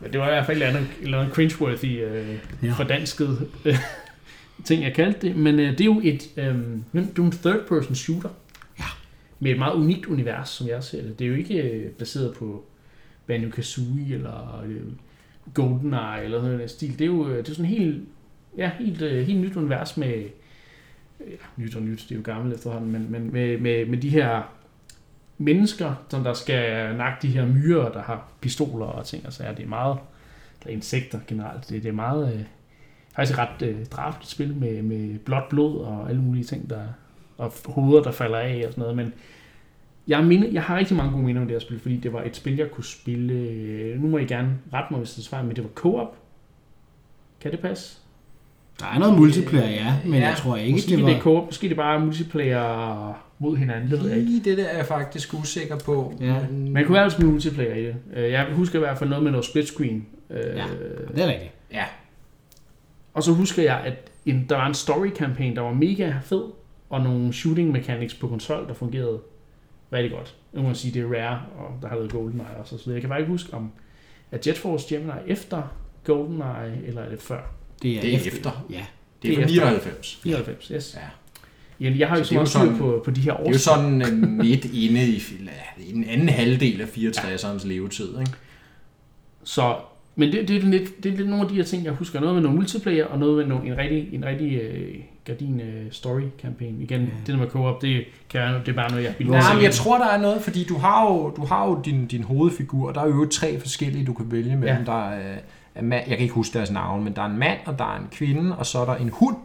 [0.00, 2.72] men det var i hvert fald et eller andet, et eller andet cringeworthy uh, Ja.
[2.72, 3.74] fordansket uh,
[4.66, 5.36] ting, jeg kaldte det.
[5.36, 8.28] Men uh, det er jo et, um, det er en third-person shooter.
[9.38, 11.18] Med et meget unikt univers, som jeg ser det.
[11.18, 12.64] Det er jo ikke øh, baseret på
[13.26, 14.92] Banjo-Kazooie eller uh,
[15.54, 16.92] GoldenEye eller noget en stil.
[16.98, 18.04] Det er jo øh, det er sådan helt,
[18.56, 20.24] ja, helt, helt nyt univers med
[21.20, 24.08] ja, nyt og nyt, det er jo gammelt efterhånden, men, men med, med, med de
[24.08, 24.42] her
[25.38, 29.54] mennesker, som der skal nakke de her myrer, der har pistoler og ting og sager.
[29.54, 29.98] Det er meget,
[30.66, 32.40] er insekter generelt, det, det er meget, øh,
[33.16, 36.82] faktisk ret øh, drabligt spil med, med blåt blod og alle mulige ting, der,
[37.38, 39.12] og hoveder, der falder af og sådan noget, men
[40.08, 42.22] jeg, minde, jeg har rigtig mange gode minder om det her spil, fordi det var
[42.22, 45.24] et spil, jeg kunne spille, øh, nu må I gerne rette mig, hvis det er
[45.24, 46.16] svar, men det var co-op.
[47.40, 47.98] Kan det passe?
[48.80, 51.08] Der er noget multiplayer, ja, men Ja, jeg tror ikke, Måske det var...
[51.08, 54.30] det er co-op, måske det er bare multiplayer mod hinanden, det ved jeg ikke.
[54.30, 56.14] Lige det der er jeg faktisk usikker på.
[56.20, 56.36] Ja.
[56.50, 57.96] Men- Man kunne være smule multiplayer i det.
[58.14, 60.06] Øh, Jeg husker i hvert fald noget med noget split screen.
[60.30, 60.64] Øh, Ja.
[61.14, 61.52] Det er rigtigt.
[61.72, 61.84] Ja,
[63.14, 66.42] Og så husker jeg, at en, der var en story campaign, der var mega fed,
[66.90, 69.20] og nogle shooting mechanics på konsol, der fungerede
[69.92, 70.34] rigtig godt.
[70.54, 72.78] Jeg må sige, det er rare, og der har været GoldenEye også.
[72.78, 73.70] Så jeg kan bare ikke huske, om
[74.30, 75.62] at Jet Force Gemini er efter
[76.04, 77.40] GoldenEye, eller er det før?
[77.82, 78.66] Det er, Det er efter.
[78.70, 78.84] Ja.
[79.22, 79.90] det er Det er fra efter.
[79.90, 80.20] 99.
[80.22, 80.96] 94, yes.
[80.96, 81.08] Ja.
[81.80, 83.38] Ja, jeg har jo Så så er meget sådan- på, på de her år.
[83.38, 85.22] Det er jo sådan øh, midt inde i,
[85.88, 88.18] i den anden halvdel af 64'ernes levetid.
[88.20, 88.32] Ikke?
[89.44, 89.76] Så,
[90.16, 92.20] men det, det, er lidt, det er lidt nogle af de her ting, jeg husker.
[92.20, 94.94] Noget med noget multiplayer, og noget med noget, en rigtig, en rigtig øh,
[95.26, 96.80] Gardin øh, story campaign.
[96.80, 97.06] Igen, ja.
[97.06, 99.62] det der med co-op, det, kan være, det er bare noget, jeg vil Nej, men
[99.62, 102.92] jeg tror, der er noget, fordi du har jo, du har jo din, din hovedfigur,
[102.92, 104.78] der er jo tre forskellige, du kan vælge mellem.
[104.78, 104.84] Ja.
[104.84, 105.38] Der er,
[105.74, 107.94] er mand, jeg kan ikke huske deres navn, men der er en mand, og der
[107.94, 109.36] er en kvinde, og så er der en hund.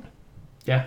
[0.68, 0.82] Ja.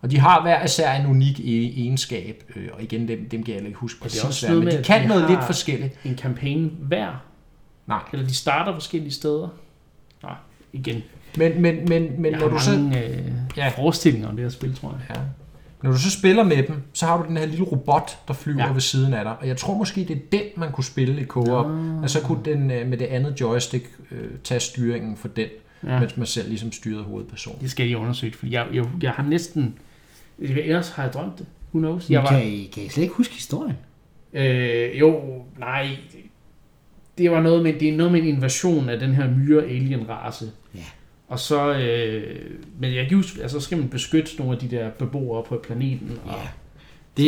[0.00, 3.54] Og de har hver især en unik e- egenskab, øh, og igen, dem, dem kan
[3.54, 5.98] jeg ikke huske Og det er præcis, men de kan de noget lidt forskelligt.
[6.04, 7.22] En campaign hver,
[7.86, 9.48] Nej, eller de starter forskellige steder.
[10.22, 10.34] Nej,
[10.72, 11.02] igen.
[11.36, 12.70] Men, men, men, men når du så...
[12.70, 13.18] mange øh,
[13.56, 13.68] Ja.
[13.68, 15.16] forestillinger om det her spil, tror jeg.
[15.16, 15.22] Ja.
[15.82, 18.58] Når du så spiller med dem, så har du den her lille robot, der flyver
[18.58, 18.66] Ja.
[18.66, 18.72] ja.
[18.72, 19.34] ved siden af dig.
[19.40, 21.66] Og jeg tror måske, det er den, man kunne spille i co-op.
[22.02, 25.46] Og så kunne den øh, med det andet joystick øh, tage styringen for den,
[25.84, 25.92] Ja.
[25.94, 26.00] ja.
[26.00, 27.60] mens man selv ligesom styrede hovedpersonen.
[27.60, 29.74] Det skal jeg undersøge, for jeg, jeg, jeg har næsten...
[30.38, 31.46] Ellers har jeg drømt det.
[31.74, 32.10] Who knows?
[32.10, 33.76] Jeg var, kan, I, kan I slet ikke huske historien?
[34.32, 35.20] øh, jo,
[35.58, 35.88] nej.
[36.12, 36.18] det-
[37.18, 40.08] Det var noget med, det er noget med en invasion af den her myre alien
[40.08, 40.50] race.
[41.32, 42.36] Og så, øh,
[42.80, 46.10] men jeg huske, altså, så skal man beskytte nogle af de der beboere på planeten.
[46.24, 46.48] Og, Ja.
[47.16, 47.24] Det,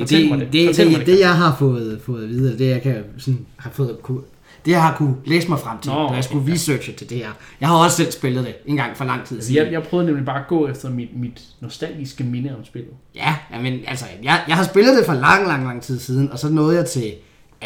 [0.00, 0.76] det, det, det.
[0.98, 4.20] det, det, jeg har fået, fået at vide, det jeg kan sådan, har fået, kunne,
[4.64, 7.10] det jeg har kunne læse mig frem til, Nå, da jeg okay, skulle researche til
[7.10, 7.28] det her.
[7.60, 9.64] Jeg har også selv spillet det en gang for lang tid Altså, siden.
[9.64, 12.90] jeg, jeg prøvede nemlig bare at gå efter mit, mit nostalgiske minde om spillet.
[13.14, 16.32] Ja, ja, men altså, jeg, jeg har spillet det for lang, lang, lang tid siden,
[16.32, 17.12] og så nåede jeg til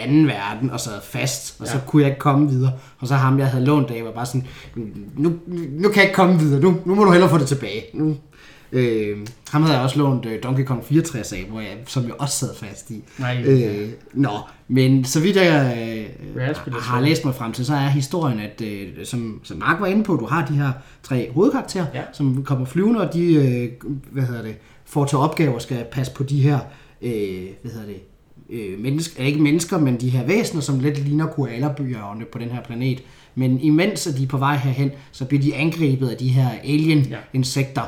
[0.02, 1.72] anden verden og sad fast, og ja.
[1.72, 1.84] så Ja.
[1.86, 2.72] kunne jeg ikke komme videre.
[2.98, 4.46] Og så ham, jeg havde lånt af, var bare sådan,
[5.16, 5.32] nu,
[5.70, 7.82] nu kan jeg ikke komme videre, nu, nu må du hellere få det tilbage.
[7.94, 8.16] Nu.
[8.72, 9.18] Øh,
[9.50, 12.36] ham havde jeg også lånt øh, Donkey Kong 64 af, hvor jeg, som jeg også
[12.36, 13.04] sad fast i.
[13.18, 14.30] Nej, Øh, nå,
[14.68, 15.76] men så vidt jeg
[16.36, 16.42] øh,
[16.72, 17.08] har sjovt.
[17.08, 20.16] læst mig frem til, så er historien, at øh, som, som Mark var inde på,
[20.16, 20.72] du har de her
[21.02, 22.02] tre hovedkarakterer, Ja.
[22.12, 23.68] som kommer flyvende, og de øh,
[24.12, 26.58] hvad hedder det, får til opgave at skal passe på de her
[27.02, 28.00] øh, hvad hedder det,
[28.52, 32.62] øh, mennesker, ikke mennesker, men de her væsener, som lidt ligner koalabjørne på den her
[32.62, 33.02] planet.
[33.34, 36.48] Men imens at de er på vej herhen, så bliver de angrebet af de her
[36.64, 37.82] alien-insekter,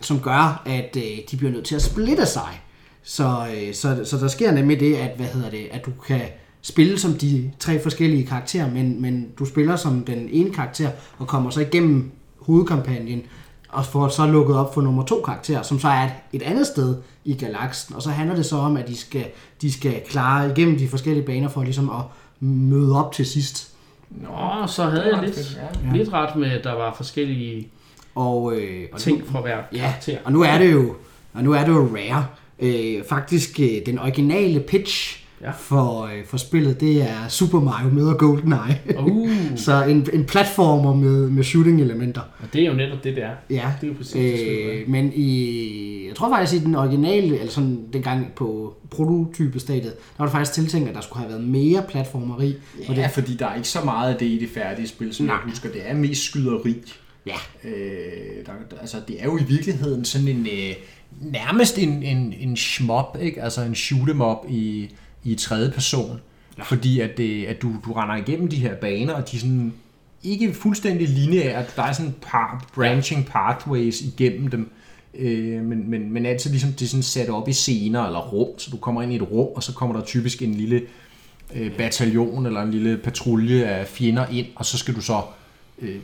[0.00, 2.60] som gør, at øh, de bliver nødt til at splitte sig.
[3.02, 6.20] Så, øh, så, så der sker nemlig det, at, hvad hedder det, at du kan
[6.62, 11.26] spille som de tre forskellige karakterer, men, men du spiller som den ene karakter, og
[11.26, 12.10] kommer så igennem
[12.40, 13.22] hovedkampagnen,
[13.68, 16.66] og får så lukket op for nummer to karakter, som så er et, et andet
[16.66, 17.94] sted i galaksen.
[17.94, 19.24] Og så handler det så om, at de skal,
[19.62, 22.02] de skal klare igennem de forskellige baner for ligesom at
[22.40, 23.70] møde op til sidst.
[24.10, 25.58] Nå, så havde jeg lidt,
[25.92, 25.96] Ja.
[25.96, 27.68] lidt ret med, at der var forskellige
[28.14, 30.18] Og, øh, og ting nu, fra hver ja, karakter.
[30.24, 30.94] og nu er det jo,
[31.34, 32.26] og nu er det jo Rare.
[32.58, 35.50] Øh, faktisk øh, den originale pitch Ja.
[35.50, 38.78] for, øh, for spillet, det er Super Mario møder GoldenEye.
[38.98, 42.20] Uh, så en, en platformer med, med shooting-elementer.
[42.42, 43.30] og det er jo netop det, der.
[43.50, 44.80] Ja, Det er jo præcis det, spillet er.
[44.82, 49.98] øh, men i, jeg tror faktisk i den originale, eller sådan dengang på prototypestadiet, der
[50.18, 52.54] var det faktisk tiltænkt, at der skulle have været mere platformeri.
[52.88, 55.26] Ja, det, fordi der er ikke så meget af det i det færdige spil, som
[55.26, 55.34] Nej.
[55.34, 55.68] jeg husker.
[55.70, 56.74] Det er mest skyderi.
[57.26, 57.34] ja,
[57.64, 57.70] Øh,
[58.46, 60.46] der, der, altså, det er jo i virkeligheden sådan en...
[60.46, 60.74] Øh,
[61.20, 63.42] nærmest en, en, en shmup, ikke?
[63.42, 64.88] Altså en shoot 'em up i,
[65.32, 66.20] i tredje person.
[66.58, 66.62] Ja.
[66.62, 69.72] Fordi at, det, at du, du render igennem de her baner, og de er sådan
[70.22, 71.64] ikke fuldstændig lineære.
[71.76, 74.70] Der er sådan par, branching pathways igennem dem.
[75.14, 78.58] Øh, men, men, men altid ligesom det er sådan sat op i scener eller rum,
[78.58, 80.82] så du kommer ind i et rum, og så kommer der typisk en lille
[81.54, 85.22] øh, bataljon eller en lille patrulje af fjender ind, og så skal du så
[85.78, 85.96] øh,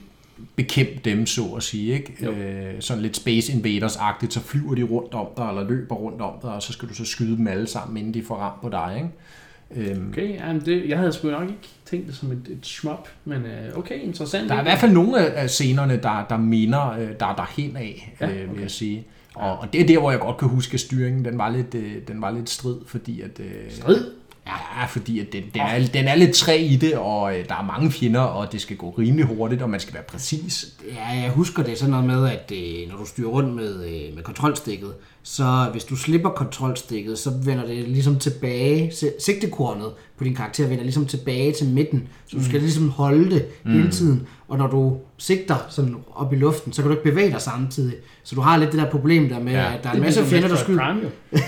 [0.57, 1.93] bekæmpe dem, så at sige.
[1.95, 2.17] Ikke?
[2.25, 2.31] Jo.
[2.33, 6.33] Øh, sådan lidt Space Invaders-agtigt, så flyver de rundt om dig, eller løber rundt om
[6.43, 8.69] dig, og så skal du så skyde dem alle sammen, inden de får ramt på
[8.69, 8.93] dig.
[8.97, 9.91] Ikke?
[9.91, 13.09] Øhm, Okay, jamen det, jeg havde sgu nok ikke tænkt det som et, et shmup,
[13.25, 14.49] men øh, okay, interessant.
[14.49, 17.77] Der er i hvert fald nogle af scenerne, der, der minder, øh, der er derhen
[17.77, 18.41] af, Ja, okay.
[18.41, 18.61] vil okay.
[18.61, 19.05] jeg sige.
[19.35, 21.75] Og, og det er der, hvor jeg godt kan huske, at styringen den var lidt,
[21.75, 23.41] øh, den var lidt strid, fordi at...
[23.41, 24.05] Øh, Strid?
[24.47, 27.55] Ja, fordi at den, den, er, den er lidt træ i det, og øh, der
[27.55, 30.67] er mange fjender, og det skal gå rimelig hurtigt, og man skal være præcis.
[30.95, 34.15] Ja, jeg husker det sådan noget med, at øh, når du styrer rundt med, øh,
[34.15, 34.93] med kontrolstikket,
[35.23, 39.89] så hvis du slipper kontrolstikket, så vender det ligesom tilbage, sigtekornet
[40.19, 43.73] på din karakter vender ligesom tilbage til midten, så du skal ligesom holde det mm.
[43.73, 47.31] hele tiden, og når du sigter sådan op i luften, så kan du ikke bevæge
[47.31, 49.61] dig samtidig, så du har lidt det der problem der med, Ja.
[49.63, 50.95] ja, at der er en masse fjender, der skyder,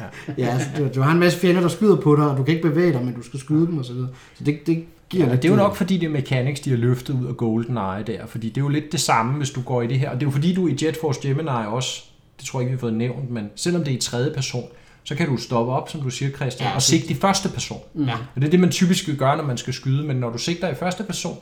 [0.00, 0.34] Jo.
[0.38, 2.54] ja, altså, du, du har en masse fjender, der skyder på dig, og du kan
[2.54, 5.26] ikke bevæge dig, men du skal skyde dem og så videre, så det, det giver
[5.26, 8.02] Ja, det er jo nok fordi det er mechanics, de har løftet ud af GoldenEye
[8.06, 10.14] der, fordi det er jo lidt det samme, hvis du går i det her, og
[10.14, 12.02] det er jo fordi du i Jet Force Gemini også,
[12.38, 14.64] det tror jeg ikke, vi har fået nævnt, men selvom det er i tredje person,
[15.04, 17.80] så kan du stoppe op, som du siger, Christian, Ja, og sigte i første person.
[18.06, 18.12] Ja.
[18.12, 20.38] Og det er det, man typisk vil gøre, når man skal skyde, men når du
[20.38, 21.38] sigter i første person,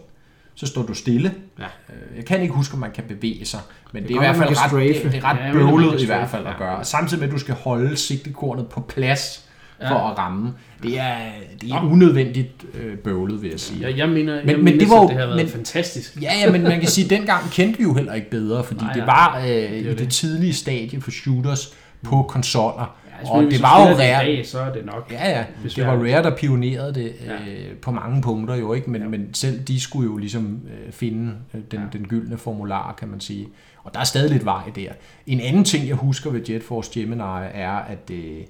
[0.61, 1.35] så står du stille.
[1.59, 1.65] Ja.
[1.65, 3.61] Øh, Jeg kan ikke huske, om man kan bevæge sig,
[3.93, 6.03] men det, det er i hvert fald ret, det, det er ret Ja, mener, bøvlet
[6.03, 6.59] i hvert fald at ja.
[6.59, 6.85] gøre.
[6.85, 9.45] Samtidig med, at du skal holde sigtekornet på plads
[9.89, 10.11] for Ja.
[10.11, 10.53] at ramme.
[10.82, 11.16] Det er,
[11.61, 13.87] det er unødvendigt øh, bøvlet, vil jeg sige.
[13.89, 16.16] Jeg, jeg mener, Men- jeg men men, det det, var det har været men- fantastisk.
[16.23, 18.85] Ja, ja, men man kan sige, at dengang kendte vi jo heller ikke bedre, fordi
[18.85, 20.11] Nej, det var øh, er i jo det, det.
[20.11, 21.73] tidlige stadie for shooters
[22.03, 22.97] på konsoller.
[23.21, 24.25] Altså, og det var jo rare.
[24.25, 25.09] Dag, så er det nok.
[25.13, 25.45] Ja, ja,
[25.77, 27.33] det var Rare, der pionerede det Ja.
[27.35, 31.33] øh, på mange punkter jo ikke, men, men selv de skulle jo ligesom øh, finde
[31.55, 31.85] øh, den, Ja.
[31.99, 33.49] den gyldne formular, kan man sige.
[33.85, 34.93] Og der er stadig lidt vej der.
[35.27, 37.23] En anden ting, jeg husker ved Jet Force Gemini,
[37.55, 38.41] er, at, øh,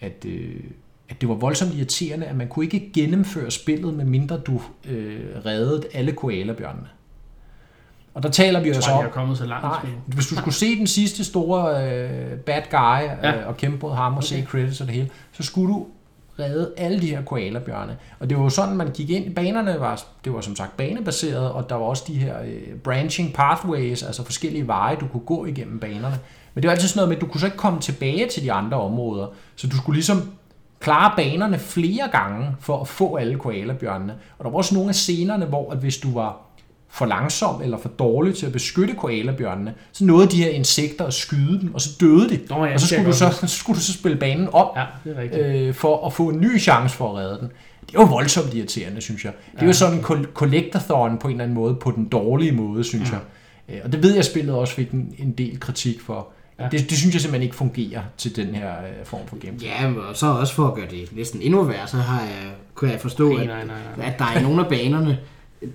[0.00, 0.54] at, øh,
[1.08, 4.60] at det var voldsomt irriterende, at man kunne ikke gennemføre spillet, medmindre du
[4.90, 6.86] øh, reddede alle koalabjørnene.
[8.14, 8.98] Og der taler vi jo så om...
[8.98, 9.64] jeg er kommet så langt.
[9.64, 13.44] Nej, hvis du skulle se den sidste store øh, bad guy øh, Ja.
[13.46, 14.26] og kæmpe mod ham og okay.
[14.26, 15.86] se credits og det hele, så skulle du
[16.38, 17.96] redde alle de her koalabjørne.
[18.20, 19.34] Og det var jo sådan, man gik ind.
[19.34, 23.32] Banerne var, det var som sagt banebaseret, og der var også de her øh, branching
[23.34, 26.18] pathways, altså forskellige veje, du kunne gå igennem banerne.
[26.54, 28.42] Men det var altid sådan noget med, at du kunne så ikke komme tilbage til
[28.42, 29.26] de andre områder.
[29.56, 30.30] Så du skulle ligesom
[30.80, 34.14] klare banerne flere gange for at få alle koalabjørnene.
[34.38, 36.40] Og der var også nogle af scenerne, hvor at hvis du var
[36.94, 41.14] for langsom eller for dårlig til at beskytte koalabjørnene, så nåede de her insekter at
[41.14, 42.40] skyde dem, og så døde de.
[42.50, 44.84] Nå ja, og så skulle, du så, så skulle du så spille banen op, Ja,
[45.04, 45.46] det er rigtigt.
[45.46, 47.48] øh, for at få en ny chance for at redde den.
[47.86, 49.32] Det jo voldsomt irriterende, synes jeg.
[49.54, 52.52] Det er jo sådan en col- collectathon på en eller anden måde, på den dårlige
[52.52, 53.18] måde, synes jeg.
[53.68, 56.28] Øh, Og det ved jeg, spillet også fik en, en del kritik for.
[56.60, 56.68] Ja.
[56.70, 59.68] Det, det synes jeg simpelthen ikke fungerer til den her øh, form for gameplay.
[59.68, 62.90] Ja, og så også for at gøre det næsten endnu værre, så har jeg, kunne
[62.90, 64.06] jeg forstå, Nej, at, nej, nej, nej.
[64.06, 65.18] at der er nogle af banerne,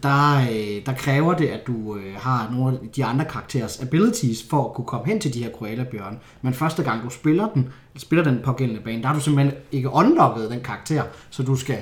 [0.04, 4.46] der, øh, der kræver det, at du øh, har nogle af de andre karakterers abilities
[4.50, 6.18] for at kunne komme hen til de her koalabjørne.
[6.42, 9.90] Men første gang du spiller den, spiller den pågældende bane, der har du simpelthen ikke
[9.90, 11.78] unlocket den karakter, så du skal...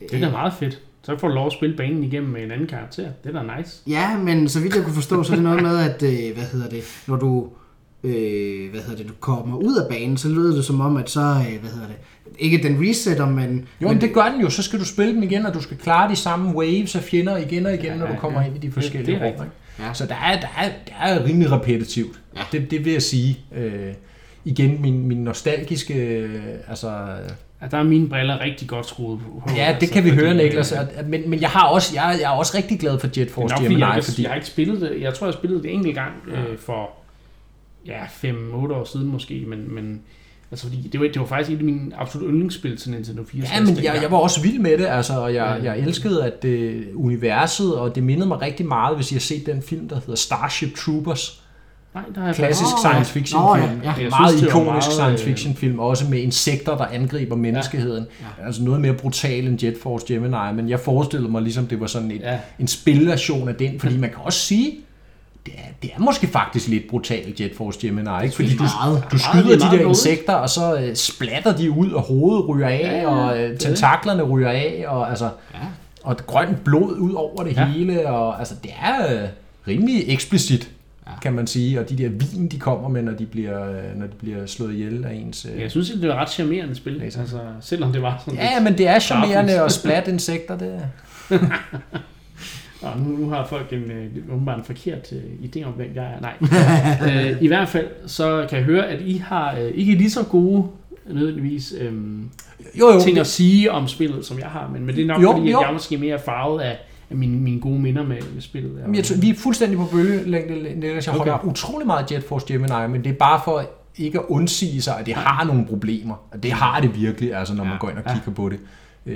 [0.00, 0.80] Det er da meget fedt.
[1.02, 3.08] Så får du lov at spille banen igennem med en anden karakter.
[3.24, 3.82] Det er da nice.
[3.86, 6.44] Ja, men så vidt jeg kunne forstå, så er det noget med, at, øh, hvad
[6.44, 7.48] hedder det, når du,
[8.04, 11.10] øh, hvad hedder det, du kommer ud af banen, så lyder det som om, at
[11.10, 11.96] så, øh, hvad hedder det,
[12.38, 13.68] ikke den resetter, men...
[13.82, 14.50] Jo, men det gør den jo.
[14.50, 17.36] Så skal du spille dem igen, og du skal klare de samme waves af fjender
[17.36, 18.46] igen og igen, Ja, når du ja, kommer ja.
[18.46, 19.46] ind i de forskellige det rum.
[19.78, 19.94] Ja.
[19.94, 22.20] Så der er, der, er, der er rimelig repetitivt.
[22.36, 22.40] Ja.
[22.52, 23.38] Det, det vil jeg sige.
[23.56, 23.92] Øh,
[24.44, 25.94] igen, min, min nostalgiske...
[25.94, 27.06] Øh, altså,
[27.62, 29.42] Ja, der er mine briller rigtig godt skruet på.
[29.48, 30.72] ja, det altså, kan vi fordi, høre, Niklas.
[30.72, 33.14] øh, at- Men, men jeg, har også, jeg, jeg er også rigtig glad for Jet
[33.16, 34.22] Det Force Gemini, jeg, fordi...
[34.22, 35.00] jeg har ikke spillet det.
[35.00, 36.90] Jeg tror, jeg spillede det enkelt gang øh, for
[37.86, 40.00] ja, 5-8 år siden måske, men, men
[40.50, 43.68] altså, fordi det var, det var faktisk et af mine absolut yndlingsspil til Nintendo 64.
[43.68, 45.72] Ja, men jeg, jeg var også vild med det, altså, og jeg, Ja.
[45.72, 49.46] jeg elskede at det, universet, og det mindede mig rigtig meget, hvis I har set
[49.46, 51.40] den film, der hedder Starship Troopers.
[51.94, 53.20] Nej, der jeg Klassisk Nå, science ja.
[53.20, 53.80] fiction Nå, film.
[53.82, 54.02] ja, ja.
[54.02, 58.06] Jeg Meget synes, ikonisk meget, science øh, fiction film, også med insekter, der angriber menneskeheden.
[58.40, 58.46] Ja.
[58.46, 61.86] Altså noget mere brutal end Jet Force Gemini, men jeg forestillede mig ligesom, det var
[61.86, 62.38] sådan et, Ja.
[62.58, 64.72] en spilversion af den, fordi man kan også sige,
[65.46, 68.34] det er, det er måske faktisk lidt brutalt Jet Force Gemini, ikke?
[68.36, 69.04] Fordi du, meget.
[69.12, 69.88] du Meget, skyder er de meget der blodigt.
[69.88, 73.58] insekter, og så øh, splatter de ud, og hovedet ryger af, Ja, ja, og øh,
[73.58, 75.58] tentaklerne ryger af, og altså Ja.
[76.02, 77.64] og grønt blod ud over det Ja.
[77.64, 79.28] hele, og altså det er øh,
[79.68, 80.70] rimelig eksplicit,
[81.06, 81.12] Ja.
[81.22, 84.06] kan man sige, og de der vin, de kommer med, når de bliver, øh, når
[84.06, 85.46] de bliver slået ihjel af ens...
[85.54, 85.60] Øh.
[85.62, 87.20] Jeg synes, det var ret charmerende spil, altså,
[87.60, 90.80] selvom det var sådan Ja, men det er charmerende at splatte insekter, det
[92.84, 96.04] Og nu, nu har folk en, øh, åbenbart en forkert øh, idé om, hvem jeg
[96.04, 96.20] er.
[96.20, 97.30] Nej.
[97.32, 100.22] øh, I hvert fald, så kan jeg høre, at I har øh, ikke lige så
[100.24, 100.64] gode
[101.10, 101.92] nødvendigvis øh,
[102.78, 104.70] Jo, jo, ting det, at sige om spillet, som jeg har.
[104.72, 105.58] Men, men det er nok, Jo, fordi jo.
[105.58, 106.78] at jeg er måske mere farvet af,
[107.10, 108.78] af mine, mine gode minder med, med spillet.
[108.82, 111.06] Jamen, jeg tror, vi er fuldstændig på bølgelængde, Niklas.
[111.06, 111.48] Jeg holder Okay.
[111.48, 113.64] utrolig meget Jet Force Gemini, men det er bare for
[113.98, 116.14] ikke at undsige sig, at det har nogle problemer.
[116.32, 118.12] Og det har det virkelig, altså, når man Ja, går ind og ja.
[118.14, 118.58] kigger på det.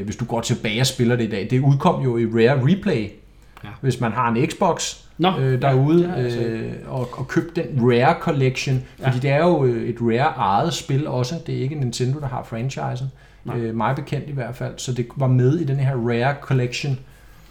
[0.05, 1.49] Hvis du går tilbage og spiller det i dag.
[1.51, 3.09] Det udkom jo i Rare Replay,
[3.65, 3.69] Ja.
[3.81, 6.47] hvis man har en Xbox Nå, øh, derude, set.
[6.47, 9.21] øh, og, og købt den Rare Collection, fordi Ja.
[9.23, 11.35] det er jo øh, et Rare eget spil også.
[11.47, 13.07] Det er ikke Nintendo, der har franchisen.
[13.57, 14.75] Øh, mig bekendt i hvert fald.
[14.77, 16.99] Så det var med i den her Rare Collection,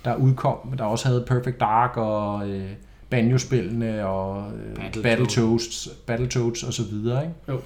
[0.06, 2.64] der udkom, der også havde Perfect Dark og øh,
[3.10, 4.52] Banjo-spillene og
[4.96, 5.88] øh, Battletoads.
[6.08, 7.22] Battletoads, og så videre.
[7.24, 7.34] Ikke?
[7.50, 7.60] Jo.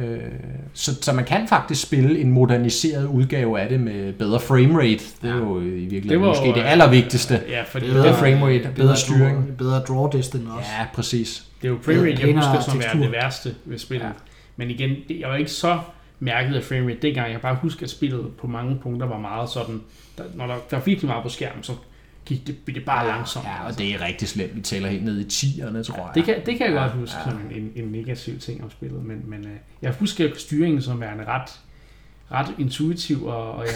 [0.00, 0.18] Øh,
[0.74, 5.04] så, så man kan faktisk spille en moderniseret udgave af det med bedre framerate.
[5.22, 7.40] Det er jo i virkeligheden det var måske det øh, allervigtigste.
[7.48, 9.36] Ja, fordi Bedre det, framerate, bedre styring.
[9.36, 10.68] Draw, bedre draw distance også.
[10.78, 11.44] Ja, præcis.
[11.62, 13.00] det er jo framerate, jeg husker som er tekstur.
[13.00, 14.06] det værste ved spillet.
[14.06, 14.12] Ja.
[14.56, 14.90] Men igen,
[15.20, 15.78] jeg var ikke så
[16.20, 17.26] mærket af framerate dengang.
[17.26, 19.80] Jeg kan bare huske, at spillet på mange punkter var meget sådan,
[20.18, 21.72] der, når der, der var virkelig meget på skærmen, så
[22.30, 23.44] gik det, det bare langsomt.
[23.46, 24.56] Ja, og det er rigtig slemt.
[24.56, 26.10] Vi taler helt ned i 10'erne, tror jeg.
[26.14, 27.30] Det kan, det kan jeg Ja, godt huske ja.
[27.30, 29.52] som en, en, en negativ ting om spillet, men, men øh,
[29.82, 31.50] jeg husker styringen som værende ret,
[32.32, 33.74] ret intuitiv, og, og jeg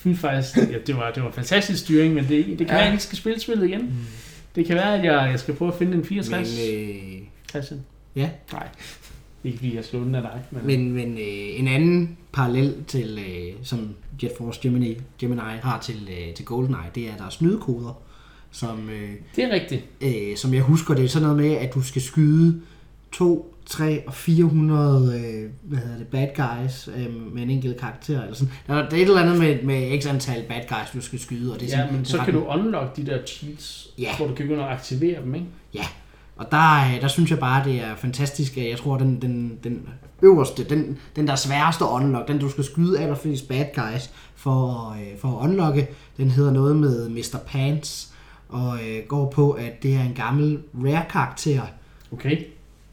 [0.00, 2.72] synes faktisk, ja, det, var, det var fantastisk styring, men det, det kan Ja.
[2.72, 3.80] være, at jeg ikke skal spille spillet igen.
[3.82, 3.90] Mm.
[4.54, 7.22] Det kan være, at jeg, jeg skal prøve at finde en 64, Men, men, øh,
[7.50, 7.80] Christian.
[8.16, 8.30] ja.
[8.52, 8.68] Nej,
[9.44, 10.42] ikke fordi jeg slår den af dig.
[10.50, 15.80] Men, Men, men øh, en anden parallel til, øh, som Jet Force Gemini, Gemini har
[15.80, 18.02] til, øh, til GoldenEye, det er, at der er snydekoder,
[18.50, 19.84] som, øh, det er rigtigt.
[20.00, 22.60] øh, som jeg husker, det er sådan noget med, at du skal skyde
[23.12, 28.22] 2, 3 og 400 øh, hvad hedder det, bad guys øh, med en enkelt karakter.
[28.22, 28.52] Eller sådan.
[28.66, 31.18] Der er, det er et eller andet med, med x antal bad guys, du skal
[31.18, 31.54] skyde.
[31.54, 34.16] Og det er Ja, sådan, men så ret- kan du unlock de der cheats, Ja.
[34.16, 35.46] hvor du kan begynde at aktivere dem, ikke?
[35.74, 35.84] Ja,
[36.36, 38.56] og der, øh, der synes jeg bare, det er fantastisk.
[38.56, 39.88] at Jeg tror, den, den, den
[40.22, 45.18] øverste, den, den der sværeste unlock, den du skal skyde allerflest bad guys for, øh,
[45.18, 47.38] for at unlocke, den hedder noget med Mr.
[47.46, 48.12] Pants,
[48.48, 51.62] og øh, går på, at det er en gammel rare-karakter.
[52.12, 52.36] Okay.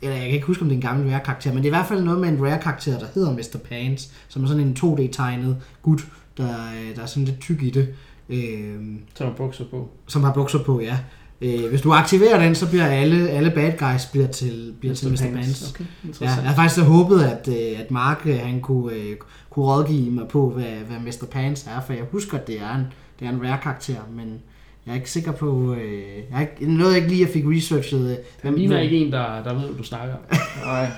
[0.01, 1.77] Eller jeg kan ikke huske, om det er en gammel rare-karakter, men det er i
[1.77, 3.57] hvert fald noget med en rare-karakter, der hedder Mr.
[3.69, 6.07] Pants, som er sådan en 2D-tegnet gut,
[6.37, 7.93] der, øh, der er sådan lidt tyk i det.
[8.29, 8.75] Øh,
[9.15, 9.89] Så har bukser på.
[10.07, 10.97] som har bukser på, ja.
[11.41, 15.11] Øh, hvis du aktiverer den, så bliver alle, alle bad guys bliver til, bliver til
[15.11, 15.17] Mr.
[15.33, 15.69] Pants.
[15.69, 15.83] Okay,
[16.21, 19.15] Ja, jeg havde faktisk så håbet, at, øh, at Mark øh, han kunne, øh,
[19.49, 21.25] kunne rådgive mig på, hvad, hvad Mr.
[21.31, 22.83] Pants er, for jeg husker, at det er en,
[23.19, 24.41] det er en rare karakter, men
[24.85, 26.01] jeg er ikke sikker på, øh,
[26.31, 28.11] jeg er ikke, noget jeg ikke lige, jeg fik researchet.
[28.11, 30.21] Øh, Han ligner ikke en, der, der ved, hvad du snakker om.
[30.65, 30.91] Nej,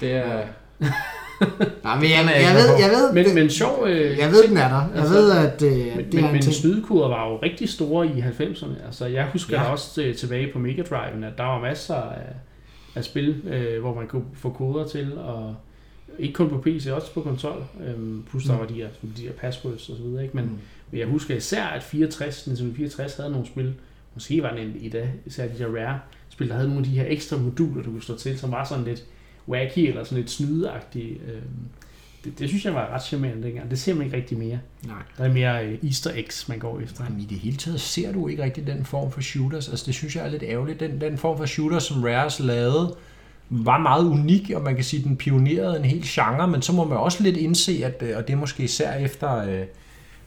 [0.00, 0.42] det er...
[1.84, 3.84] Nej, men jeg, Den er jeg, jeg ved, jeg ved, Men, men sjov...
[3.86, 4.88] Øh, jeg ved, den er der.
[4.94, 6.54] Jeg altså, ved, at øh, Men, det er men, en men ting.
[6.54, 8.86] snydekoder var jo rigtig store i 90'erne.
[8.86, 9.70] Altså, jeg husker Ja.
[9.72, 12.32] også øh, tilbage på Mega Drive'en, at der var masser af,
[12.94, 15.54] af spil, øh, hvor man kunne få koder til, og
[16.18, 17.64] ikke kun på PC, også på konsol.
[17.86, 18.60] Øhm, plus der Mm.
[18.60, 18.86] var de her,
[19.16, 20.22] de her passwords og så videre.
[20.22, 20.36] Ikke?
[20.36, 20.58] Men, Mm.
[20.90, 23.74] men jeg husker især, at 64, Nintendo 64 havde nogle spil,
[24.14, 25.98] måske var det en i dag, især de her rare
[26.28, 28.64] spil, der havde nogle af de her ekstra moduler, du kunne slå til, som var
[28.64, 29.04] sådan lidt
[29.50, 31.20] wacky eller sådan lidt snydeagtige.
[31.28, 31.42] Øhm,
[32.24, 33.70] det, det, synes jeg var ret charmerende dengang.
[33.70, 34.58] Det ser man ikke rigtig mere.
[34.86, 35.02] Nej.
[35.18, 37.04] Der er mere øh, easter eggs, man går efter.
[37.04, 39.68] Jamen, i det hele taget ser du ikke rigtig den form for shooters.
[39.68, 40.80] Altså, det synes jeg er lidt ærgerligt.
[40.80, 42.96] Den, den form for shooters, som Rares lavede,
[43.50, 46.72] var meget unik, og man kan sige, at den pionerede en hel genre, men så
[46.72, 49.66] må man også lidt indse, at, øh, og det er måske især efter, øh,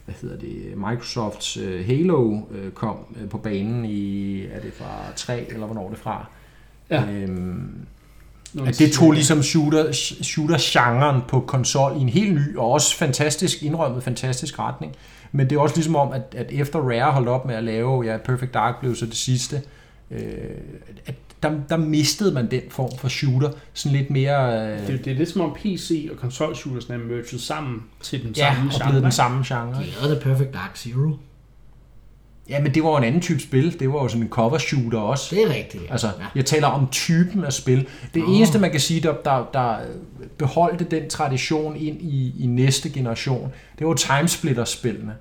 [0.04, 5.12] hvad hedder det, Microsofts øh, Halo øh, kom øh, på banen i, er det fra
[5.16, 6.26] 3, eller hvornår er det fra?
[6.90, 7.10] Ja.
[7.10, 7.86] Øhm,
[8.66, 13.62] At det tog ligesom shooter, shooter-genren på konsol i en helt ny og også fantastisk
[13.62, 14.92] indrømmet fantastisk retning.
[15.32, 18.04] Men det er også ligesom om, at, at efter Rare holdt op med at lave,
[18.04, 19.62] ja, Perfect Dark blev så det sidste,
[20.10, 20.20] øh,
[21.06, 24.68] at der, der mistede man den form for shooter, sådan lidt mere...
[24.72, 28.34] Øh, Det, det er lidt som om PC og konsolshooters er merged sammen til den
[28.36, 28.88] ja, samme og genre.
[28.88, 29.82] blevet den samme genre.
[29.82, 31.10] De lavede det Perfect Dark Zero.
[32.48, 33.80] Ja, men det var jo en anden type spil.
[33.80, 35.36] Det var jo sådan en cover shooter også.
[35.36, 35.82] Det er rigtigt.
[35.86, 35.92] ja.
[35.92, 36.24] Altså, ja.
[36.34, 37.86] jeg taler om typen af spil.
[38.14, 38.34] Det Nå.
[38.34, 39.76] eneste, man kan sige, der, der, der
[40.38, 45.12] beholdte den tradition ind i, i næste generation, det var timesplitter-spillene.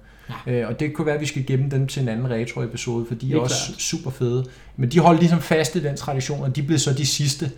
[0.48, 0.52] Ja.
[0.52, 3.16] Øh, og det kunne være, at vi skal gemme dem til en anden retro-episode, for
[3.16, 3.82] de er Helt også klart.
[3.82, 4.46] super fede.
[4.78, 7.52] Men de holdt ligesom fast i den tradition, og de blev så de sidste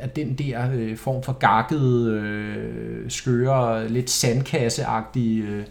[0.00, 5.64] af den der øh, form for gakkede, øh, skøre, lidt sandkasseagtige øh,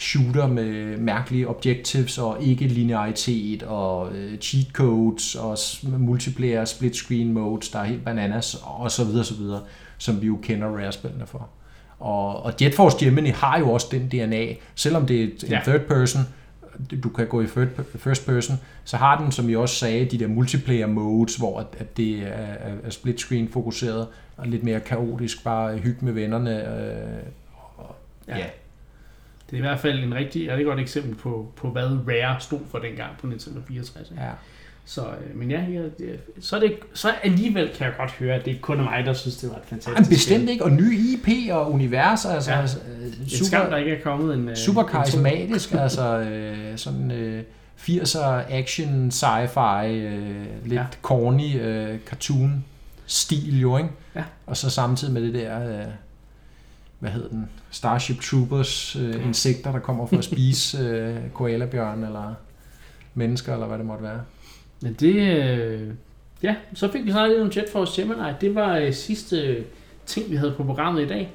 [0.00, 5.58] shooter med mærkelige objectives og ikke linearitet og øh, cheat codes og
[5.98, 9.60] multiplayer split screen modes, der er helt bananas og så videre, så videre,
[9.98, 11.48] som vi jo kender Rare-spillene for.
[11.98, 15.60] Og, og Jet Force Gemini har jo også den DNA, selvom det er en Ja.
[15.64, 16.22] third person,
[17.02, 17.46] du kan gå i
[17.96, 21.96] first person, så har den, som jeg også sagde, de der multiplayer modes, hvor at,
[21.96, 24.06] det er, split screen fokuseret
[24.36, 26.50] og lidt mere kaotisk, bare hygge med vennerne.
[26.78, 27.22] Øh,
[27.76, 27.96] og,
[28.28, 28.38] Ja.
[28.38, 28.44] ja.
[29.50, 32.40] Det er i hvert fald en rigtig, et rigtig godt eksempel på, på hvad Rare
[32.40, 34.10] stod for dengang på Nintendo 64.
[34.10, 34.22] Ikke?
[34.22, 34.30] ja.
[34.84, 35.64] Så, øh, men ja,
[35.98, 38.84] det, så, er det, så alligevel kan jeg godt høre, at det ikke kun er
[38.84, 42.24] mig, der synes, det var et fantastisk Ej, bestemt ikke, og nye IP og univers,
[42.24, 42.56] altså Ja.
[42.56, 42.62] ja.
[42.62, 44.48] En skam, der super, ikke er kommet en...
[44.48, 47.42] øh, super karismatisk, altså øh, sådan øh,
[47.78, 50.84] 80'er action, sci-fi, øh, lidt ja.
[51.02, 52.64] corny øh, cartoon
[53.06, 53.90] stil jo, ikke?
[54.14, 54.24] Ja.
[54.46, 55.86] Og så samtidig med det der øh,
[57.00, 62.34] hvad hedder den, Starship Troopers øh, insekter, der kommer for at spise øh, koalabjørn eller
[63.14, 64.20] mennesker, eller hvad det måtte være.
[64.82, 65.14] Men det...
[65.14, 65.88] Øh,
[66.42, 68.30] ja, så fik vi snart lidt om Jet Force Gemini.
[68.40, 69.64] Det var øh, sidste
[70.06, 71.32] ting, vi havde på programmet i dag.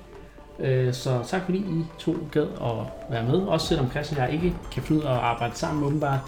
[0.59, 3.39] Øh, så tak fordi I to gad at være med.
[3.39, 6.19] Også selvom Christian og jeg ikke kan finde ud af at arbejde sammen åbenbart.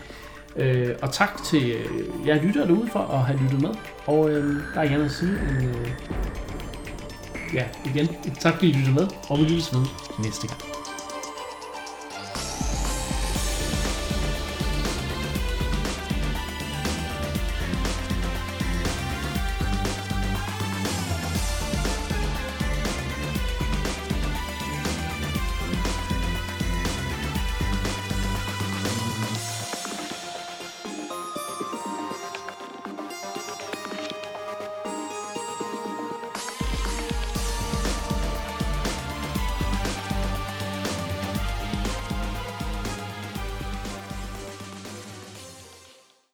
[0.56, 3.70] Øh, og tak til øh, jer lyttere derude for at have lyttet med.
[4.06, 5.88] Og øh, der er igen at sige, en, øh,
[7.54, 8.08] ja, igen,
[8.40, 9.86] tak fordi I lyttede med, og vi lyttes ved
[10.20, 10.77] næste gang.